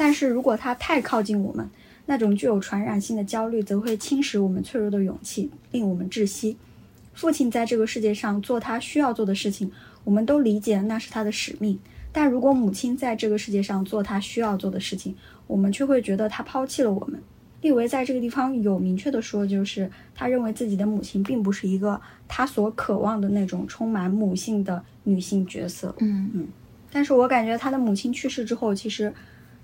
[0.00, 1.68] 但是如果他太靠近我们，
[2.06, 6.56] 那种具有传染性的焦虑则会侵蚀我们脆弱的勇气，令我们窒息。
[7.12, 9.70] 父亲在这个世界上做他需要做的事情，
[10.02, 11.78] 我们都理解那是他的使命。
[12.10, 15.14] 但如果母亲在这个世界上做她需要做的事情，
[15.46, 17.20] 我们却会觉得她抛弃了我们。
[17.60, 25.94] 利维在这个地方有明确的说，就是他认为自己的母亲并不是一个他所渴望的那种充满母性的女性角色。
[25.98, 26.48] 嗯嗯
[26.90, 29.12] 但是我感觉他的母亲去世之后，其实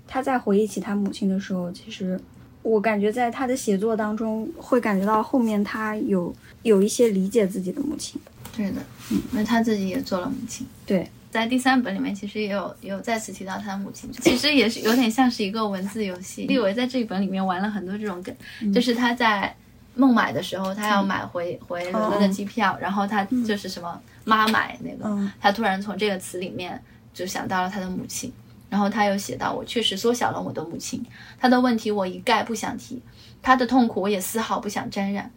[0.07, 2.19] 他在回忆起他母亲的时候，其实
[2.61, 6.33] 我感觉在他的写作当中会感觉到后面他有
[6.63, 8.19] 有一些理解自己的母亲。
[8.55, 8.81] 对的，
[9.11, 10.65] 嗯，因为他自己也做了母亲。
[10.85, 16.45] 对，在第三本里面，其实也有也有再次提到他的母亲，其实也是有点像是一个文字游戏。
[16.45, 19.55] 立维在这一本里面玩了很多这种梗，就是他在
[19.93, 25.31] 孟买的时候，他要买回回伦敦的机票，然后他就是什么妈买那个，嗯。
[25.39, 26.81] 他突然从这个词里面
[27.13, 28.31] 就想到了他的母亲，
[28.69, 31.05] 然后他又写到我确实缩小了我的母亲，
[31.39, 33.01] 她的问题我一概不想提，
[33.41, 35.31] 她的痛苦我也丝毫不想沾染，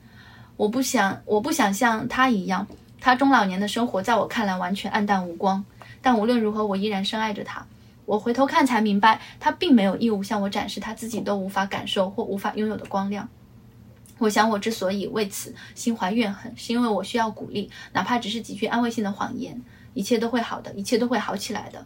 [0.57, 2.67] 我不想我不想像她一样，
[3.01, 5.65] 她中老年的生活在我看来完全暗淡无光，
[6.03, 7.65] 但无论如何我依然深爱着她。
[8.07, 13.29] 我回头看才明白，她并没有义务向我展示她自己都无法感受或无法拥有的光亮。
[14.19, 19.63] 我想，我之所以为此心怀怨恨，是因为我需要鼓励，哪怕只是几句安慰性的谎言。
[19.95, 21.85] 一切都会好的，一切都会好起来的。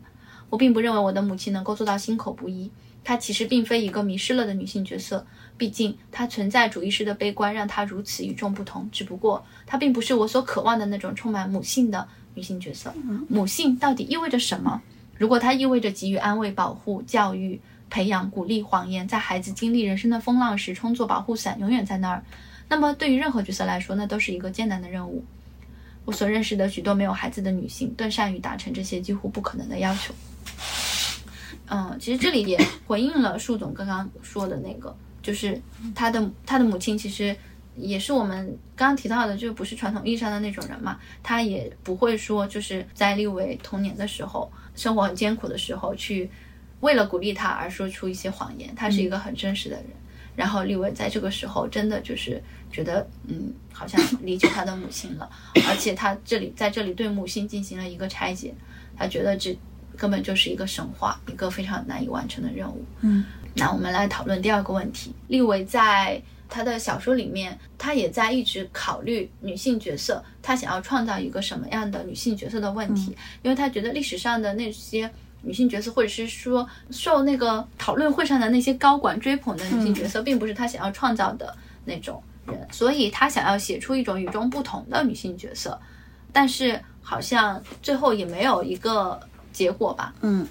[0.54, 2.70] 我并不认为我的母亲能够做到心口不一。
[3.02, 5.26] 她其实并非一个迷失了的女性角色，
[5.58, 8.88] 毕竟她存在主义式的悲观让她如此与众不同。
[8.92, 12.94] 只不过她并不是我所渴望的那种充满母性的女性角色。
[13.28, 14.80] 母性到底意味着什么？
[15.18, 22.24] 如果它意味着给予安慰、保护、教育、培养、鼓励、谎言，在孩子经历人生的风浪时充作保护伞，永远在那儿，
[22.68, 25.24] 那么对于任何角色来说，那都是一个艰难的任务。
[26.04, 30.14] 我所认识的许多没有孩子的女性，更善于达成这些几乎不可能的要求。
[31.68, 35.60] 嗯，其实这里也回应了树总刚刚说的那个，就是
[35.94, 37.34] 他的他的母亲其实
[37.74, 40.98] 也是我们刚刚提到的，就不是传统意义上的那种人嘛。
[41.22, 46.30] 他也不会说就是在立维童年的时候，生活很艰苦的时候，去
[46.80, 48.74] 为了鼓励他而说出一些谎言。
[48.74, 49.86] 他是一个很真实的人。
[50.36, 55.30] 然后立维在这个时候真的就是觉得，嗯，好像理解他的母亲了，
[55.68, 58.52] 而且他这里在这里对母亲进行了一个拆解，
[58.96, 59.56] 他觉得这
[59.96, 62.84] 根本就是一个神话，一个非常难以完成的任务。
[63.00, 63.24] 嗯，
[63.54, 65.12] 那我们来讨论第二个问题。
[65.28, 75.10] 利维在他的小说里面，他也在一直考虑女性角色，他想要创造一个什么样的女性角色的问题，因为他觉得历史上的那些。
[75.46, 85.78] 女性角色，或者是说受那个讨论会上的那些高管追捧的女性角色，并不是他想要创造的那种人，所以他想要写出一种与众不同的女性角色，
[86.32, 89.20] 但是好像最后也没有一个
[89.54, 90.12] 结果吧。
[90.20, 90.46] 嗯，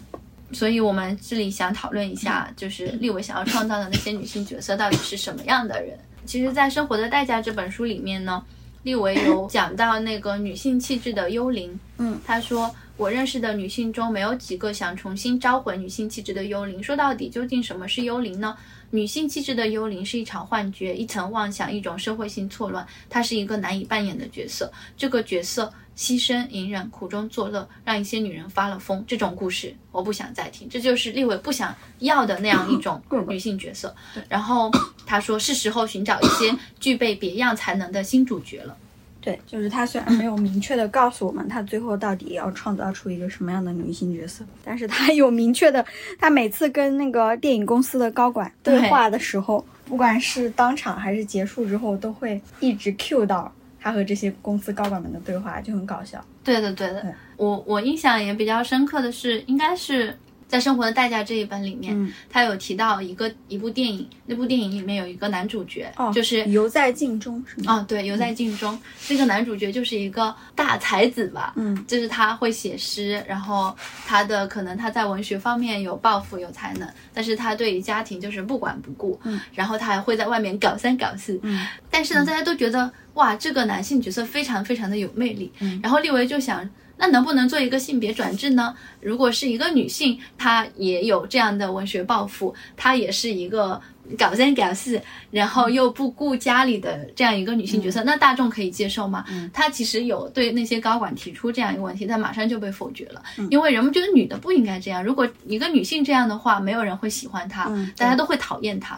[0.51, 5.95] 所以我们这里想讨论一下，就是立伟想要创造的那些女性角色到底是什么样的人。
[6.25, 8.43] 其实，在《生活的代价》这本书里面呢，
[8.81, 11.79] 立维有讲到那个女性气质的幽灵。
[11.99, 12.73] 嗯，他说。
[12.95, 16.81] 我认识的女性中，没有几个想重新召回女性气质的幽灵。
[16.81, 18.55] 说到底，究竟什么是幽灵呢？
[18.93, 22.85] 女性气质的幽灵是一场幻觉，一层妄想，一种社会性错乱。
[23.09, 24.71] 她是一个难以扮演的角色。
[24.95, 29.03] 这个角色牺牲、隐忍、苦中作乐，让一些女人发了疯。
[29.07, 30.69] 这种故事我不想再听。
[30.69, 33.95] 这就是立伟不想要的那样一种 女性角色。
[34.29, 34.69] 然后
[35.07, 38.77] 他说，是时候寻找一些具备别样才能的新主角了。
[39.23, 45.85] 对，就是他虽然没有明确的告诉我们他最后到底要创造出一个什么样的女性角色，但是他有明确的，
[46.19, 53.49] 他每次跟那个电影公司的高管对话的时候，不管是当场还是结束之后，都会一直 cue 到
[53.79, 56.23] 他和这些公司高管们的对话，就很搞笑。
[56.43, 57.01] 对的，对的。
[57.01, 60.15] 对我我印象也比较深刻的是，应该是。
[60.53, 62.13] 在《生活的代价》这一本里面，嗯。
[62.29, 67.77] 他有提到一个一部电影，那部电影里面有一个男主角，哦，就是游在镜中是吗？
[67.77, 71.83] 哦，对，游在镜中，这个男主角就是一个大才子吧，嗯。
[71.87, 73.75] 就是他会写诗，然后
[74.05, 85.79] 他的可能他在文学方面有抱负有才能，但是他对于家庭就是不管不顾，嗯，然后他还会在外面搞三搞四，嗯，但是呢，大家都觉得哇，这个男性角色非常非常的有魅力，嗯。
[85.81, 86.69] 然后利维就想。
[87.03, 88.73] 那能不能做一个性别转制呢？
[89.01, 93.81] 如果是一个女性，她也有这样的文学抱负，她也是一个
[94.17, 99.25] 搞三搞四，然后又不顾家里的这样一个女性角色，那大众可以接受吗？
[99.29, 105.03] 嗯她其实有对那些高管提出这样一个问题，但马上就被否决了，嗯因为人们觉得女的不应该这样。
[105.03, 108.97] 如果一个女性这样的话，没有人会喜欢她，嗯大家都会讨厌她。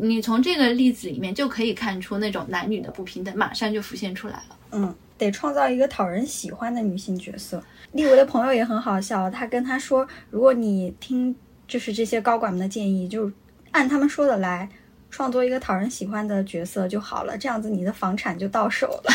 [0.00, 4.56] 你从这个例子里面就可以看出那种男女的不平等，马上就浮现出来了。
[4.72, 7.62] 嗯，得创造一个讨人喜欢的女性角色。
[7.92, 11.34] 立维的朋友也很好笑，他跟他说，如果你听
[11.66, 13.30] 就是这些高管们的建议，就
[13.72, 14.68] 按他们说的来，
[15.10, 19.10] 创作一个讨人喜欢的角色就好了，这样子你的房产就到手了。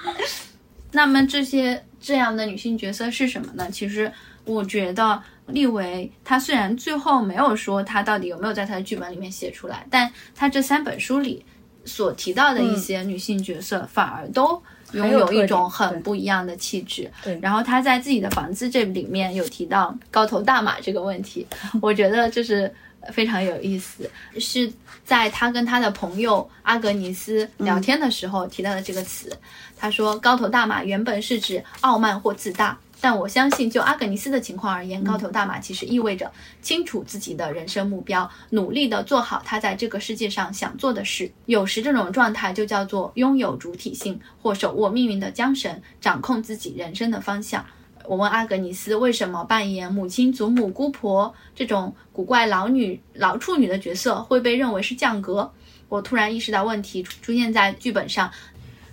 [0.92, 3.70] 那么这些这样的女性角色是什么呢？
[3.70, 4.10] 其实
[4.44, 11.44] 我觉得利维他虽然最后没有说他到底有没有在他的剧本里面写出来，但他这三本书里
[11.84, 14.60] 所提到的一些女性角色，反而都
[14.92, 17.10] 拥有一种很不一样的气质。
[17.22, 21.46] 对然后他在自己的房子这里面有提到高头大马这个问题，
[21.80, 22.72] 我觉得就是
[23.12, 24.70] 非常有意思，是
[25.04, 29.30] 在他跟他的朋友阿格尼斯聊天的时候提到的这个词。
[29.76, 32.76] 他说，高头大马原本是指傲慢或自大。
[33.02, 36.30] 但我相信，就阿格尼斯的情况而言，高头大马其实意味着
[36.60, 41.32] 清楚自己的人生目标，努力的做好他在这个世界上想做的事。
[41.46, 47.64] 有时这种状态就叫做拥有主体性，或手握命运的缰绳，掌控自己人生的方向。
[48.04, 55.50] 我问阿格尼斯为什么扮演母亲、祖母、姑婆这种古怪老女、老处女的角色会被认为是降格？
[55.88, 58.30] 我突然意识到问题出现在剧本上。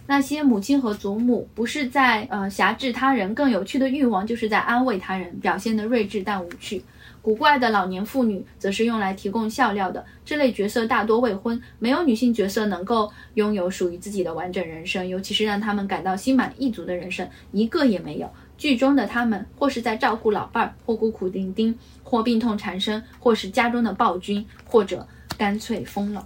[0.07, 6.81] 那些母亲和祖母不是在呃辖制他人更有趣的欲望，就是在安慰他人，表现的睿智但无趣。
[7.21, 10.05] 古怪的老年妇女则是用来提供笑料的。
[10.23, 18.31] 这类角色大多未婚，没有女性角色能够拥有属于自己的完整人生，尤其是让他们感到心满意足的人生，一个也没有。
[18.57, 25.05] 剧中的他们，或是在照顾老伴儿，或孤苦伶仃，或病痛缠身，或是家中的暴君，或者
[25.37, 26.25] 干脆疯了。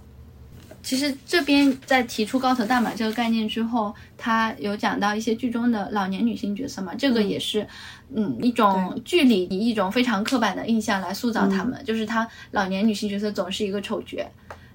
[0.82, 7.66] 其实这边在提出高头大马这个概念之后，他有讲到一些剧中的老年女性角色嘛，这个也是，
[8.12, 14.28] 嗯，一种剧里以一种非常刻板的印象来塑造她们，就是她老年女性角色总是一个丑角，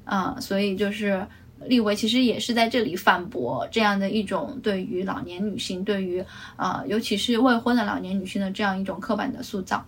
[0.06, 1.28] 啊、所以就是
[1.66, 6.24] 利维其实也是在这里反驳这样的一种对于老年女性，对于
[6.56, 9.86] 啊、尤其是未婚的老年女性的这样一种刻板的塑造。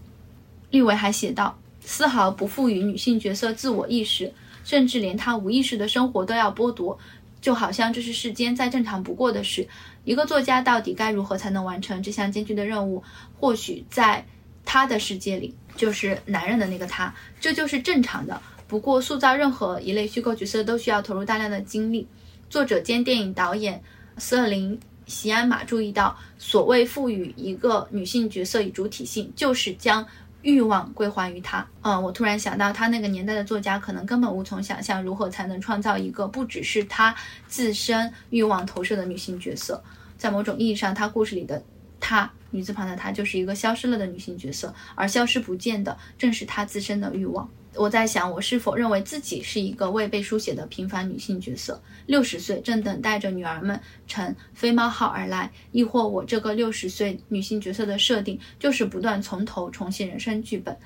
[0.71, 4.31] 立维还写道，丝毫不赋予女性角色自我意识。
[4.63, 6.97] 甚至连他无意识的生活都要剥夺，
[7.41, 9.67] 就好像这是世间再正常不过的事。
[10.03, 13.03] 一个作家到底该如何才能完成这项艰巨的任务？
[13.39, 14.25] 或许在
[14.65, 18.41] 他的世界里，就是男人的那个他，这就是正常的。
[18.67, 22.07] 不过，塑造任何一类虚构角色都需要投入大量的精力。
[22.49, 23.81] 作者兼电影导演
[24.17, 30.05] 瑟琳·席安玛注意到，所谓赋予一个女性角色以主体性，就是将
[30.41, 31.65] 欲望归还于他。
[31.81, 37.13] 嗯，我突然想到，他那个年代的作家可能根本无从想象如何才能创造一个不只是他
[37.47, 39.83] 自身欲望投射的女性角色。
[40.17, 41.61] 在某种意义上，他故事里的
[41.99, 47.49] 她，女字旁的她，就是一个消失了的女性角色，而消失不见的正是她自身的欲望。
[47.79, 51.81] 我在想，我是否认为自己是一个未被书写的平凡女性角色？
[52.07, 60.77] 六十岁正等待着女儿们乘飞猫号而来，亦或我这个六十岁女性角色的设定就是不断从头重写人生剧本？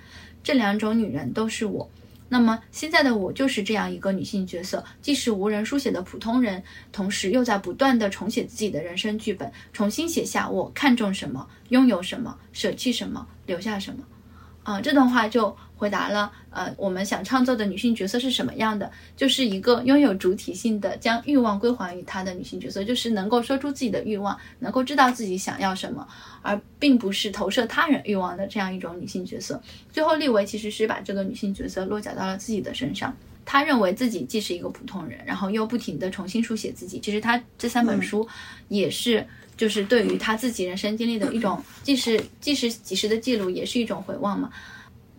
[0.44, 1.90] 这两种女人都是我。
[2.30, 14.04] 那么现在的我就是这样一个女性角色，既是无人书写的普通人，同时又在不断的重写自己的人生剧本，重新写下我看重什么，拥有什么，舍弃什么，留下什么。
[14.64, 18.90] 啊、这段话就回答了，呃，我们想创作的女性角色是什么样的？
[19.18, 26.08] 就是一个拥有主体性的，将欲望归还于她的女性角色，就是能够说出自己的欲望，能够知道自己想要什么，
[26.42, 29.62] 而并不是投射他人欲望的这样一种女性角色。
[29.92, 33.14] 最后，利维其实是把这个女性角色落脚到了自己的身上。
[33.46, 36.98] 他认为自己既是一个普通人，然后又不停地重新书写自己。
[37.02, 38.26] 其实他这三本书
[38.70, 44.50] 也是，就是对于他自己人生经历的一种，既是既是及时的记录，也是一种回望嘛。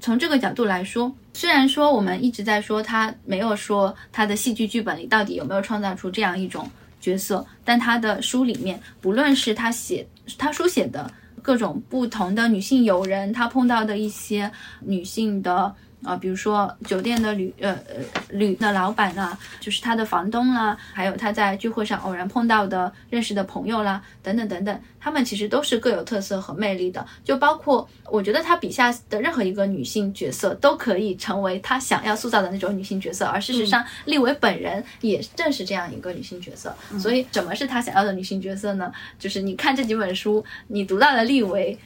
[0.05, 15.75] 从这个角度来说，虽然说我们一直在说他没有说他的戏剧剧本里到底有没有创造出这样一种角色，但他的书里面，不论是他写他书写的各种不同的女性友人，他碰到的一些女性的。
[16.05, 27.05] 啊，比如说酒店的旅呃呃旅的老板啊，就是他的房东啦，还有他在聚会上偶然碰到的认识的朋友啦，等等等等，他们其实都是各有特色和魅力的。
[27.25, 36.75] 就包括我觉得他笔下的任何一个女性角色都可以成为他想要塑造的那种女性角色，而事实上，立维本人也正是这样一个女性角色。
[36.99, 38.93] 所以，什么是他想要的女性角色呢？
[39.19, 41.79] 就是你看这几本书，你读到了立维。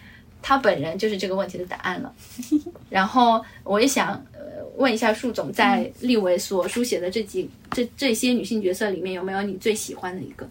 [0.43, 2.13] 他本人就是这个问题的答案了。
[2.89, 10.49] 然后我也想呃问一下树总，在立维所书写的这几这这些女性角色里面，有没有你最喜欢的一个？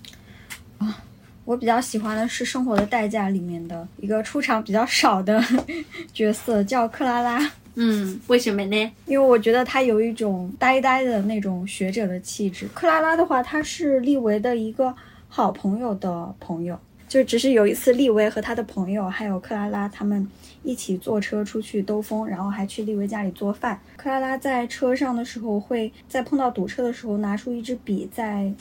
[0.77, 1.03] 啊，
[1.45, 5.43] 我比较喜欢的是《生活的代价》里面的一个出场比较少的
[6.13, 7.51] 角色，叫克拉拉。
[7.79, 8.91] 嗯，为什么呢？
[9.05, 12.67] 因为我觉得她有一种呆呆的那种学者的气质。
[12.73, 14.93] 克拉拉的话，她是立维的一个
[15.29, 16.79] 好朋友的朋友。
[17.07, 20.27] 就只是有一次，利维和他的朋友还有克拉拉他们
[20.63, 23.79] 一起坐车出去兜风，然后还去利维家里做饭。
[23.95, 28.51] 克拉拉在车上的时候，会在碰到堵车的时候拿出一支笔，在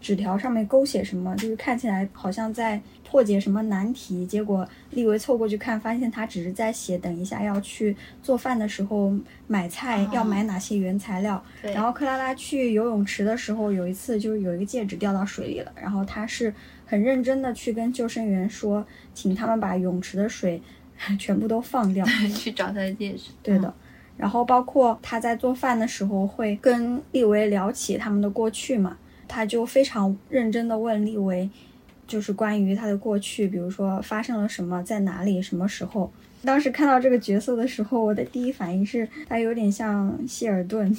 [0.00, 4.24] 纸条上面勾写什么，就是看起来好像在破解什么难题。
[4.24, 9.12] 结果利维凑过去看，发现他只是在写等一下要去做饭的时候
[9.46, 11.44] 买菜要买哪些原材料。
[11.60, 16.54] 然后克拉拉去游泳池的时候，有一次就是有一个戒指掉到水里了，然后他是。
[16.90, 18.84] 很认真的去跟救生员说，
[19.14, 20.60] 请他们把泳池的水
[21.20, 23.30] 全部都放掉，去找他的戒指。
[23.44, 23.72] 对的，
[24.16, 28.96] 然后包括他在做饭的时候会跟利维聊起他们的过去嘛，
[29.28, 31.48] 他就非常认真的问利维，
[32.08, 36.10] 就是关于他的过去，比如说发生了什么，在哪里，什么时候。
[36.42, 40.92] 当时看到这个角色的时候，我的第一反应是他有点像希尔顿，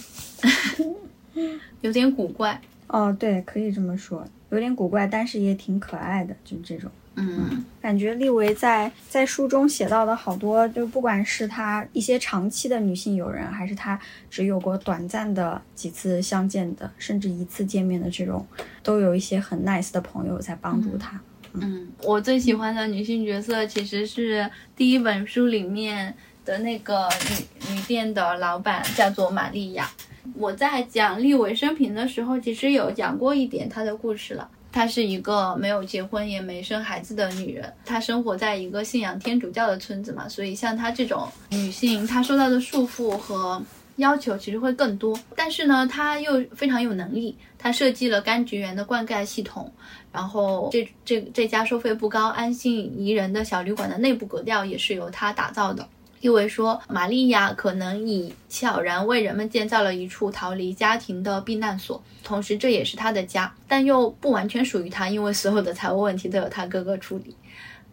[1.82, 2.62] 有点古怪。
[2.92, 4.28] 哦，对，可以这么说。
[4.50, 6.92] 有点古怪，但是也挺可爱的，就这种。
[7.16, 18.46] 嗯，感觉利维在在书中写到的好多，就不管是他一些长期的女性友人，还是他只有过短暂的几次相见的，甚至一次见面的这种，
[18.84, 21.20] 都有一些很 nice 的朋友在帮助他。
[21.54, 26.14] 嗯，我最喜欢的女性角色其实是第一本书里面
[26.46, 29.90] 的那个女女店的老板，叫做玛利亚。
[30.36, 34.50] 我在讲立维生平的时候，其实有讲过一点她的故事了。
[34.74, 43.62] 她是一个没有结婚也没生孩子的女人，她生活在一个信仰天主教的村子嘛，所以像她这种女性，她受到的束缚和
[43.98, 45.20] 要求其实会更多。
[45.36, 49.70] 但是呢，她又非常有能力，她设计了柑橘园的灌溉系统，
[50.10, 55.86] 然后这这这家收费不高、安心宜人的小旅馆的内部格调也是由她打造的。
[56.22, 67.36] 因为说，玛利亚可能已悄然为人们建造了一处逃离家庭的避难所，同时这也是他的家，但又不完全属于他，因为所有的财务问题都由他哥哥处理。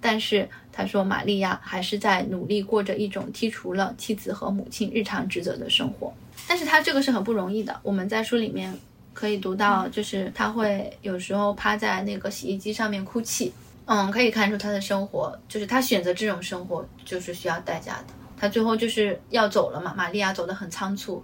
[0.00, 6.12] 但是他说，玛利亚还是在努力过着一种剔除了妻子和母亲日常职责的生活。
[6.46, 7.80] 但是他这个是很不容易的。
[7.82, 8.72] 我们在书里面
[9.12, 13.52] 可以读到，就是他会有时候趴在那个洗衣机上面哭泣。
[13.86, 18.14] 嗯，可以看出他的生活，就是他选择这种生活就是需要代价的。
[18.38, 21.22] 他最后就是要走了嘛，玛利亚走得很仓促，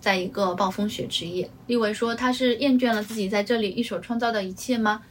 [0.00, 1.48] 在一个暴风雪之夜。
[1.66, 5.02] 利维说他是厌倦了自己在这里一手创造的一切吗？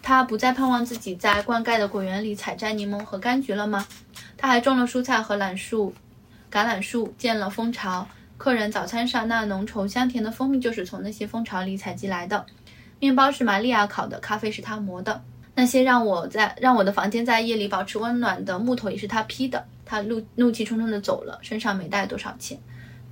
[0.00, 3.86] 他不再盼望自己在灌溉的果园里采摘柠檬和柑橘了吗？
[4.36, 5.94] 他还种了蔬菜和榄树、
[6.50, 8.08] 橄榄树，建了蜂巢。
[8.36, 12.44] 客人早餐上那浓稠香甜的蜂蜜就是从那些蜂巢里采集来的。
[12.98, 15.22] 面包是玛利亚烤的，咖啡是他磨的。
[15.54, 19.64] 那些让我在让我的房间在夜里保持温暖的木头也是他劈的。
[19.92, 22.58] 他怒怒气冲冲地走了，身上没带多少钱。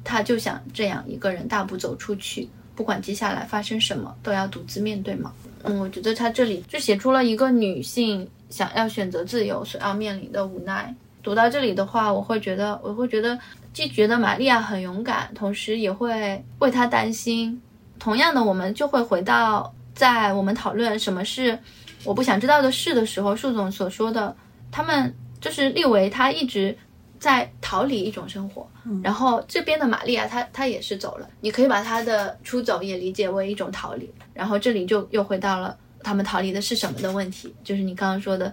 [0.03, 5.31] 他就想这样一个人大步走出去，不管接下来发生什么，都要独自面对吗？
[5.65, 10.95] 嗯，我觉得他这里就写出了一个女性想要选择自由所要面临的无奈。
[11.23, 13.39] 读到这里的话，我会觉得，我会觉得
[13.75, 17.61] 既觉得玛利亚很勇敢，同时也会为她担心。
[17.99, 21.59] 同样的，我们就会回到在我们讨论什么是
[22.05, 24.35] 我不想知道的事的时候，树总所说的
[24.73, 25.15] 他们。
[25.41, 26.77] 就是利维，他一直
[27.19, 28.67] 在逃离一种生活，
[29.03, 31.29] 然后这边的玛利亚，她她也是走了。
[31.41, 34.11] 你可以把她的出走也理解为一种逃离。
[34.33, 38.53] 然后这里就又回到了他们逃离的是什么的问题，就是你刚刚说的，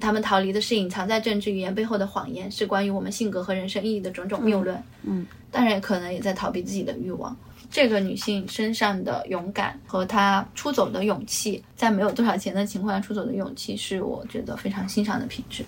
[0.00, 4.82] 他们逃离的是隐藏在政治语言背后的谎言，是关于我们性格和人生意义的种种谬论。
[5.02, 7.36] 嗯，当然可能也在逃避自己的欲望。
[7.70, 15.62] 这个女性身上的勇敢和她出走的勇气，在没有多少钱的情况下出走的勇气，是我觉得非常欣赏的品质。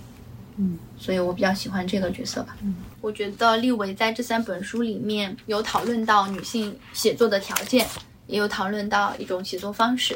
[0.63, 2.55] 嗯，所以我比较喜欢这个角色吧。
[2.63, 7.87] 嗯，我觉得立维在这三本书里面有讨论到女性写作的条件，
[8.27, 10.15] 也有讨论到一种写作方式。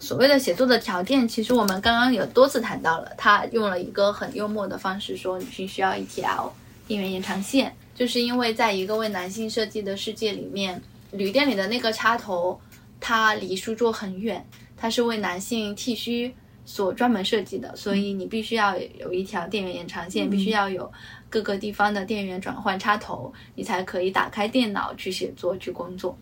[0.00, 6.52] 所谓的写作的条件，其实我们刚刚有多次谈到了，他用了一个很幽默的方式说，女性需要一条
[6.86, 12.60] 电源延长线，就是因为在一个为男性设计的世界里面，旅店里的那个插头，
[13.00, 14.44] 它离书桌很远，
[14.76, 16.34] 它是为男性剃须
[16.70, 20.92] 所专门设计的，所以你必须要有一条电源延长线，必须要有
[21.30, 26.14] 各个地方的电源转换插头，你才可以打开电脑去写作去工作。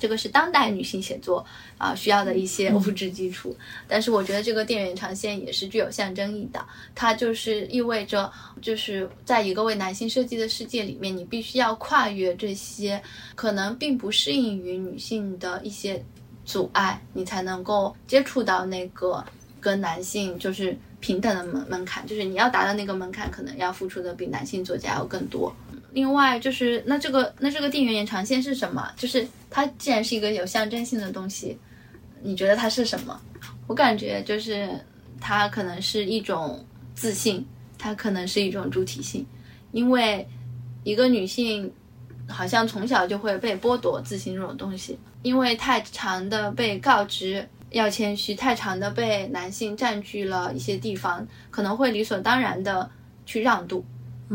[0.00, 1.44] 这个是当代女性写作
[1.76, 3.54] 啊需要的一些物质基础，
[3.86, 6.64] 但是我觉得这个电源长线也是具有象征意义的，
[6.94, 13.02] 它就是意味着就是在一个为男性设计的世界里面，你必须要跨越这些
[13.34, 16.02] 可能并不适应于女性的一些
[16.46, 19.22] 阻碍，你才能够接触到那个
[19.68, 25.54] 跟男性就是平等的门门槛，就是你要达到那个门槛，可能要付出的比男性作家要更多。
[25.92, 28.90] 另外就是那这个那这个电源延长线是什么？
[28.96, 31.58] 就是它既然是一个有象征性的东西，
[32.22, 33.20] 你觉得它是什么？
[33.66, 34.70] 我感觉就是
[35.20, 36.64] 它可能是一种
[36.94, 37.44] 自信，
[37.76, 39.26] 它可能是一种主体性，
[39.72, 40.26] 因为
[40.82, 41.70] 一个女性
[42.26, 52.88] 好像从小就会被剥夺自信这种东西，因为太长的被告知要谦虚，太长的被男性占据了一些地方，可能会理所当然的
[53.26, 53.84] 去让渡，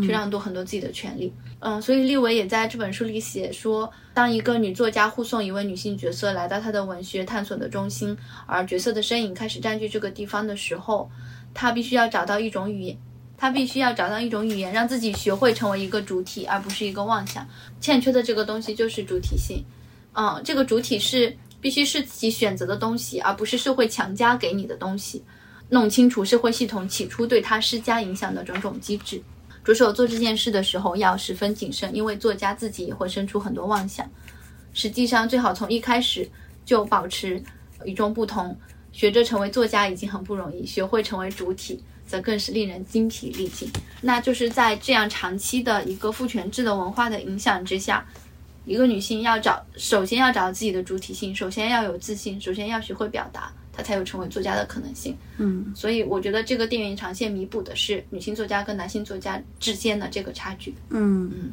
[0.02, 1.34] 去让渡很多自己的权利。
[1.60, 8.16] 嗯，所以立维也在这本书里写说，当一个女作家护送一位女性角色来到她的文学探索的中心，
[8.46, 11.10] 而角色的身影开始占据这个地方的时候，
[11.54, 12.98] 她必须要找到一种语言，
[13.38, 17.48] 她必须要找到一种语言，让自己学会成为一个主体，而不是一个妄想。
[17.80, 19.64] 欠缺的这个东西就是主体性。
[20.16, 25.24] 嗯，这个主体是必须是自己选择的东西，而不是社会强加给你的东西。
[25.70, 29.24] 弄清楚社会系统起初对他施加影响的种种机制。
[29.64, 34.06] 着手做这件事的时候要十分谨慎，因为作家自己也会生出很多妄想。
[34.74, 36.30] 实际上，最好从一开始
[36.66, 37.42] 就保持
[37.86, 38.56] 与众不同。
[38.92, 43.68] 学着成为作家已经很不容易，学会成为主体，则更是令人精疲力尽。
[44.02, 48.06] 那就是在这样长期的一个父权制的文化的影响之下，
[48.66, 53.52] 一个女性要找，首先要找到自己的主体性，首先要有自信，首先要学会表达。
[53.76, 55.18] 她才有成为作家的可能性。
[55.38, 60.76] 嗯，所以我觉得这个电影长线弥补的是女性作家跟男性作家之间的这个差距。
[60.92, 61.52] 嗯嗯，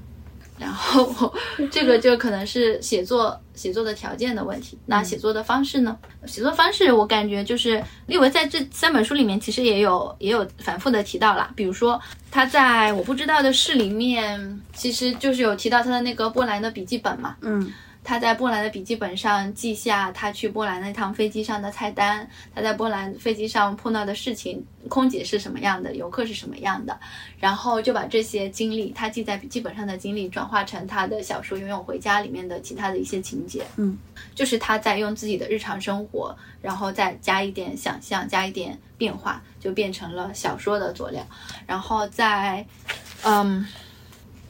[0.60, 1.32] 然后
[1.70, 4.78] 这个就可能是写作写作的条件的问题。
[4.84, 5.96] 那写作的方式呢？
[6.26, 11.50] 写作方式我感觉就是利维在这三本书里面其实也有也有反复的提到了。
[11.56, 11.98] 比如说
[12.30, 17.36] 他在我不知道的事里面，其实就是有提到他的那个波兰的笔记本嘛。
[17.40, 17.72] 嗯。
[18.10, 26.98] 他在波兰的笔记本上记下他去波兰那趟飞机上的菜单，他在波兰飞机上碰到的事情，空姐是什么样的，游客是什么样的，
[27.38, 33.64] 然后就把这些经历，他记在笔记本上的经历，转化成他的小说《游泳回家》里面的其他的一些情节。
[33.76, 33.96] 嗯，
[34.34, 41.24] 就是他在用自己的日常生活，然后再加一点想象，加一点变化，就变成了小说的佐料。
[41.64, 42.66] 然后在，
[43.22, 43.64] 嗯。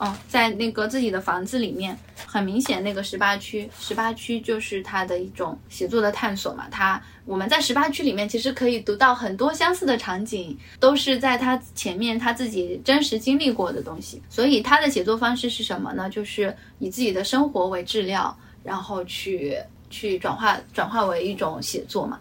[0.00, 1.94] 哦，在那个自己的房子里面，
[2.24, 6.66] 很明显，那个十八区，十八区就是他的一种写作的探索嘛。
[6.70, 14.22] 他我们在十八区里面，其实可以读到很多相似的场景，都是在他前面他自己真实经历过的东西。
[14.30, 16.08] 所以他的写作方式是什么呢？
[16.08, 18.34] 就是以自己的生活为质料，
[18.64, 19.58] 然后去
[19.90, 22.18] 去转化转化为一种写作嘛。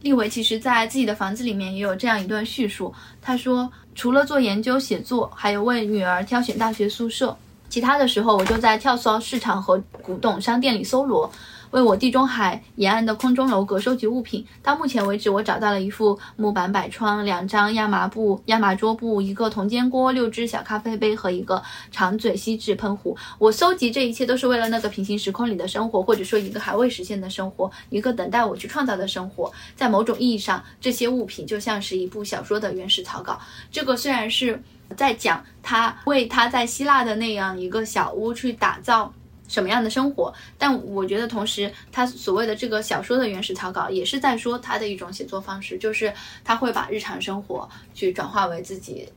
[0.00, 3.70] 利维其实在自己的房子里面也有这样一段叙述，他说。
[3.98, 7.36] 除了做研究写作，还有为女儿挑选大学宿舍，
[7.68, 11.28] 其他的时候我就在跳蚤市场和古董商店里搜罗。
[11.70, 14.46] 为我地中海沿岸的空中楼阁收集物品。
[14.62, 23.16] 到目前为止，我找到了一副木板摆窗、两张亚麻布亚麻桌布、一个铜煎锅、六只小咖啡杯和一个长嘴锡纸喷壶。
[23.38, 29.52] 我搜集这一切都是为了那个平行时空里的生活，或者说一个还未实现的生活，一个等待我去创造的生活。
[29.76, 33.38] 在某种意义上，这些物品就像是一部小说的原始草稿。
[33.70, 34.62] 这个虽然是
[34.96, 39.12] 在讲他为他在希腊的那样一个小屋去打造。
[39.48, 40.32] 什么样的生活？
[40.58, 46.12] 但我觉得，同时他所谓的这个小说的原始草稿，也是在说他的一种写作方式，就是
[46.44, 49.08] 他会把日常生活去转化为自己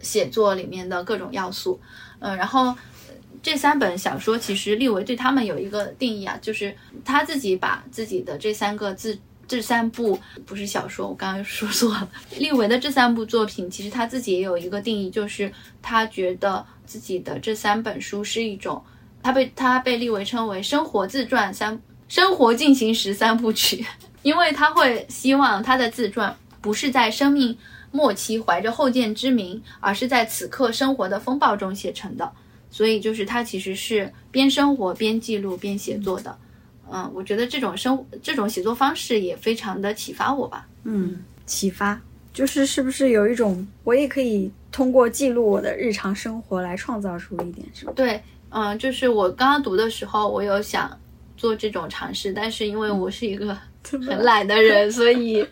[0.00, 1.80] 写作里面的各种要素。
[2.18, 2.76] 嗯，然后
[3.40, 6.74] 这三本小说其实利维对他们有一个定义啊，就是
[7.04, 9.16] 他自己把自己的这三个字、
[9.46, 12.10] 这三部不是小说，我刚刚说错了。
[12.36, 18.82] 利维的这三部作品，其实他自己也有一个定义，就是他觉得自己的这三本书是一种。
[19.22, 23.84] 他被他被立为称为生活自传三生活进行时三部曲，
[24.22, 27.56] 因为他会希望他的自传不是在生命
[27.90, 32.30] 末期怀着后见之明，而是在此刻生活的风暴中写成的。
[32.70, 36.36] 所以就是他其实是边生活边记录边写作的。
[36.90, 40.66] 嗯，我觉得这种生这种写作方式也非常的启发我吧。
[40.84, 41.98] 嗯，启发
[42.32, 47.92] 就是是不是有一种我也可以通过记录我的日常生活来创造出一点什么？
[47.92, 50.90] 对，嗯，就是我刚刚读的时候，我有想
[51.36, 55.46] 做这种尝试，但是因为我是一个很懒的人，所以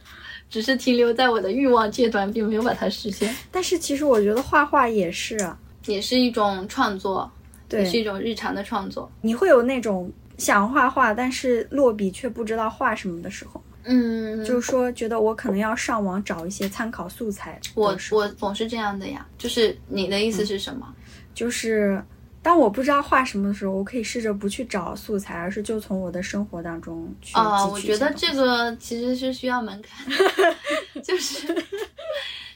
[0.49, 3.35] 只是停留在我的欲望阶段，并没有把它实现。
[3.51, 7.31] 但是其实我觉得画画也是啊，也是一种创作，
[7.69, 9.11] 对，也是一种日常的创作。
[9.21, 13.63] 你会有那种想画画，但是落笔却不知道画什么的时候。
[13.89, 17.61] 嗯，就是说，觉得我可能要上网找一些参考素材。
[17.75, 19.25] 我我总是这样的呀。
[19.39, 20.93] 就是你的意思是什么？
[21.33, 22.03] 就是
[22.47, 27.35] 当我不知道画什么的时候，我可以试着不去找素材，而是就从我的生活当中去。
[27.35, 30.07] 啊，我觉得这个其实是需要门槛，
[31.03, 31.53] 就是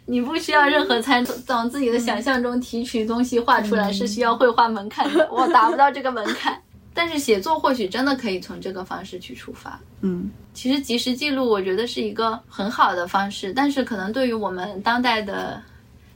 [0.07, 5.29] 你不需要任何参从自己的想象中提取东西画出来，是需要绘画门槛的。
[5.29, 6.57] 我达不到这个门槛。
[6.95, 9.77] 但是写作或许真的可以从这个方式去出发。
[10.03, 15.61] 嗯，其实即时记录我觉得是一个很好的方式，但是可能对于我们当代的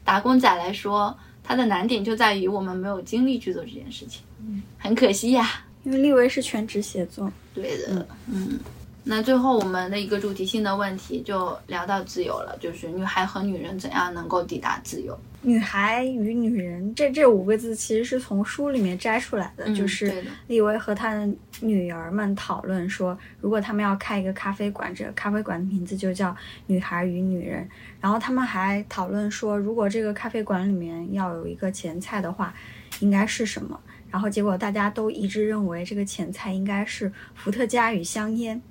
[0.05, 4.23] 打工仔来说，它的难点就在于我们没有精力去做这件事情。
[4.41, 5.65] 嗯，很可惜呀。
[5.85, 7.31] 因为立维是全职写作。
[7.53, 8.09] 对的。
[8.27, 8.59] 嗯。
[9.07, 15.17] 那最后我们的一个主题性的问题就聊到自由了，就是女孩和女人怎样能够抵达自由？
[15.43, 26.35] 女孩与女人这这五个字其实是从书里面摘出来的，就是李维和他的女儿们讨论说，如果他们要开一个咖啡馆，这个咖啡馆的名字就叫
[26.67, 27.69] 女孩与女人。
[28.01, 32.55] 然后他们还讨论说，如果这个咖啡馆里面要有一个前菜的话，
[33.01, 33.79] 应该是什么？
[34.11, 38.63] 然后结果大家都一致认为这个前菜应该是伏特加与香烟。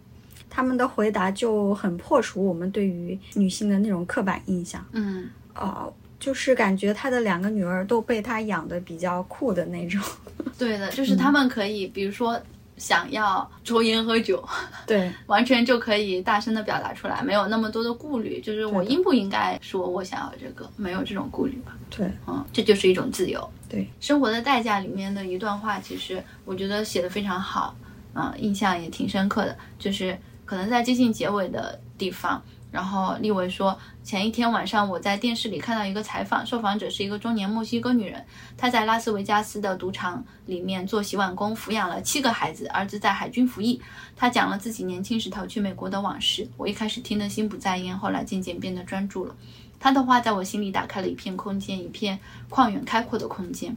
[0.56, 4.86] 他们的回答就很破除我们对于女性的那种刻板印象。
[4.92, 10.00] 嗯，呃，就是感觉他的两个女儿都被他养的比较酷的那种。
[10.60, 12.40] 对的，就是他们可以，比如说
[12.78, 14.48] 想要抽烟喝酒，
[14.86, 18.40] 对， 完全就可以大声的表达出来，没有那么多的顾虑。
[18.40, 21.76] 就是我应不应该说我想要这个，没有这种顾虑吧？
[21.90, 23.50] 对，嗯，这就是一种自由。
[23.68, 27.76] 对，生活的代价里面的一段话，其实我觉得写的非常好，
[28.14, 30.16] 嗯，印象也挺深刻的，就是。
[30.46, 32.42] 可能在接近结尾的地方，
[32.72, 38.26] 然后利维说，前一天晚上我在电视里看到一个采访，受访者是一个中年墨西哥女人，
[38.58, 43.82] 她在拉斯维加斯的赌场里面做洗碗工，抚养了七个孩子，儿子在海军服役。
[44.16, 46.48] 她讲了自己年轻时逃去美国的往事。
[46.58, 49.36] 我一开始听得心不在焉，后来渐渐变得专注了。
[49.80, 53.76] 她的话在我心里打开了一片空间，一片旷远开阔的空间。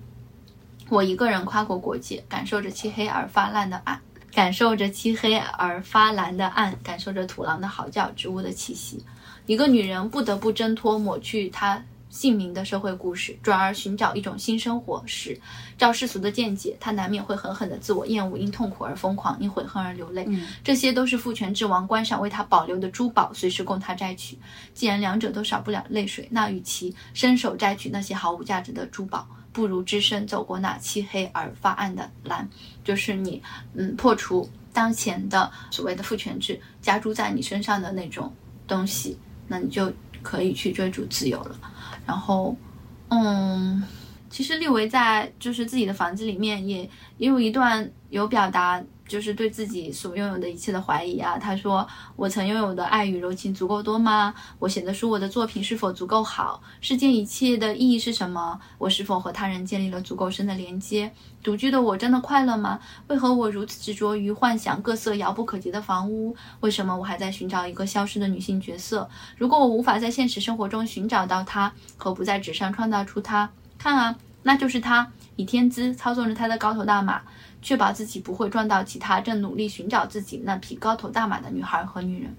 [0.88, 4.00] 我一个人跨过国界，感受着漆黑而发烂的岸。
[4.36, 9.02] 感受着漆黑而发蓝的暗，感受着土狼的嚎叫，植物的气息。
[9.46, 15.40] 一个女人不得不挣脱抹去她姓名的社会故事，转而寻找一种新生活时，
[15.78, 20.28] 照世俗的见解，她难免会狠狠的自我厌恶，因痛苦而疯狂，因悔恨而流泪。
[20.62, 24.38] 这些都是父权之王观赏为她保留的珠宝，随时供她摘取。
[24.74, 29.26] 既然两者都少不了泪水，那与其伸手摘取那些毫无价值的珠宝。
[29.52, 32.46] 不如只身走过那漆黑而发暗的蓝，
[32.86, 33.42] 就是你，
[33.74, 38.32] 嗯，破除当前的所谓的父权制加诸在你身上的那种
[38.68, 39.18] 东西，
[39.48, 39.92] 那你就
[40.22, 41.58] 可以去追逐自由了。
[42.06, 42.56] 然后，
[43.08, 43.82] 嗯，
[44.30, 46.88] 其实立维在就是自己的房子里面也
[47.18, 48.80] 也有一段有表达。
[49.06, 51.38] 就是对自己所拥有的一切的怀疑啊！
[51.38, 54.34] 他说：“我曾拥有的爱与柔情足够多吗？
[54.58, 56.60] 我写的书，我的作品是否足够好？
[56.80, 58.60] 世间一切的意义是什么？
[58.78, 61.12] 我是否和他人建立了足够深的连接？
[61.42, 62.80] 独居的我真的快乐吗？
[63.06, 66.34] 为何我如此执着于幻想各色遥不可及的房屋？
[66.60, 69.08] 为什么我还在寻找一个消失的女性角色？
[69.36, 73.48] 如果我无法在现实生活中寻找到她，何不在纸上创造出她？
[73.78, 77.22] 看啊，那就是她，以天资操纵着她的高头大马。”
[77.66, 82.32] 确保自己不会撞到其他正努力寻找自己那匹高头大马的女孩和女人。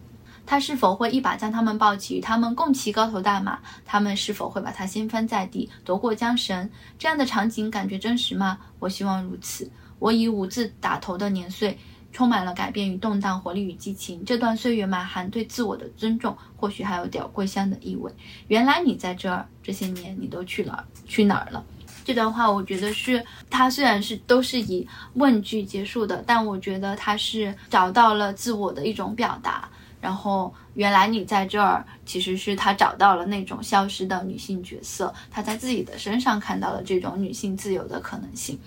[0.45, 3.59] 他是否会一把将他们抱起，与他们共骑高头大马？
[3.83, 6.69] 他们是否会把他掀翻在地，夺过缰绳？
[6.97, 8.57] 这样的场景感觉真实吗？
[8.79, 9.69] 我希望如此。
[9.99, 11.77] 我以五字打头的年岁，
[12.13, 14.23] 充满了改变与动荡，活力与激情。
[14.23, 18.09] 这段岁月满含对自我的尊重，或许还有点桂香的意味。
[18.47, 21.65] 原来你在这儿，这些年你都去了，去哪儿了？
[22.07, 29.67] 这段话我觉得是，他虽然是都是以问句结束的，但我觉得他是找到了自我的一种表达。
[29.99, 38.57] 然后，原来你在这儿，其实是他找到了那种消失的女性角色，他在自己的身上看到了这种女性自由的可能性。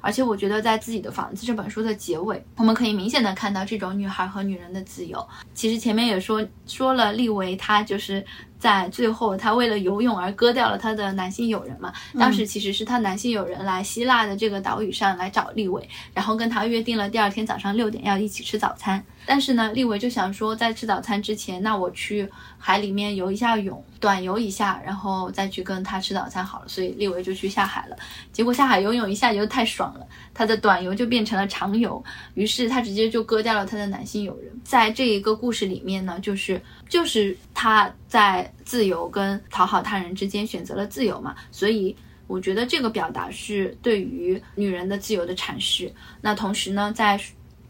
[0.00, 5.24] 而且我觉得，在自己的房子这本书的结尾，我们可以明显的看到这种女孩和女人的自由。
[5.54, 8.24] 其实前面也说说了，利维他就是
[8.62, 11.92] 在最后他为了游泳而割掉了他的男性友人嘛。
[12.16, 19.04] 当时其实是他男性友人来希腊的这个岛屿上来找立伟，然后跟他约定了第二天早上六点要一起吃早餐。
[19.26, 22.28] 但是呢，立伟就想说，在吃早餐之前，那我去
[22.58, 26.68] 海里面游一下泳，短游一下，然后再去跟他吃早餐好了。
[26.68, 27.96] 所以立伟就去下海了。
[28.32, 32.02] 结果下海游泳一下游太爽了，他的短游就变成了长游，
[32.34, 34.52] 于是他直接就割掉了他的男性友人。
[34.64, 36.60] 在这一个故事里面呢，就是
[36.92, 41.96] 就是他在自由跟讨好他人之间选择了自由嘛，所以
[42.26, 45.90] 我觉得这个表达是对于女人的自由的阐释。
[46.20, 47.18] 那同时呢，在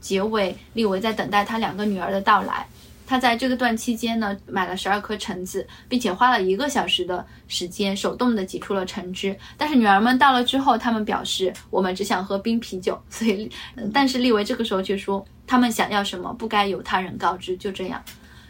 [0.01, 2.67] 结尾，利维在等待他两个女儿的到来。
[3.07, 9.37] 他在这个段期间呢，买了十二颗橙子，并且花了一个小时的时间手动的挤出了橙汁。
[9.57, 13.01] 但是女儿们到了之后，他们表示我们只想喝冰啤酒。
[13.09, 13.49] 所以，
[13.95, 17.57] 但是利维这个时候却说，他们想要什么不该由他人告知。
[17.57, 18.03] 就这样，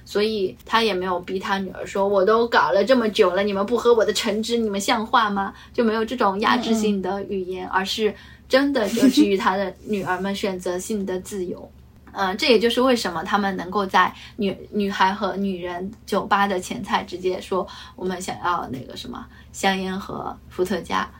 [0.05, 5.53] 所以他也没有逼他女儿说，我都搞了这么久了，你们不喝我的橙汁，你们像话吗？
[5.73, 8.15] 就没有这种压制性的语言，而是。
[8.49, 11.73] 真的就给予他的女儿们选择性的自由，
[12.13, 17.67] 嗯， 这也就是为什么他们能够在女女孩和女人酒吧的前菜直接说
[17.97, 21.11] 我们想要那个什么香烟和伏特加，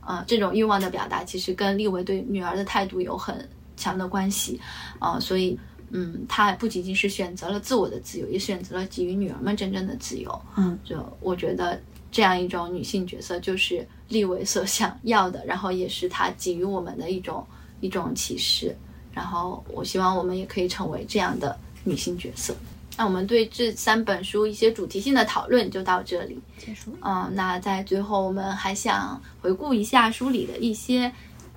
[0.00, 3.36] 啊，这种欲望的表达其实跟立维对女儿的态度有很
[3.76, 4.60] 强的关系，
[5.00, 5.58] 啊，所以，
[5.90, 11.80] 嗯，他不仅仅是选择了自我的自由，也选择了给予女儿们真正的自由，嗯，就我觉得。
[12.12, 17.46] 这样一种女性角色，就是立伟所想要的，然后也是他给予我们的一种
[17.80, 18.74] 一种启示。
[19.12, 22.56] 然后我希望我们也可以成为这样的女性角色。
[22.96, 26.96] 那我们对这三本书一些主题性的讨论就到这里结束。
[27.02, 31.12] 嗯，那在最后我们还想回顾一下书里的一些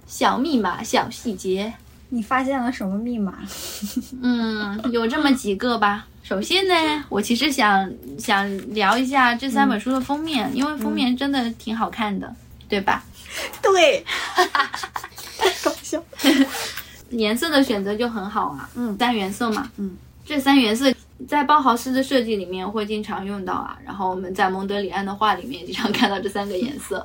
[0.07, 1.72] 小密码、小细节。
[2.10, 3.38] 你发现了什么密码？
[4.22, 6.06] 嗯，有这么几个吧。
[6.23, 12.34] 首先呢，我其实想想聊一下这三本书的封面，因为封面真的挺好看的，
[12.68, 13.03] 对吧？
[13.61, 14.03] 对，
[14.36, 16.03] 太搞笑。
[17.11, 19.98] 颜色的选择就很好啊，嗯，三原色嘛，嗯，
[20.30, 20.93] 这三原色
[21.27, 27.03] 在包豪斯的设计里面会经常用到啊，然后我们在蒙德里安的画里面经常看到这三个颜色。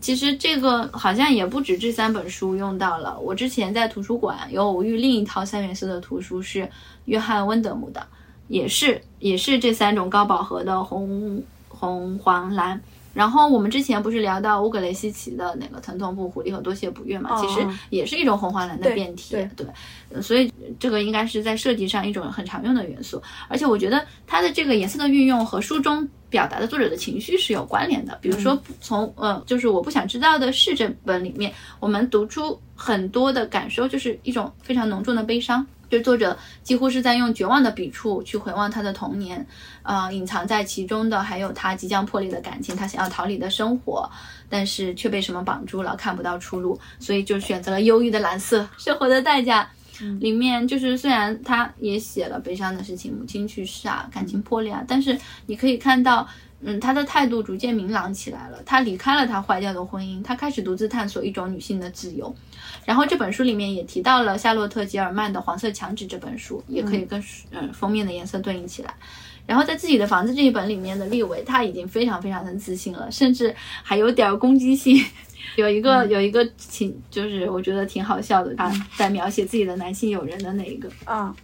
[0.00, 6.66] 其实这个好像也不止这三本书用到了，我之前在图书馆有偶遇另一套三原色的图书，是
[7.04, 8.02] 约翰温德姆的。
[8.48, 12.80] 也是也是这三种高饱和的红红黄蓝，
[13.14, 35.64] 然后我们之前不是聊到乌格雷西奇的那个疼痛不狐狸和多谢不悦嘛，其实也是一种红黄蓝的变体，对，所以这个应该是在设计上一种很常用的元素，而且我觉得它的这个颜色的运用和书中表达的作者的情绪是有关联的，比如说从呃就是我不想知道的是这本里面，我们读出很多的感受，就是一种非常浓重的悲伤。
[35.90, 39.46] 就作者几乎是在用绝望的笔触去回望他的童年，
[39.82, 44.10] 啊，隐藏在其中的还有他即将破裂的感情，他想要逃离的生活，
[44.48, 48.68] 但是却被什么绑住了，看不到出路，所以就选择了忧郁的蓝色。
[48.76, 49.70] 生活的代价
[50.20, 56.28] 里面，就是虽然他也写了悲伤的事情，母亲去世啊，感情破裂啊，但是你可以看到。
[56.66, 58.62] 嗯，他的态度逐渐明朗起来了。
[58.64, 62.34] 他离开了他坏掉的婚姻，他开始独自探索一种女性的自由。
[62.84, 68.94] 然后这本书里面也提到了夏洛特·吉尔曼的《黄色墙纸》这本书，也可以跟嗯封面的颜色对应起来。
[69.46, 75.02] 然后在自己的房子这一本里面的立维，他已经非常非常的自信了，甚至还有点攻击性。
[75.56, 81.34] 有一个有一个挺就是我觉得挺好笑的，他在描写自己的男性友人的那一个啊，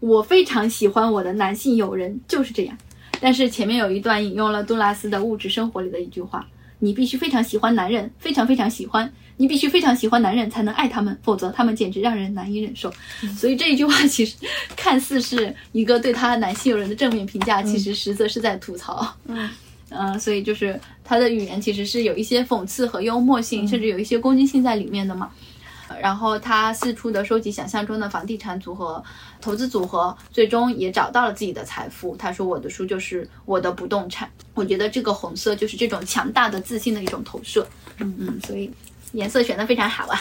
[0.00, 2.76] 我非常喜欢我的男性友人，就是这样。
[3.20, 6.46] 但是前面有一段引用了杜拉斯的物质生活里的一句话
[6.78, 12.92] ：“你必须非常喜欢男人，非常非常喜欢，你必须非常喜欢男人才能爱他们，否则他们简直让人难以忍受。
[13.36, 14.36] ”所以这一句话其实
[14.76, 19.16] 看似是一个对他男性友人的正面评价，其实实则是在吐槽。
[19.26, 19.48] 嗯
[19.90, 25.30] 嗯，所以就是他的语言其实是有一些讽刺和幽默性，甚至有一些攻击性在里面的嘛。
[26.00, 29.02] 然后他四处的收集想象中的房地产组合、
[29.40, 32.16] 投资组合，最终也找到了自己的财富。
[32.16, 37.66] 他说：“我的书就是我的不动产。”我觉得这个红色就是这种强大的自信的一种投射。
[37.98, 38.70] 嗯嗯，所以
[39.12, 40.20] 颜色选的非常好啊。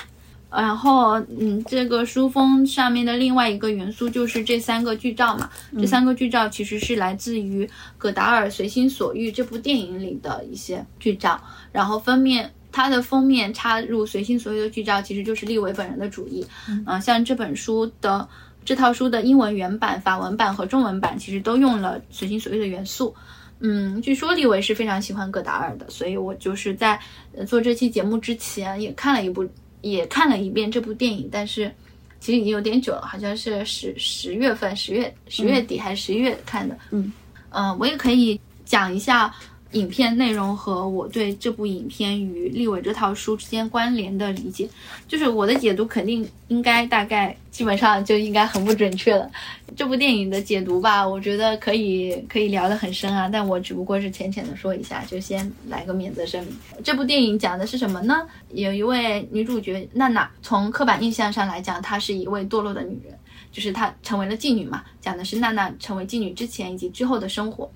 [0.50, 5.50] 然后，嗯，这个书封上面的另外一个元素就是这三个剧照嘛。
[5.78, 7.68] 这三个剧照其实是来自于
[7.98, 11.42] 葛达尔《随心所欲》这部电影里的一些剧照。
[11.72, 12.54] 然后封面。
[12.74, 16.46] 它的封面插入随心所欲的剧照，其实就是立维本人的主意。
[16.68, 18.28] 嗯，像这本书的
[18.66, 23.16] 这套书的英文原版、法文版和中文版，其实都用了随心所欲的元素。
[23.60, 27.00] 嗯，据说立维是非常喜欢戈达尔的，所以我就是在
[27.48, 29.48] 做这期节目之前也看了一部，
[29.82, 31.72] 也看了一遍这部电影，但是
[32.20, 36.76] 其实已经有点久了，好像是十十月份、十月十月底还是十一月看的。
[36.90, 37.14] 嗯，
[37.52, 38.42] 嗯，我也可以。
[38.66, 39.32] 讲一下。
[39.74, 44.68] 影片内容和我对这部影片与立伟这套书之间关联的理解，
[45.08, 49.30] 就是我的解读肯定应该大概基本上就应该很不准确了。
[49.76, 56.56] 这部电影的解读吧，我觉得可以可以聊得很深啊，但我只不过是浅浅的说一下，就先来个免责声明。
[56.84, 58.28] 这部电影讲的是什么呢？
[58.52, 63.18] 有一位女主角娜娜，从刻板印象上来讲，她是一位堕落的女人，
[63.52, 67.68] 就是她成为了妓女嘛，讲的是娜娜成为妓女之前以及之后的生活。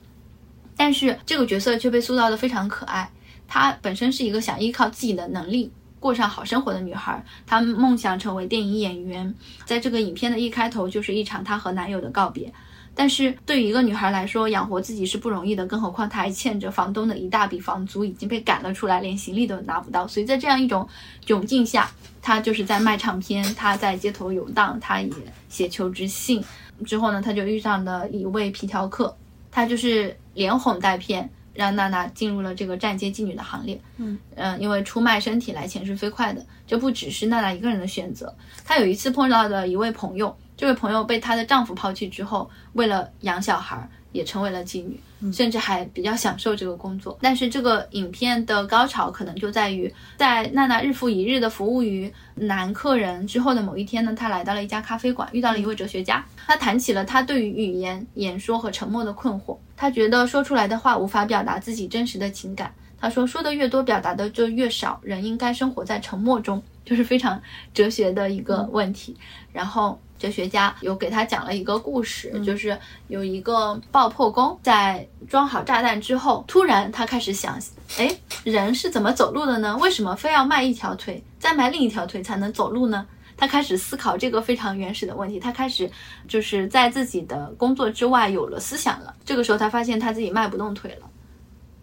[0.77, 3.09] 但是这个角色却被塑造的非常可爱。
[3.47, 9.33] 她本身是一个想依靠自己的能力过上好生活的女孩，她梦想成为电影演员。
[9.65, 12.53] 在这个影片的一开头，就是一场她和男友的告别。
[12.93, 20.07] 但是对于一个女孩来说，养活自己是不容易的，更何况她还欠着房东的一大笔房租，已经被赶了出来，连行李都拿不到。
[20.07, 20.87] 所以在这样一种
[21.25, 21.91] 窘境下，
[22.21, 25.11] 她就是在卖唱片，她在街头游荡，她也
[25.47, 26.43] 写求职信。
[26.85, 29.15] 之后呢，她就遇上了一位皮条客。
[29.57, 33.81] 他就是连哄带骗，让娜娜进入了这个站街妓女的行列。
[33.97, 38.31] 嗯嗯，因为出卖身体来钱是飞快的，这不只是娜娜一个人的选择。
[38.63, 43.89] 她有一次碰到的一位朋友，这位朋友被她的丈夫抛弃之后，为了养小孩。
[44.17, 44.99] 也成为了妓女，
[45.31, 47.17] 甚至还比较享受这个工作。
[47.21, 56.25] 但是这个影片的高潮可能就在于，在娜娜日复一日的服务于男客人之后的某一天呢，她来到了一家咖啡馆，遇到了一位哲学家。
[56.47, 59.55] 他谈起了他对于语言、演说和沉默的困惑。
[59.75, 62.73] 他觉得说出来的话无法表达自己真实的情感。
[62.99, 64.99] 他说，说的越多，表达的就越少。
[65.03, 67.39] 人应该生活在沉默中，就是非常
[67.73, 69.15] 哲学的一个问题。
[69.53, 69.99] 然后。
[70.17, 72.77] 哲学家有给他讲了一个故事，就是
[73.07, 77.59] 有一个爆破工在装好炸弹之后，突然他开始想，
[77.97, 78.09] 哎，
[78.43, 79.77] 人是怎么走路的呢？
[79.77, 83.05] 为什么非要迈一条腿，再迈另一条腿才能走路呢？
[83.35, 85.39] 他开始思考这个非常原始的问题。
[85.39, 85.87] 他开始
[86.27, 89.13] 就是在自己的工作之外有了思想了。
[89.23, 91.07] 这个时候他发现他自己迈不动腿了，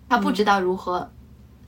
[0.09, 1.09] 他不知道如何。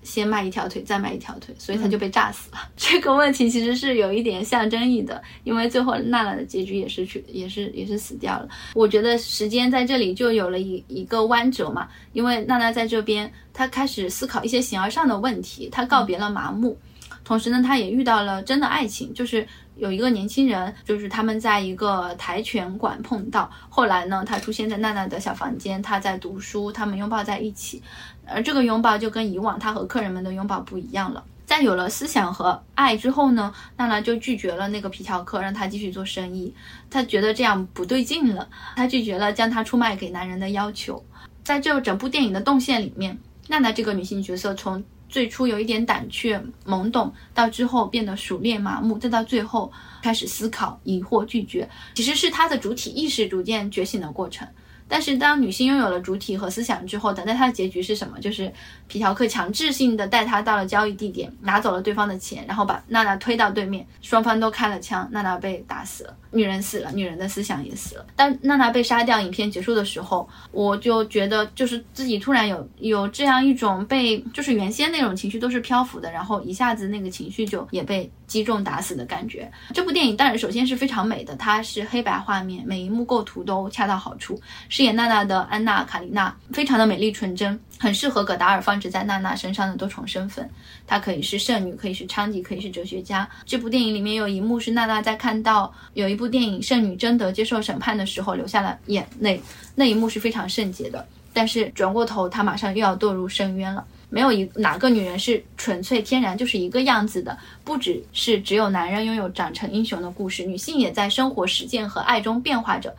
[0.07, 2.59] 先迈一条腿，再迈一条腿，所以他就被炸死了。
[2.77, 8.49] 这个问题其实是有一点象征意的，因为最后娜娜的结局也是去，也是也是死掉了。
[8.75, 16.79] 我觉得时间在这里就有了一一个弯折嘛，因为娜娜在这边，她开始思考一些形而上的问题，她告别了麻木，
[17.27, 19.45] 同时呢，她也遇到了真的爱情，就是
[19.75, 27.83] 有一个年轻人，就是他们在一个跆拳馆碰到，后来呢，他出现在娜娜的小房间，他在读书，他们拥抱在一起。
[28.25, 31.25] 而这个拥抱就跟以往他和客人们的拥抱不一样了。
[31.45, 36.55] 在有了思想和爱之后呢，娜娜就拒绝了那个皮条客，让他继续做生意。
[36.89, 41.05] 她觉得这样不对劲了，她拒绝了将他出卖给男人的要求。
[41.43, 44.83] 在这整部电影的动线里面，娜娜这个女性角色从
[45.17, 49.73] 最初有一点胆怯懵懂，到之后变得熟练麻木，再到最后
[50.03, 54.47] 开始思考、疑惑、拒绝，其实是他的主体意识逐渐觉醒的过程。
[54.89, 58.19] 但是当女性拥有了主体和思想之后，等待她的结局是什么？
[58.21, 58.53] 就是
[58.87, 68.07] 皮条客强制性的带她到了交易地点，拿走了对方的钱，然后把娜娜推到对面，双方都开了枪，娜娜被打死了，女人死了，女人的思想也死了。
[68.15, 79.51] 当娜娜被杀掉，影片结束的时候，我就觉得就是自己突然有有这样一种被，就是原先那种情绪都是漂浮的，然后一下子那个情绪就也被击中打死的感觉。
[79.73, 84.41] 这部电影当然首先是非常美的，它是黑白画面，每一幕构图都恰到好处。
[84.69, 90.49] 饰演娜娜的安娜·卡琳娜非常的美丽纯真，很适合葛达尔放置在娜娜身上的多重身份。
[90.87, 93.29] 她可以是圣女，可以是娼妓，可以是哲学家。
[93.45, 99.41] 这部电影里面有一幕是娜娜在看到有一部电影圣女贞德接受审判的时候流下了眼泪，
[99.75, 101.07] 那一幕是非常圣洁的。
[101.33, 103.85] 但是转过头，她马上又要堕入深渊了。
[104.09, 112.95] 没有一哪个女人是纯粹天然就是一个样子的，不只是只有男人拥有长成英雄的故事，女性也在生活实践和爱中变化着。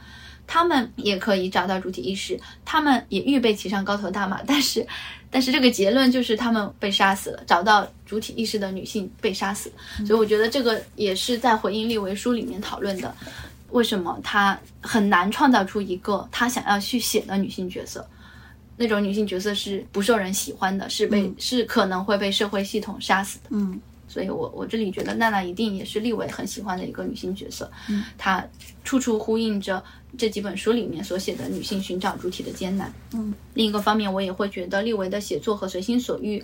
[0.50, 4.88] 他们也可以找到主体意识，他们也预备骑上高头大马，但是，
[5.30, 7.44] 但是这个结论就是他们被杀死了。
[7.46, 9.70] 找到主体意识的女性被杀死，
[10.06, 13.14] 所以我觉得这个也是在回应立维书里面讨论的，
[13.72, 18.08] 为什么他很难创造出一个他想要去写的女性角色，
[18.78, 23.50] 那种女性角色是不受人喜欢的，是被是可能会被社会系统杀死的。
[23.50, 23.80] 嗯。
[24.10, 28.44] 所以，我我这里觉得娜娜一定也是立伟很喜欢的一个女性角色，嗯，她
[28.86, 29.84] 处处呼应着
[30.18, 33.34] 这几本书里面所写的女性寻找主体的艰难，嗯。
[33.54, 36.42] 另一个方面，我也会觉得立维的写作和随心所欲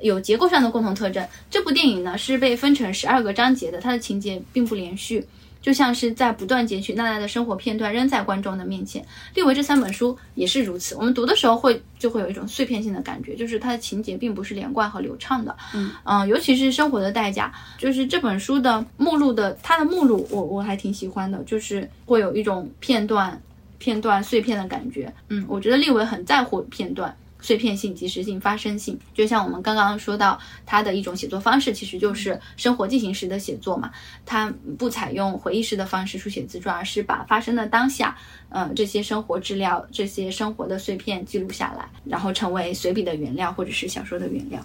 [0.00, 1.24] 有结构上的共同特征。
[1.48, 5.24] 这部电影呢是被分成十二个章节的，它的情节并不连续。
[5.64, 9.02] 就像是在不断截取娜娜的生活片段，扔在观众的面前。
[9.34, 10.94] 利维这三本书也是如此。
[10.94, 15.56] 我们读的时候会就会有一种碎片性的感觉，就是它的情节并不是连贯和流畅的。
[15.74, 17.50] 嗯嗯，尤其是《生活的代价》，
[17.80, 23.40] 就是这本书的目录的它的目录，我我还挺喜欢的，就是会有一种片段
[23.78, 25.10] 片段碎片的感觉。
[25.30, 27.16] 嗯，我觉得立维很在乎片段。
[27.44, 28.98] 碎片性、即时性、发生性。
[29.12, 33.92] 就像我们刚刚说到，它的一种写作方式其实就是生活进行时的写作嘛，
[34.24, 38.16] 它不采用回忆式的方式书写自传，而是把发生的当下，
[38.48, 44.64] 呃，这些生活资料、这些生活的碎片记录下来，然后成为随笔的原料或者是小说的原料。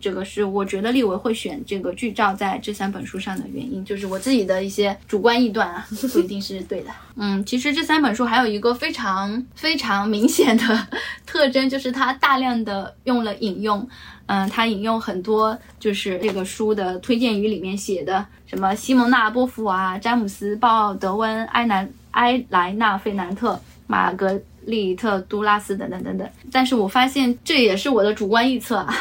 [0.00, 6.90] 这个是我觉得立维会选这个剧照在这三本书上的原因，就是我自己的一些主观臆断啊，不一定是对的。
[7.16, 10.86] 嗯，其实这三本书还有一个非常非常明显的
[11.26, 13.88] 特征，就是它大量的用了引用。
[14.26, 26.28] 嗯，它引用很多就是这个书的推荐语里面写的，什么西蒙娜·波伏娃、詹姆斯·鲍德温、埃南埃莱纳·费南特、玛格丽特·杜拉斯等等等等。
[26.52, 28.94] 但是我发现这也是我的主观臆测啊。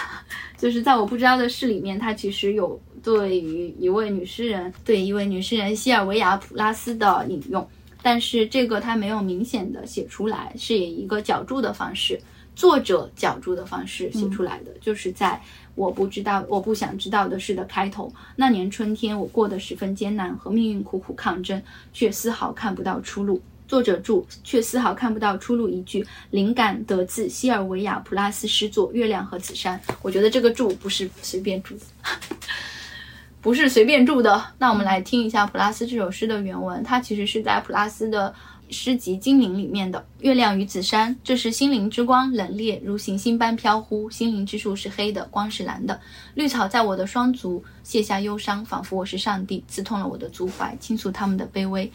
[0.58, 7.66] 就是在我不知道的事里面，他其实有对于一位女诗人，对一位女诗人西尔维亚·普拉斯的引用，
[8.02, 12.20] 但是这个他没有明显的写出来，是以一个脚注的方式，
[12.56, 15.40] 作者脚注的方式写出来的，就是在
[15.76, 18.12] 我不知道、我不想知道的事的开头。
[18.36, 21.62] 那年春天，我过得十分艰难，和命运苦苦抗争，
[21.94, 23.40] 却丝毫看不到出路。
[23.68, 25.68] 作者注却丝毫看不到出路。
[25.68, 29.80] 一句灵感得自西尔维亚·普拉斯诗作《月亮和紫山》。
[30.02, 31.82] 我觉得这个注不是随便注的，
[33.42, 34.44] 不是随便注的。
[34.58, 36.82] 那我们来听一下普拉斯这首诗的原文。
[36.84, 38.34] 它其实是在普拉斯的
[38.70, 41.14] 诗集《精灵》里面的《月亮与紫山》。
[41.24, 44.10] 这是心灵之光，冷冽如行星般飘忽。
[44.10, 46.00] 心灵之树是黑的，光是蓝的。
[46.36, 51.92] 绿草在我的双足卸下忧伤，仿佛我是上帝，刺痛了我的足踝，倾诉他们的卑微。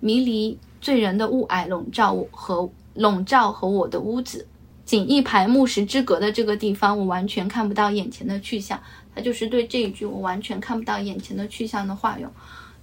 [0.00, 0.58] 迷离。
[0.84, 4.46] 醉人的雾霭笼罩我和笼罩和我的屋子，
[4.84, 8.78] 仅一排木石之隔的这个地方，我完全看不到眼前的去向。
[9.14, 12.30] 他就是对这一句“我完全看不到眼前的去向”的化用。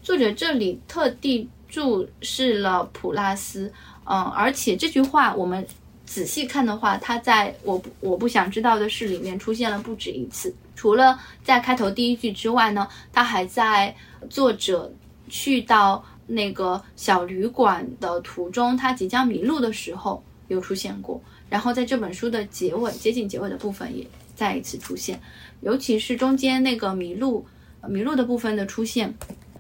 [0.02, 3.72] 作者这里特地注释了普拉斯，
[4.06, 5.64] 嗯，而且这句话我们
[6.04, 10.52] 仔细看的话，他在我我不想知道的事里面出现了不止一次。
[10.76, 13.96] 除了在开头第一句之外呢，他还在
[14.28, 14.92] 作者
[15.30, 16.04] 去到。
[16.34, 24.06] 那个小旅馆的途中，他即将迷路的时候有出现过，然后在这本书的结尾，接近结尾的部分也
[24.36, 25.20] 再一次出现，
[25.62, 27.46] 尤其是中间那个迷路
[27.88, 29.14] 迷路的部分的出现，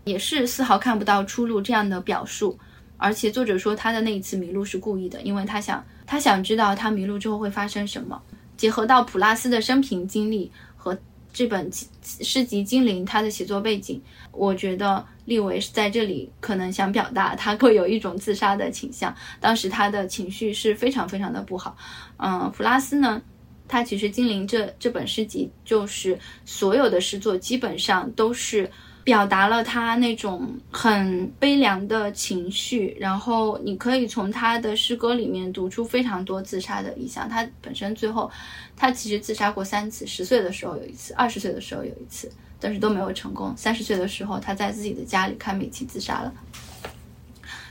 [0.05, 2.57] 也是丝毫看不到出路这样的表述。
[2.97, 8.21] 而且作者说他的那一次迷路是故意的，因为他想他想知道他迷路之后会发生什么。
[8.55, 10.95] 结合到普拉斯的生平经历和
[11.33, 11.67] 这本
[12.03, 13.99] 诗集《精灵》他的写作背景，
[14.31, 15.05] 我觉得。
[15.25, 19.15] 利维是在这里可能想表达，他会有一种自杀的倾向。
[19.39, 21.77] 当时他的情绪是非常非常的不好。
[22.17, 23.21] 嗯，弗拉斯呢，
[23.67, 28.69] 他其实《精灵》这这本诗集，就是所有的诗作基本上都是
[29.05, 32.97] 表达了他那种很悲凉的情绪。
[32.99, 37.29] 然后你可以从他的诗歌里面读出非常多自杀的意象。
[37.29, 38.29] 他本身最后，
[38.75, 42.29] 他其实自杀过三次：十岁的时候有一次，二十岁的时候有一次。
[42.61, 43.51] 但是都没有成功。
[43.57, 46.31] 三十岁的时候，他在自己的家里看美琪自杀了。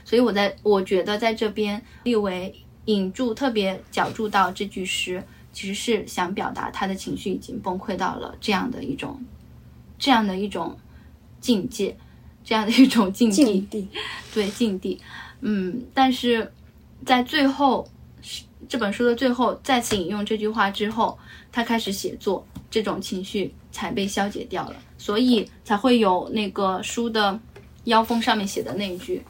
[0.03, 2.53] 所以我在我觉得在这边立维
[2.85, 5.23] 引注特别脚注到这句诗，
[5.53, 9.23] 其实是想表达他的情绪已经崩溃到了这样的一种
[9.97, 10.77] 这样的一种
[11.39, 11.95] 境界，
[12.43, 13.87] 这样的一种境地，
[14.33, 14.99] 对境地。
[15.39, 16.51] 嗯，但是
[17.05, 17.87] 在最后
[18.67, 21.17] 这本书的最后再次引用这句话之后，
[21.51, 23.53] 他开始写作，这种情绪。
[23.71, 27.39] 才被消解掉了，所以才会有那个书的
[27.85, 29.21] 腰封上面写的那一句：“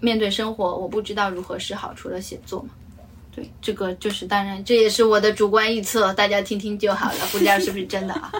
[0.00, 2.70] 面对生活，我不知道如何是好，除了写作嘛。”
[3.34, 8.32] 对，这个就是当然，这也是我的主观臆测，大家听听就好了，不知道是不是真的啊。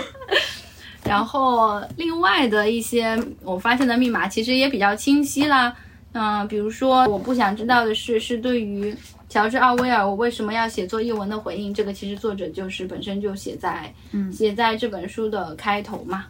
[1.04, 5.74] 然后另外的一些我发现的密码其实也比较清晰啦，
[6.12, 8.96] 嗯，比如说我不想知道的是，是对于。
[9.28, 11.72] 乔治·奥威尔，我为什么要写作译文的回应？
[11.72, 13.92] 这个其实作者就是本身就写在，
[14.32, 16.26] 写在这本书的开头嘛。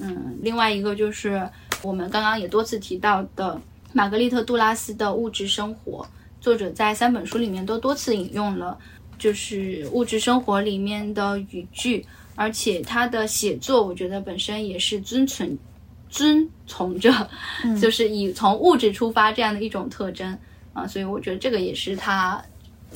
[0.00, 1.46] 嗯，另外一个就是
[1.82, 3.60] 我们刚刚也多次提到的
[3.92, 6.02] 玛格丽特·杜拉斯的《物质生活》，
[6.40, 8.78] 作者在三本书里面都多次引用了，
[9.18, 12.06] 就是《物质生活》里面的语句，
[12.36, 15.58] 而且他的写作，我觉得本身也是遵从、
[16.08, 17.12] 遵从着，
[17.78, 20.38] 就是以从物质出发这样的一种特征。
[20.72, 22.42] 啊，所以我觉得这个也是他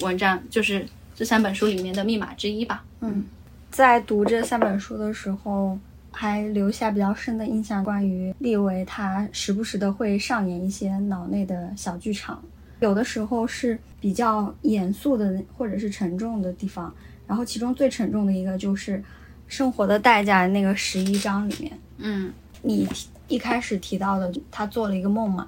[0.01, 2.85] 文章，就是这三本书里面的密码之一吧。
[3.01, 3.25] 嗯，
[3.71, 5.79] 在读这三本书的时候，
[6.11, 12.43] 还留下比较深的印象，关于利维他时不时的会上演一些脑内的小剧场，
[12.81, 16.95] 有的时候是比较严肃的或者是沉重的地方，
[17.27, 18.99] 然后其中最沉重的一个就是
[19.49, 21.79] 《生活的代价》那个十一章里面。
[21.99, 22.33] 嗯，
[22.63, 22.89] 你
[23.29, 25.47] 一开始提到的，他做了一个梦嘛？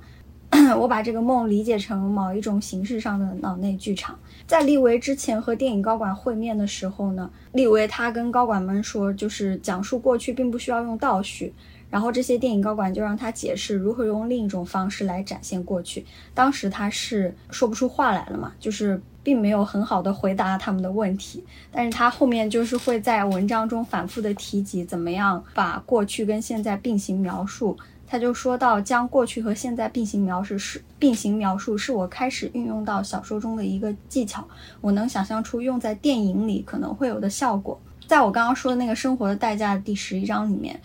[0.79, 4.19] 我把这个梦理解成某一种形式上的脑内剧场。
[4.47, 11.53] 在利维之前和电影高管会面的时候呢，利维他跟高管们说，就是讲述过去并不需要用倒叙。
[11.89, 16.05] 然后这些电影高管就让他解释如何用另一种方式来展现过去。
[16.35, 21.45] 当时他是说不出话来了嘛，就是并没有很好的回答他们的问题。
[21.71, 27.77] 但是他后面就是会在文章中反复的提及怎么样把过去跟现在并行描述。
[28.07, 34.47] 他就说到，将过去和现在并行描述是并行描述是我开始运用到小说中的一个技巧。
[34.81, 37.81] 我能想象出用在电影里可能会有的效果。
[38.07, 40.81] 在我刚刚说的那个《生活的代价》第十一章里面，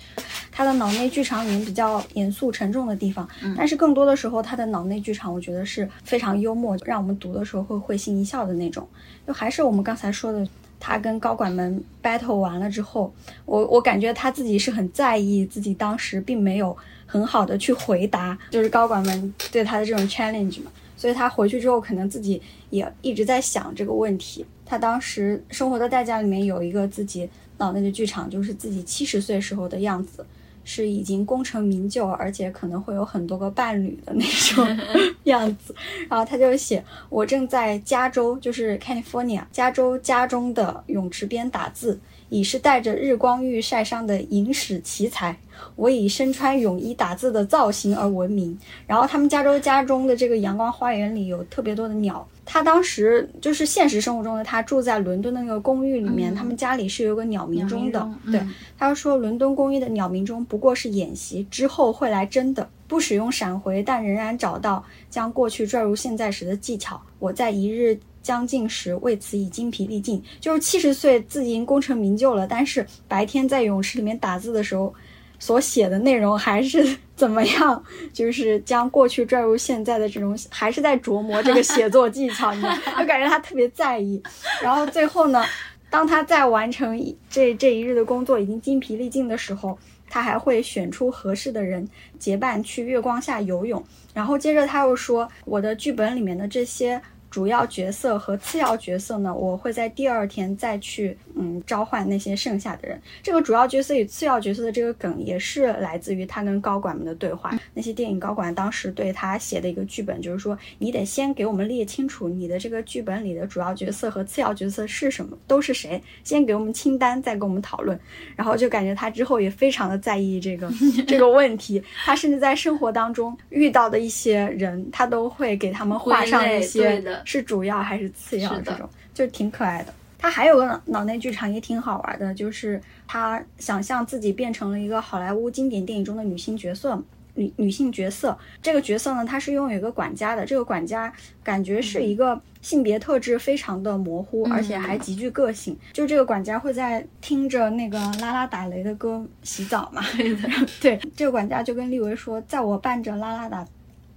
[0.51, 8.87] 他的脑内剧场里面比较严肃沉重的地方，但是更多的时候，他的脑内剧场我觉得是非常幽默，让我们读的时候会会心一笑的那种。
[9.27, 10.43] 就还是我们刚才说的，
[10.79, 13.13] 他跟高管们 battle 完了之后，
[13.45, 16.75] 我我感觉他自己是很在意自己当时并没有
[17.11, 20.71] 很好的去回答，就是高管们对他的这种 challenge 嘛。
[20.95, 24.45] 所以他回去之后，可能自己也一直在想这个问题。
[24.65, 27.27] 他当时《生活的代价》里面有一个自己
[27.57, 30.25] 脑内的剧场，就是自己七十岁时候的样子，
[30.63, 34.79] 是已经功成名就，而且可能会有很多个伴侣的那种
[35.25, 35.75] 样子。
[36.07, 41.99] 然后他就写：“我正在加州，就是 California，加州家中的泳池边打字。”
[42.31, 45.37] 已是带着日光浴晒伤的影史奇才，
[45.75, 48.57] 我以身穿泳衣打字的造型而闻名。
[48.87, 52.25] 然后他们加州家中的这个阳光花园里有特别多的鸟。
[52.45, 58.09] 他当时就是现实生活中的他住在伦敦的那个公寓里面，他们家里是有个鸟鸣钟的。
[58.31, 58.41] 对，
[58.77, 62.67] 他说伦敦公寓的鸟鸣钟不过是演习，之后会来真的。
[62.87, 67.01] 不使用闪回，但仍然找到将过去拽入现在时的技巧。
[67.19, 67.99] 我在一日。
[68.21, 70.23] 将近时，为此已精疲力尽。
[70.39, 74.93] 就是七十岁，自己已经功成名就了，但是白天在泳池里面打字的时候，
[75.39, 77.83] 所写的内容还是 怎么样？
[78.13, 82.53] 就是将过去拽入现在的这种，还是在琢磨这个写作技巧。
[82.53, 84.21] 你就感觉他特别在意。
[84.61, 85.43] 然后最后呢，
[85.89, 86.97] 当他在完成
[87.29, 89.77] 这这一日的工作已经精疲力尽的时候，
[90.09, 91.87] 他还会选出合适的人
[92.19, 93.83] 结伴去月光下游泳。
[94.13, 97.01] 然后接着他又说：“我的剧本里面的这些。”
[97.31, 103.01] 主要角色和次要角色呢，我会在第二天再去，嗯，召唤那些剩下的人。
[103.23, 107.57] 这个主要角色与次要角色的这个梗也是来自于他跟高管们的对话。
[107.73, 117.97] 那些电影高管当时对他写的一个剧本，就是说你得先给我们列清楚你的这个剧本里的主要角色和次要角色是什么，都是谁，先给我们清单，再跟我们讨论。
[118.35, 120.69] 然后就感觉他之后也非常的在意这个
[121.07, 121.81] 这个问题。
[122.03, 127.01] 他甚至在生活当中遇到的一些人，他都会给他们画上一些。
[127.25, 128.59] 是主要还是次要？
[128.61, 129.93] 这种就挺可爱的。
[130.17, 137.03] 他还有个脑内剧场也挺好玩的，就是他想象自己变成了一个好莱坞经典电影中的女性角色，
[137.33, 138.37] 女女性角色。
[138.61, 140.45] 这个角色呢，他是拥有一个管家的。
[140.45, 141.11] 这个管家
[141.43, 145.75] 感觉是一个性别特质非常的模糊，而且还极具个性。
[145.91, 150.03] 就这个管家会在听着那个拉拉打雷的歌洗澡嘛？
[150.79, 153.65] 对，这个管家就跟利维说，在我伴着拉拉打。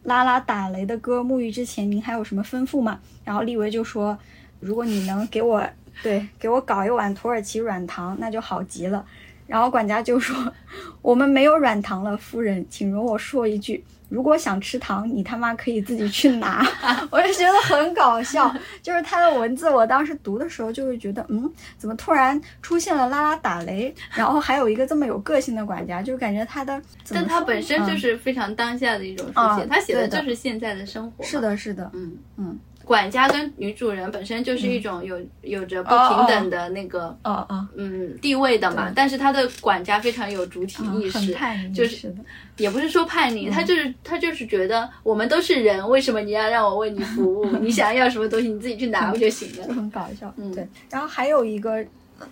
[0.05, 3.01] 拉拉打雷的歌沐浴之前，您还有什么吩咐吗？
[3.25, 4.17] 然后利维就说
[4.61, 5.67] ：“如果你能给我
[6.03, 9.05] 对给我搞一碗土耳其软糖，那就好极了。”
[9.47, 10.53] 然后管家就说
[11.03, 13.85] ：“我们没有软糖了，夫人，请容我说一句。”
[14.15, 16.65] 如果想吃糖，你他妈可以自己去拿。
[17.11, 18.49] 我就觉得很搞笑，
[18.81, 26.81] 就是他的文字，我当时读的时候就会觉得，嗯，怎么突然出现了拉拉打雷，然后还有一个这么有个性的管家，就感觉他的，
[27.11, 31.25] 但他本身就是非常当下的一种书写，他写的就是现在的生活。
[31.25, 32.57] 是的，是的，嗯嗯。
[32.85, 38.93] 管家跟女主人本身就是一种有有着不平等的那个，哦哦，嗯，地位的嘛。
[38.95, 41.35] 但是他的管家非常有主体意识，
[41.75, 42.15] 就是
[42.57, 47.45] 也不是说叛逆，他就是他就是觉得我们都是人，为什么你要让我为你服务？
[47.59, 49.67] 你想要什么东西你自己去拿不就行了？
[49.67, 50.67] 就很搞笑，嗯，对。
[50.91, 51.85] 然后还有一个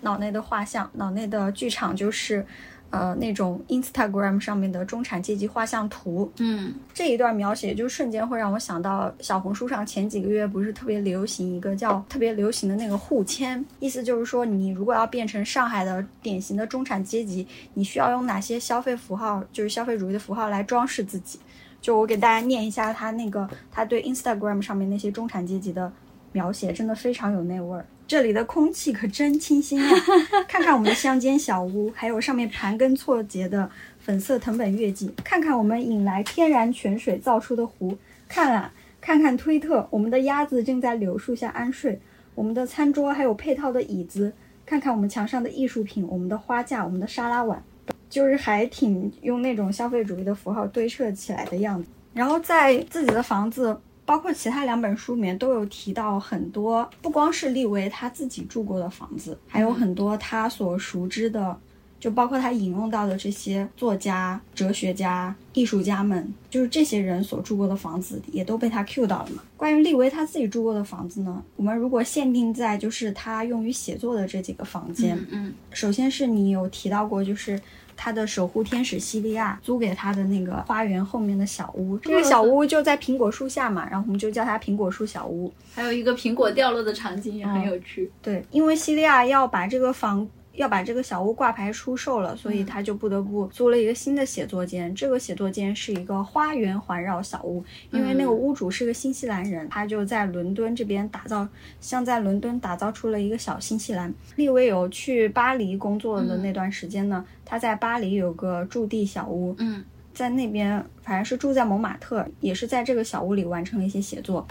[0.03, 2.45] 脑内的画像，脑内的剧场就是。
[2.93, 21.41] 呃，那种 Instagram 上面的中产阶级画像图，嗯，这一段描写就瞬间会让我想到小红书上前几个月不是特别流行一个叫特别流行的那个互签，意思就是说你如果要变成上海的典型的中产阶级，你需要用哪些消费符号，就是消费主义的符号来装饰自己。
[21.81, 25.91] 就我给大家念一下他那个他对 Instagram 上面那些中产阶级的
[26.31, 27.87] 描写，真的非常有那味儿。
[28.07, 29.91] 这里的空气可真清新呀！
[30.47, 33.71] 看看我们的乡间小屋，还有上面盘根错节的
[34.01, 37.97] 粉色藤本月季；看看我们引来天然泉水造出的湖；
[38.29, 38.71] 看啊，
[39.01, 41.99] 看看推特，我们的鸭子正在柳树下安睡；
[42.35, 44.31] 我们的餐桌还有配套的椅子；
[44.67, 47.63] 看看我们墙上的艺术品，我们的花架，我们的沙拉碗，
[48.11, 51.89] 就是还挺用那种消费主义的符号堆砌起来的样子。
[52.13, 53.81] 然后在自己的房子，
[54.13, 61.59] 包括其他两本书里面都有提到很多，不光是利维他自己住过的房子，还有很多他所熟知的。
[61.99, 69.43] 就包括他引用到的这些作家、哲学家、艺术家们，就是这些人所住过的房子，也都被他 Q 到了嘛。
[69.57, 77.59] 关于利维他自己住过的房子呢，我们如果限定在就是他用于写作的这几个房间，嗯，首先是你有提到过，就是
[78.05, 85.53] 他的守护天使西利亚租给他的那个花园后面的小屋，这个小屋就在苹果树下嘛，然后我们就叫它苹果树小屋。
[85.73, 88.11] 还有一个苹果掉落的场景也很有趣。
[88.21, 90.29] 对，因为西利亚要把这个房。
[90.55, 94.95] 要把这个小屋挂牌出售了，所以他就不得不租了一个新的写作间。
[94.95, 101.49] 这个写作间是一个花园环绕小屋，因为那个屋主是个新西兰人，他就在伦敦这边打造，
[101.81, 104.13] 像在伦敦打造出了一个小新西兰。
[104.37, 114.47] 利维有去巴黎工作的那段时间呢，他在巴黎有个驻地小屋，嗯，在那边反正是住在蒙马特，也是在这个小屋里完成了一些写作。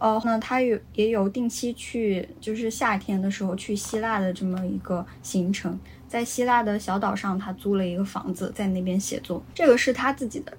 [0.00, 5.78] 哦，那他有也有定期去，就是夏天的时候去希腊的这么一个行程，
[6.08, 9.40] 在希腊的小岛上，他租了一个房子，在那边写作。
[9.54, 10.52] 这个是他自己的。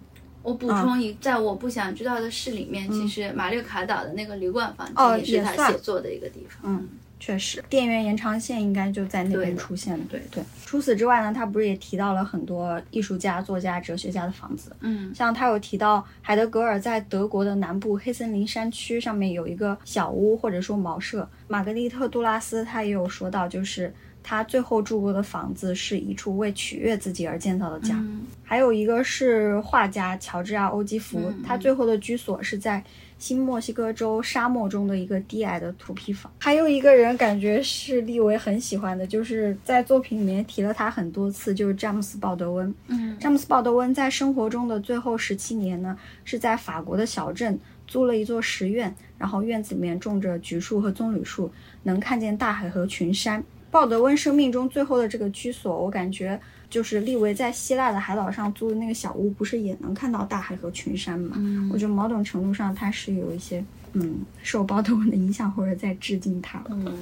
[0.44, 6.60] 我补充一，在我不想知道的事里面，其实马略卡岛的那个旅馆房间也是他写作的一个地方。
[6.64, 6.88] 嗯。
[7.22, 9.96] 确实，电源延长线应该就在那边出现。
[10.06, 10.44] 对对。
[10.66, 14.76] 除此之外呢，他不是也提到了很多艺术家、作家、哲学家的房子？
[14.80, 21.30] 嗯，像他有提到海德格尔在德国的南部黑森林山区上面有一个小屋或者说茅舍。
[21.48, 23.94] 玛格丽特·杜拉斯他也有说到，就是
[24.24, 28.04] 他最后住过的房子是一处为取悦自己而建造的家。
[28.44, 32.84] 还有一个是画家乔治亚·欧基弗，他最后的居所是在。
[33.22, 42.74] 新墨西哥州沙漠中的一个低矮的土坯房，还有一个人感觉是利维很喜欢的，就是在作品里面提了他很多次，就是詹姆斯·鲍德温。
[42.88, 45.96] 嗯，詹姆斯·鲍德温在生活中的最后十七年呢，
[46.26, 51.52] 是在法国的小镇租了一座石院，然后院子里面种着橘树和棕榈树，
[51.84, 53.44] 能看见大海和群山。
[53.70, 56.42] 鲍德温生命中最后的这个居所，我感觉。
[56.72, 61.36] 就是利维在希腊的海岛上租的那个小屋，不是也能看到大海和群山吗？
[61.38, 66.64] 嗯，我觉得某种程度上它是有一些嗯受包德文的影响，或者在致敬他。
[66.70, 66.98] 嗯，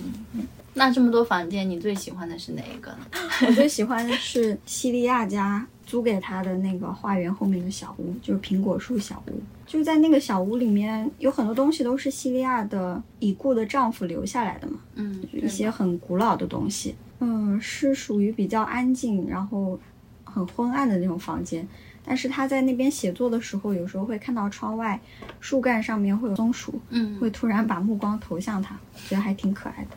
[0.74, 2.98] 那这么多房间，你最喜欢的是哪一个呢？
[3.48, 9.40] 我最喜欢的是西利亚家租给他的那个花园后面的小屋，就是苹果树小屋。
[9.68, 14.80] 就在那个小屋里面，有很多东西都是西利亚的已故的丈夫留下来的嘛。
[14.96, 16.96] 嗯，一些很古老的东西。
[17.20, 19.80] 嗯，是属于比较安静，然后
[20.24, 21.68] 很昏暗的那种房间。
[22.06, 25.00] 但是他在那边写作的时候，有时候会看到窗外
[25.40, 28.76] 树干上面会有松鼠，嗯，会突然把目光投向他，
[29.08, 29.90] 觉得还挺可爱的。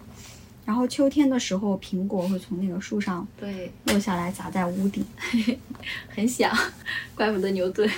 [0.65, 5.05] 然后秋天的时候，苹果会从那个树上对落下来砸在屋顶，
[6.09, 6.53] 很响，
[7.17, 7.89] 怪不得牛顿。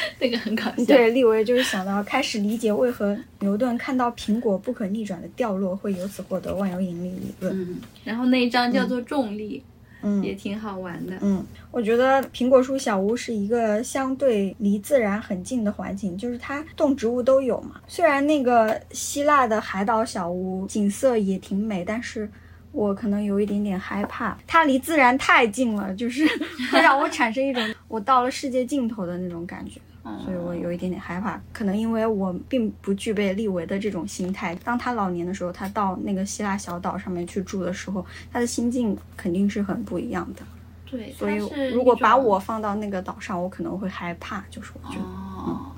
[0.20, 0.84] 那个很搞笑。
[0.86, 7.60] 对，利维就是想到开始理解为何牛顿看到苹果不可逆转的掉落，会由此获得万有引力理论。
[7.60, 9.62] 嗯，然后那一章叫做重力，
[10.02, 11.14] 嗯，也挺好玩的。
[11.20, 17.80] 嗯，我觉得苹果树小屋是一个相对离自然很近的环境，就是它动植物都有嘛。
[17.86, 22.30] 虽然那个希腊的海岛小屋景色也挺美，但是
[22.70, 26.26] 我可能有一点点害怕，它离自然太近了，就是
[26.70, 29.80] 会让我产生一种我到了世界尽头的那种感觉。
[30.24, 34.54] 所以我有一点点害怕，可能因为我并不具备利维的这种心态。
[34.64, 40.42] 当他老年的时候，他到那个希腊小岛上面去住的时候，他的心境肯定是很不一样的。
[40.90, 41.36] 对，所以
[41.72, 44.44] 如果把我放到那个岛上，我可能会害怕。
[44.50, 45.72] 就是我觉得，哦，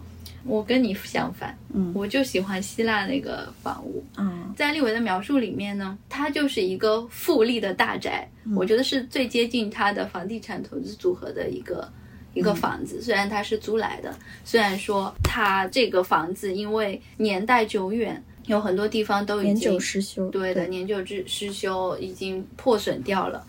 [0.44, 4.04] 我跟你相反，嗯，我就喜欢希腊那个房屋。
[4.16, 11.90] 嗯，在利维的描述里面呢，它就是一个富丽的大宅，我觉得是最接近他的房地产投资组合的一个。
[12.32, 23.44] 一个房子，虽然它是租来的，虽然说它这个房子因为年代久远，有很多地方都已经年久失修，对的，年久之失修已经破损掉了，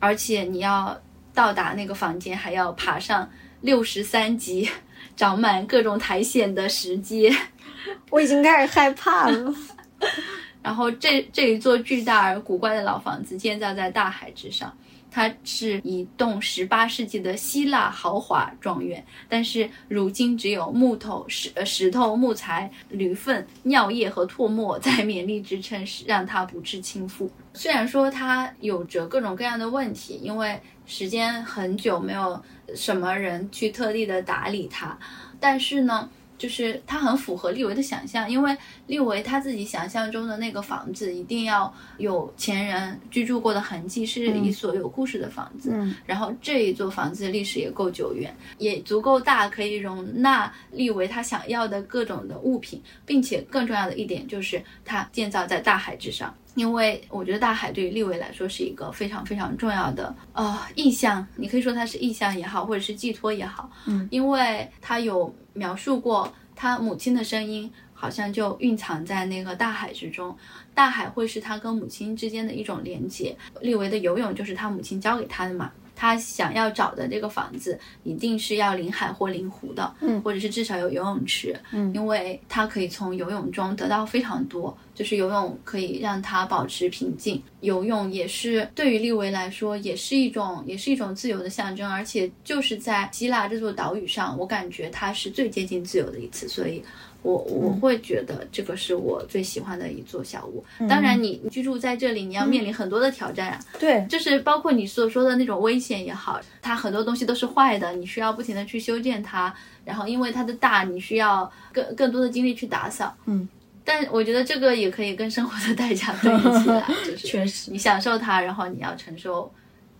[0.00, 1.00] 而且你要
[1.32, 3.30] 到达那个房间，还要爬上
[3.60, 4.68] 六十三级，
[5.16, 7.32] 长满各种苔藓的石阶，
[8.10, 9.54] 我已经开始害怕了。
[10.62, 14.74] 然后这这一座巨大而古怪的老房子建造在大海之上。
[15.14, 27.28] 它是一栋十八世纪的希腊豪华庄园，但是如今只有木头、石、呃石头、木材、驴粪、尿液和唾沫在勉力支撑，让它不致倾覆。
[27.52, 32.42] 虽然说它有着各种各样的问题，因为时间很久没有
[32.74, 34.98] 什么人去特地的打理它，
[35.38, 38.56] 但是呢，就是它很符合利维的想象，因为
[38.86, 45.70] 利维他自己想象中的那个房子一定要有前人居住过的痕迹，是一所有故事的房子。
[45.72, 56.34] 嗯然后这一座房子历史也够久远，也足够大，可以容纳利维他想要的各种的物品，并且更重要的一点就是它建造在大海之上。
[56.54, 70.36] 因为我觉得大海对于利维来说是一个非常非常重要的呃意象，你可以说它是意象也好，或者是寄托也好，嗯，因为他有描述过他母亲的声音，好像就蕴藏在那个大海之中，
[70.74, 73.36] 大海会是他跟母亲之间的一种连接。
[73.60, 75.72] 利维的游泳就是他母亲教给他的嘛。
[75.96, 80.20] 他想要找的这个房子一定是要临海或临湖的，嗯。
[80.22, 81.92] 或者是至少有游泳池，嗯。
[81.94, 96.82] 因为他可以从游泳中得到非常多，就是游泳可以让他保持平静，游泳也是对于利维来说也是一种也是一种自由的象征，而且就是在希腊这座岛屿上，我感觉它是最接近自由的一次，所以
[97.24, 100.62] 我我会觉得这个是我最喜欢的一座小屋。
[100.86, 109.52] 当然你，你居住在这里，你要面临很多的挑战啊，对，就是包括你所说的那种危险也好，它很多东西都是坏的，你需要不停的去修建它，
[109.86, 113.16] 然后因为它的大，你需要更更多的精力去打扫。
[113.24, 113.48] 嗯，
[113.82, 117.70] 但我觉得这个也可以跟生活的代价对应起来，就 是确实。
[117.70, 119.50] 你享受它，然后你要承受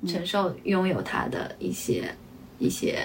[0.07, 2.15] 承受拥有它的一些
[2.59, 2.99] 一些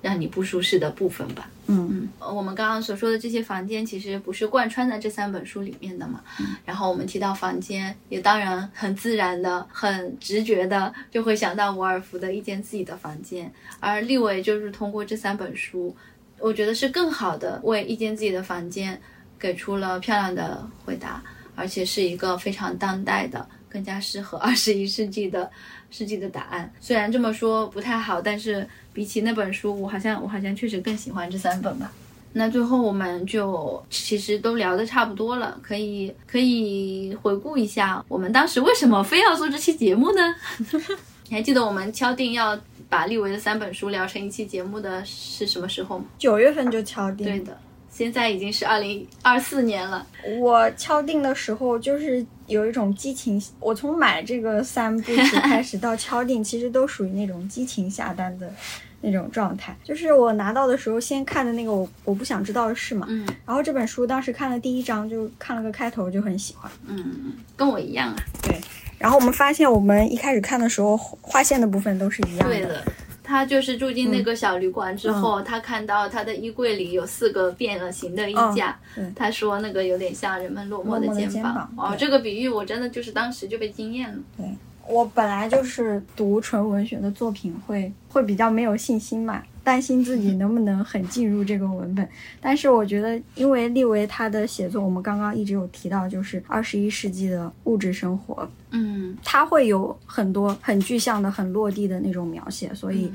[0.00, 1.50] 让你不舒适的部分吧。
[1.70, 6.20] 嗯嗯我们刚刚所说的这些房间，其实不是贯穿在这三本书里面的嘛。
[6.64, 15.94] 然后我们提到房间，也当然很自然的、很直觉的就会想到伍尔夫的一间自己的房间，而立伟就是通过这三本书，
[16.38, 19.00] 我觉得是更好的为一间自己的房间
[19.38, 21.22] 给出了漂亮的回答，
[21.54, 25.50] 而且是一个非常当代的、更加适合二十一世纪的
[25.90, 26.72] 世纪的答案。
[26.80, 31.92] 虽然这么说不太好，但是比起那本书，我好像我好像确实更喜欢这三本吧。
[32.32, 40.34] 那最后我们就其实都聊的差不多了，可以可以回顾一下我们当时为什么非要做这期节目呢？
[41.28, 42.58] 你还记得我们敲定要
[42.88, 46.04] 把立维的三本书聊成一期节目的是什么时候吗？
[46.18, 47.26] 九月份就敲定。
[47.26, 47.56] 对的，
[47.90, 50.06] 现在已经是二零二四年了。
[50.38, 58.50] 我敲定的时候就是有一种激情，我从买这个三部曲开始到敲定，其实都属于那种激情下单的
[59.02, 59.76] 那种状态。
[59.82, 66.70] 就是我拿到的时候，先看的那个我我不想知道的事嘛，嗯然后这本书当时看了第一章，就看了个开头就很喜欢。
[66.86, 68.16] 嗯，跟我一样啊。
[68.42, 68.58] 对
[68.98, 72.54] 然后我们发现，我们一开始看的时候，划线的部分都是一样的。
[72.54, 72.84] 对的，
[73.30, 84.18] 他就是住进那个小旅馆之后，他看到他的衣柜里有四个变了形的衣架，嗯他说那个有点像人们落寞的肩肩膀哦，这个比喻我真的就是当时就被惊艳了。
[84.36, 84.44] 对
[84.88, 92.08] 我本来就是读纯文学的作品会会比较没有信心嘛，担心自己能不能很进入这个文本。
[92.40, 103.12] 但是我觉得，因为利维他的写作，我们刚刚一直有提到，就是二十一世纪的物质生活，嗯他会有很多很具象的、很落地的那种描写，所以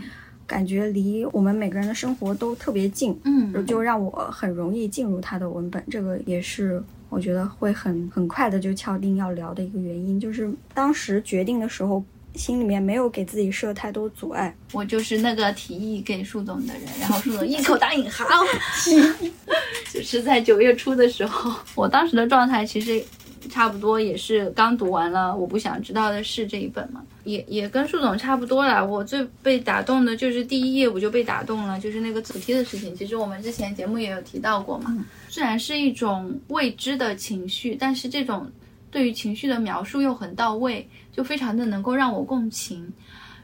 [0.48, 5.84] 感觉离我们每个人的生活都特别近，嗯，就让我很容易进入他的文本。
[5.90, 12.04] 这个也是我觉得会很很快的就敲定要聊的一个原因，就是当时决定的时候，
[12.36, 14.56] 心里面没有给自己设太多阻碍。
[14.74, 18.26] 我就是那个提议给树总的人，然后树总 一口答应，好。
[19.94, 23.02] 就是在九月初的时候， 我当时的状态其实
[23.49, 28.86] 差不多也是刚读完了《我不想知道的事》这一本嘛，也也跟树总差不多了。
[28.86, 32.94] 我最被打动的就是第一页我就被打动了，就是那个主题的事情。
[32.95, 34.94] 其实我们之前节目也有提到过嘛，
[35.30, 38.52] 虽然是一种未知的情绪，但是这种
[38.96, 42.90] 对于情绪的描述又很到位，就非常的能够让我共情。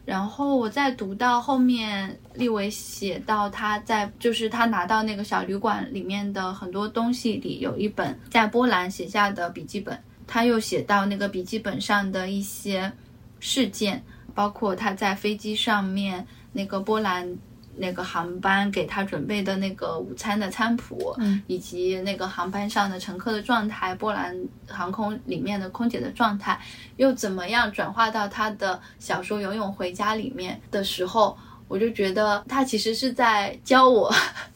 [0.05, 12.89] 然后我再读到后面，利维写到他在就是他拿到那个小旅馆里面的很多东西里有一本在波兰写下的笔记本，他又写到那个笔记本上的一些
[13.41, 14.01] 事件，
[14.33, 17.27] 包括他在飞机上面那个波兰
[17.81, 21.41] 那个航班给他准备的那个午餐的餐谱，嗯。
[21.47, 24.33] 以及那个航班上的乘客的状态，波兰
[24.67, 26.57] 航空里面的空姐的状态，
[26.97, 31.37] 又怎么样转化到他的小说《游泳回家》里面的时候，
[31.67, 34.13] 我就觉得他其实是在教我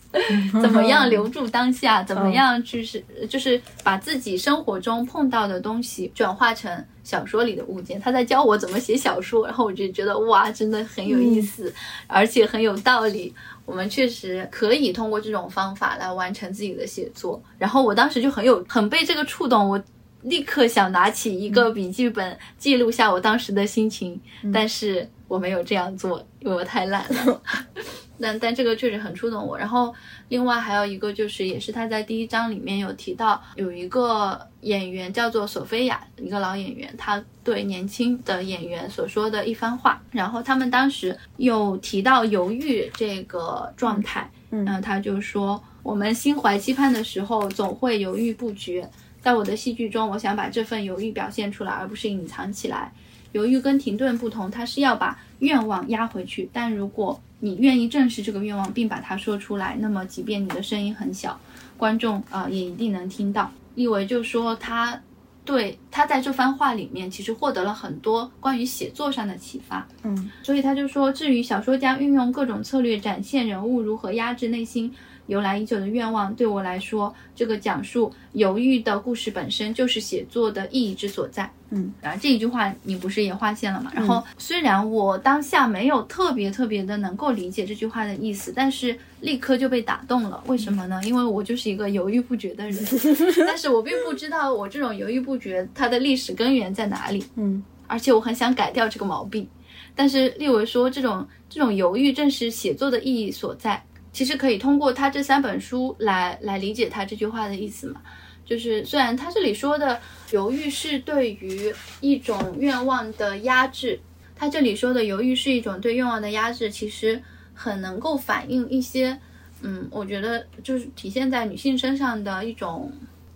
[0.61, 6.71] 怎么样留住当下，怎么样就是就是把自己生活中碰到的东西转化成
[7.05, 7.97] 小说里的物件。
[8.01, 11.73] 他在教我怎么写小说， 然后我就觉得哇，真的很有意思，
[12.07, 13.33] 而且很有道理。
[13.65, 17.41] 我们确实可以通过这种方法来完成自己的写作。
[17.57, 19.81] 然后我当时就很有很被这个触动，我
[20.23, 24.19] 立刻想拿起一个笔记本记录下我当时的心情，
[24.53, 27.41] 但是我没有这样做，因为我太懒了。
[28.19, 29.57] 但但这个确实很触动我。
[29.57, 29.93] 然后
[30.29, 40.01] 另外还有一个就是，也是他在第一章里面有提到，有一个演员叫做索菲亚，一个老演员，他对年轻的演员所说的一番话。
[40.11, 48.89] 然后他们当时有提到犹豫这个状态，嗯，他就说，我们心怀期盼的时候，总会犹豫不决。
[49.21, 52.93] 在我的戏剧中，我想把这份犹豫表现出来，而不是隐藏起来。
[53.31, 56.49] 犹豫跟停顿不同，它是要把愿望压回去。
[56.51, 61.39] 但如果你愿意正视这个愿望，并把它说出来，那么即便你的声音很小，
[61.77, 63.51] 观众啊也一定能听到。
[63.75, 64.99] 利维就说他
[65.43, 69.87] 对他在这番话里面其实获得了很多关于写作上的启发。
[70.03, 74.91] 嗯，所以他就说，至于小说家运用各种策略展现人物如何压制内心。
[75.27, 81.51] 由来已久的愿望，对我来说，这个讲述犹豫的故事本身就是写作的意义之所在。
[81.75, 83.91] 嗯，然后这一句话你不是也划线了嘛？
[83.93, 90.41] 然后虽然我当下没有特别特别的能够理解这句话的意思，但是立刻就被打动了。
[90.47, 91.01] 为什么呢？
[91.03, 92.85] 因为我就是一个犹豫不决的人，
[93.45, 97.25] 但是我并不知道我这种犹豫不决它的历史根源在哪里。
[97.35, 99.47] 嗯，而且我很想改掉这个毛病，
[99.93, 103.83] 但是立维说这种这种犹豫正是写作的意义所在。
[104.13, 107.99] 其实可以通过他这三本书来来理解他这句话的意思嘛，
[108.45, 109.99] 就是虽然他这里说的
[110.31, 113.99] 犹豫是对于一种愿望的压制，
[114.35, 117.21] 他这里说的犹豫是一种对愿望的压制，其实
[117.53, 119.17] 很能够反映一些，
[119.61, 122.91] 嗯，我觉得就是体现在女性身上的一种，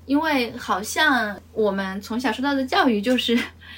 [0.05, 3.37] 因为好像我们从小受到的教育就是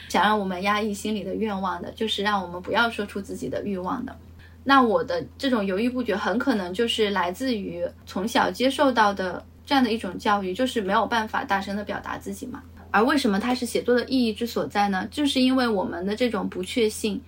[0.10, 4.16] 想让我们压抑心里的愿望的，就是让我们不要说出自己的欲望的。
[4.64, 12.62] 那我的这种犹豫不决，很可能就是来自于从小接受到的这样的一种教育，就是没有办法大声的表达自己嘛。
[12.92, 15.08] 而为什么它是写作的意义之所在呢？
[15.10, 17.22] 就是因为我们的这种不确信。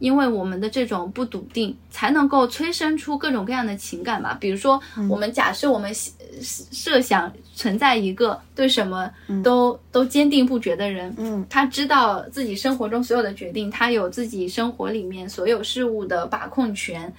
[0.00, 4.36] 因为我们的这种不笃定，才能够催生出各种各样的情感吧。
[4.40, 5.92] 比如说，我们假设我们
[6.40, 9.10] 设想存在一个对什么
[9.42, 17.12] 都都坚定不绝的人，嗯，他知道自己生活中所有的决定，他有自己生活里面所有事物的把控权，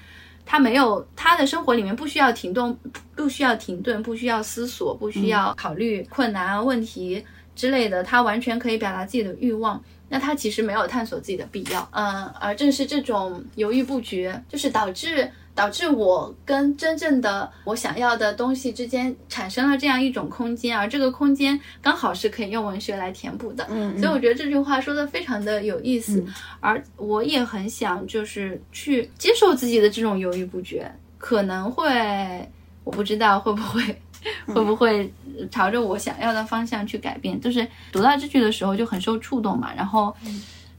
[0.52, 2.76] 他没有他的生活里面不需要停顿，
[3.16, 7.24] 不需要停顿，不需要思索，不需要考虑困难问题
[7.56, 9.80] 之类的，他完全可以表达自己的欲望。
[10.10, 26.26] 那他其实没有探索自己的必要，嗯，而正是这种犹豫不决，就是导致导致我跟真正的我想要的东西之间产生了这样一种空间，而这个空间刚好是可以用文学来填补的，嗯，所以我觉得这句话说的非常的有意思，
[26.61, 32.49] 而我也很想就是去接受自己的这种犹豫不决，可能会
[32.86, 33.84] 我不知道会不会。
[34.48, 35.10] 会不会
[35.49, 37.40] 朝着我想要的方向去改变？
[37.40, 39.72] 就是读到这句的时候就很受触动嘛。
[39.73, 40.14] 然后，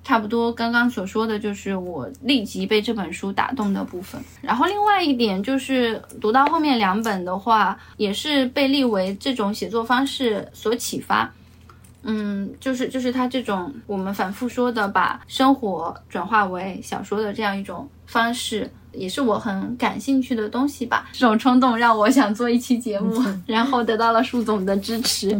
[0.03, 4.21] 差不多刚刚所说的就是我立即被这本书打动的部分。
[4.41, 11.31] 然后另外一点就是读到后面两本的话，也是被立为这种写作方式所启发。
[12.03, 18.71] 嗯，就是就是他这种我们反复说的把生活转化为小说的这样一种方式。
[18.93, 25.39] 也是我很感兴趣的东西吧，这种冲动让我想做一期节目， 然后得到了树总的支持，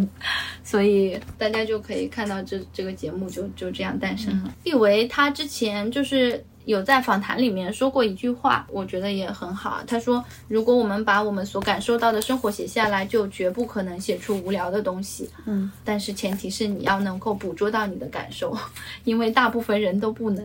[0.62, 4.55] 所以大家就可以看到这这个节目就就这样诞生了。
[4.64, 6.44] 立维他之前就是。
[6.70, 9.82] 有在访谈里面说过一句话，我觉得也很好。
[9.86, 18.56] 他说：“如果我们把我们所感受到的生活写下来，就绝不可能写出无聊的东西。”嗯，但是前提是你要能够捕捉到你的感受，
[19.05, 20.44] 因为大部分人都不能。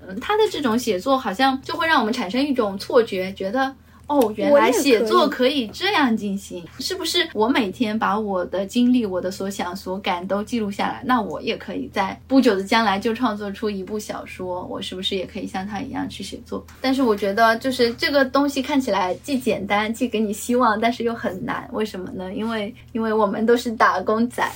[0.00, 3.74] 嗯，他的这种写作好像就会让我们产生一种错觉，觉得。
[4.08, 7.28] 哦，原来写作可以这样进行，是不是？
[7.34, 14.64] 我每天把我的经历、我的所想、所感都记录下来，那我也可以在不久的将来就创作出一部小说。
[14.64, 16.66] 我是不是也可以像他一样去写作？
[16.80, 21.68] 但是我觉得，就是这个东西看起来既简单，既给你希望，但是又很难。
[21.72, 22.32] 为什么呢？
[22.32, 24.50] 因为，因为我们都是打工仔。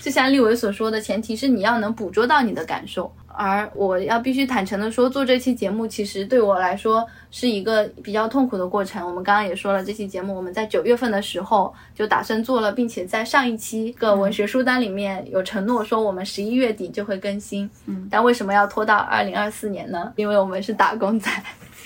[0.00, 3.12] 就像立伟所说的，前提是你要能捕捉到你的感受。
[3.36, 9.06] 而我要必须坦诚的说，做这期节目其实对我来说是一个比较痛苦的过程。
[9.06, 17.68] 我们刚刚也说了，这期节目我们在九月份的时候就打算做了，并且在上一期个文学书单里面有承诺说我们十一月底就会更新。
[17.86, 20.12] 嗯，但为什么要拖到二零二四年呢？
[20.16, 21.30] 因为我们是打工仔，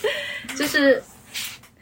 [0.56, 1.02] 就是。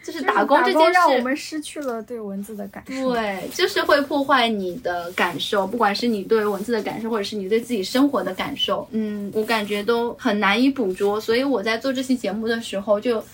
[0.04, 3.14] 就是打工这件事，让我们失去了对文字的感受。
[3.14, 11.20] 对，就是会破坏你的感受，不管是你对文字的感受，或者是你对自己生活的感受，嗯，我感觉都很难以捕捉。
[11.20, 13.24] 所以我在做这期节目的时候，就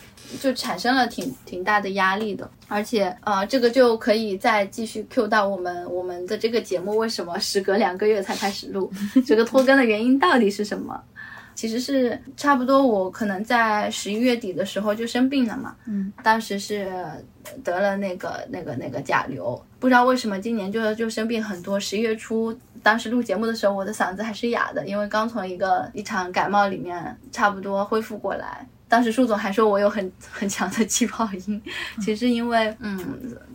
[0.40, 2.48] 就产生了挺挺大的压力的。
[2.68, 8.88] 而且，呃，这个就可以再继续 Q 到我们我们的这个节目为什么时隔两个月才开始录，
[9.26, 11.02] 这个拖更的原因到底是什么？
[11.60, 15.76] 其实是差不多，我可能在十一月底的时候就生病了嘛。
[15.84, 16.90] 嗯，当时是
[17.62, 21.78] 得了那个那个那个甲流，不知道为什么今年就就生病很多。
[21.78, 28.66] 十一月初，当时录节目的时候，我的嗓子还是哑的，因为刚从一个一场感冒里面差不多恢复过来。
[28.90, 31.62] 当时树总还说我有很 很强的气泡音，
[32.02, 32.98] 其实因为嗯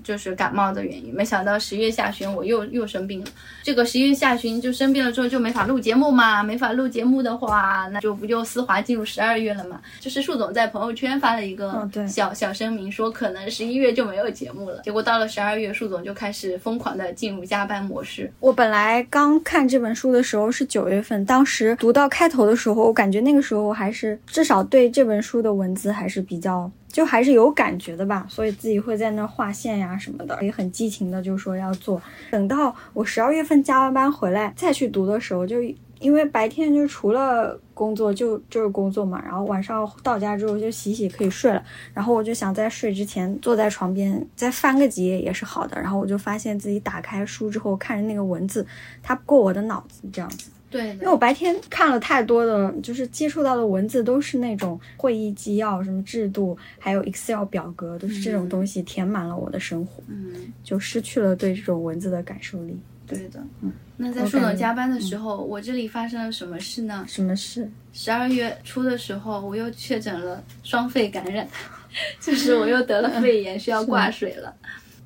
[0.04, 3.28] 就是感冒的原因，没想到十月下旬我又又生病了。
[3.62, 9.82] 这个十一月下旬就生病了之后就没法录节目嘛，没法录节目的话，那就不就丝滑进入十二月了嘛。
[10.00, 14.82] 就是树总在朋友圈发了一个哦小小声明，说可能十一月就没有节目了。
[14.84, 18.32] 结果到了十二月，树总就开始疯狂的进入加班模式。
[18.40, 32.00] 我本来刚看这本书的时候是九月份，当时读到开头的时候，我感觉那个时候我还是至少对这本书的文字还是比较，就还是有感觉的吧，所以自己会在那画线呀什么的，也很激情的就说要做。
[32.30, 35.58] 等到我十二月份加完班回来再去读的时候，就
[36.00, 48.66] 因为白天就除了工作就就是工作嘛，然后晚上到家之后就洗洗可以睡了，然后我就想在睡之前坐在床边再翻个几页也是好的，然后我就发现自己打开书之后看着那个文字，
[49.02, 50.52] 它过我的脑子这样子。
[50.76, 62.78] 对因为我白天看了太多的，就是接触到的文字都是那种会议纪要、什么制度，还有 Excel 表格，都是这种东西填满了我的生活，嗯，就失去了对这种文字的感受力。
[63.08, 63.40] 对的。
[63.62, 67.06] 嗯那在舒我感觉总加班的时候，我这里发生了什么事呢？
[67.08, 67.72] 什么事？
[67.94, 71.48] 十二月初的时候，我又确诊了双肺感染，
[72.20, 74.54] 就是我又得了肺炎，需要挂水了。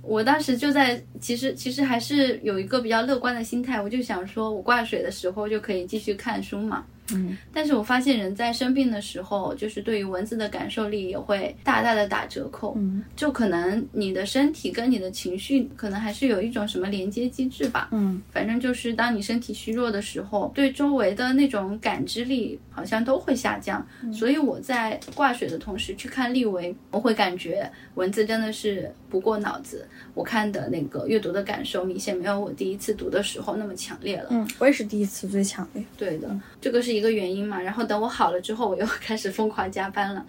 [0.09, 6.83] 我当时就在，其实其实还是有一个比较乐观的心态，我就想说，我挂水的时候就可以继续看书嘛。
[7.15, 12.73] 嗯，但是我发现人在生病的时候，就是对于文字的感受力也会大大的打折扣。
[12.77, 17.89] 嗯就可能你的身体跟你的情绪，可能还是有一种什么连接机制吧。
[17.91, 23.85] 嗯反正就是当你身体虚弱的时候，对周围的那种感知力好像都会下降。
[24.13, 29.87] 所以我在挂水的同时去看立维，我会感觉文字真的是不过脑子。
[30.13, 34.27] 我看的那个阅读的感受明显没有我第一次读的时候那么强烈了。
[34.31, 35.83] 嗯，我也是第一次最强烈。
[35.97, 36.29] 对的，
[36.61, 37.61] 这个是一个原因嘛。
[37.61, 40.25] 然后等我好了之后，我又 开始疯狂加班了。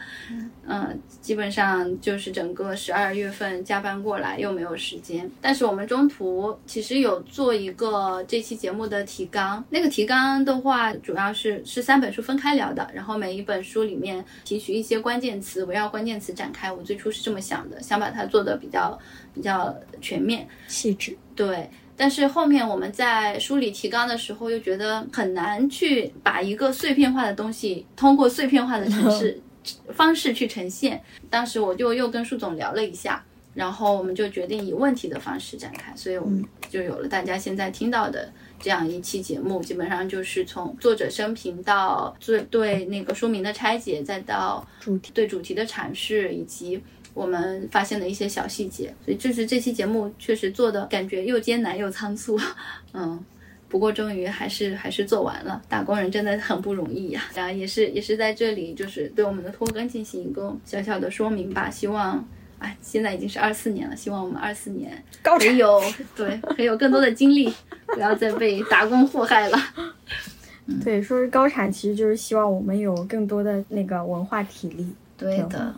[0.67, 5.29] 嗯、基本上就是整个十二月份加班过来又没有时间。
[5.41, 16.71] 但是我们中途其实有做一个这期节目的提纲，那个提纲的话主要是是三本书分开聊的，然后每一本书里面提取一些关键词，围绕关键词展开。
[16.71, 18.97] 我最初是这么想的，想把它做的比较
[19.35, 20.47] 比较全面。
[20.69, 21.17] 细致。
[21.35, 21.71] 对，
[22.01, 29.39] 但是后面我们在梳理提纲的时候，又觉得很难去把一个碎片化的东西通过碎片化的城市
[29.93, 30.99] 方式去呈现。
[31.29, 33.23] 当时我就又跟树总聊了一下，
[33.53, 38.33] 然后我们就决定以问题的方式展开，所以我们就有了大家现在听到的。
[38.63, 46.79] 这样一期节目，基本上就是从作者生平到对对那个书名的拆解，再到主题对主题的阐释，以及
[47.21, 52.39] 我们发现的一些小细节，所以就是这期节目确实做的感觉又艰难又仓促，
[52.95, 53.23] 嗯，
[53.69, 62.27] 不过终于还是还是做完了，打工人真的很不容易呀、 然后也是也是在这里就是对我们的拖更进行一个小小的说明吧，希望。
[62.61, 65.83] 哎，现在已经是二四年了，希望我们二四年高产可以有
[66.15, 67.51] 对，可以有更多的精力，
[67.89, 69.59] 不要再被打工祸害了。
[70.85, 74.87] 对，说是高产，其实就是希望我们有更多的那个文化体力。
[75.17, 75.75] 对的，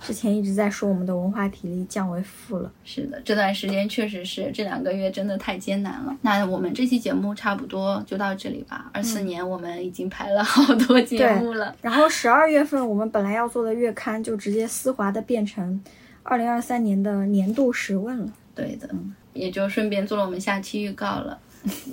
[0.00, 2.70] 之前一直在说我们的文化体力降为负了。
[2.84, 6.16] 是的，这段时间确实是这两个月真的太艰难了。
[6.22, 8.90] 那我们这期节目差不多就到这里吧。
[8.92, 15.82] 二四年我们已经排了好多节目了，然后十二月份我们本来要做的月刊就直接丝滑的变成
[16.22, 18.32] 二零二三年的年度十问了。
[18.54, 18.88] 对的，
[19.32, 21.38] 也就顺便做了我们下期预告了。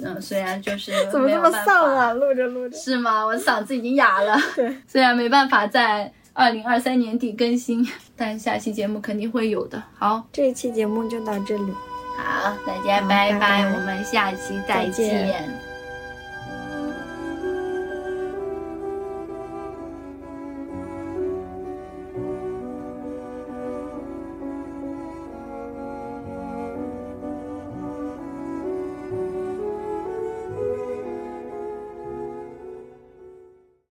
[0.03, 2.13] 嗯，虽然就是 怎么这么丧啊？
[2.13, 2.77] 录着录着。
[2.77, 3.25] 是吗？
[3.25, 4.37] 我嗓子已经哑了。
[4.55, 9.81] 对，虽然没办法在二零二三年底更新， 但下期节目肯定会有的。
[9.97, 11.71] 好，这一期节目就到这里。
[12.17, 15.74] 好，大家拜拜拜我们下期再见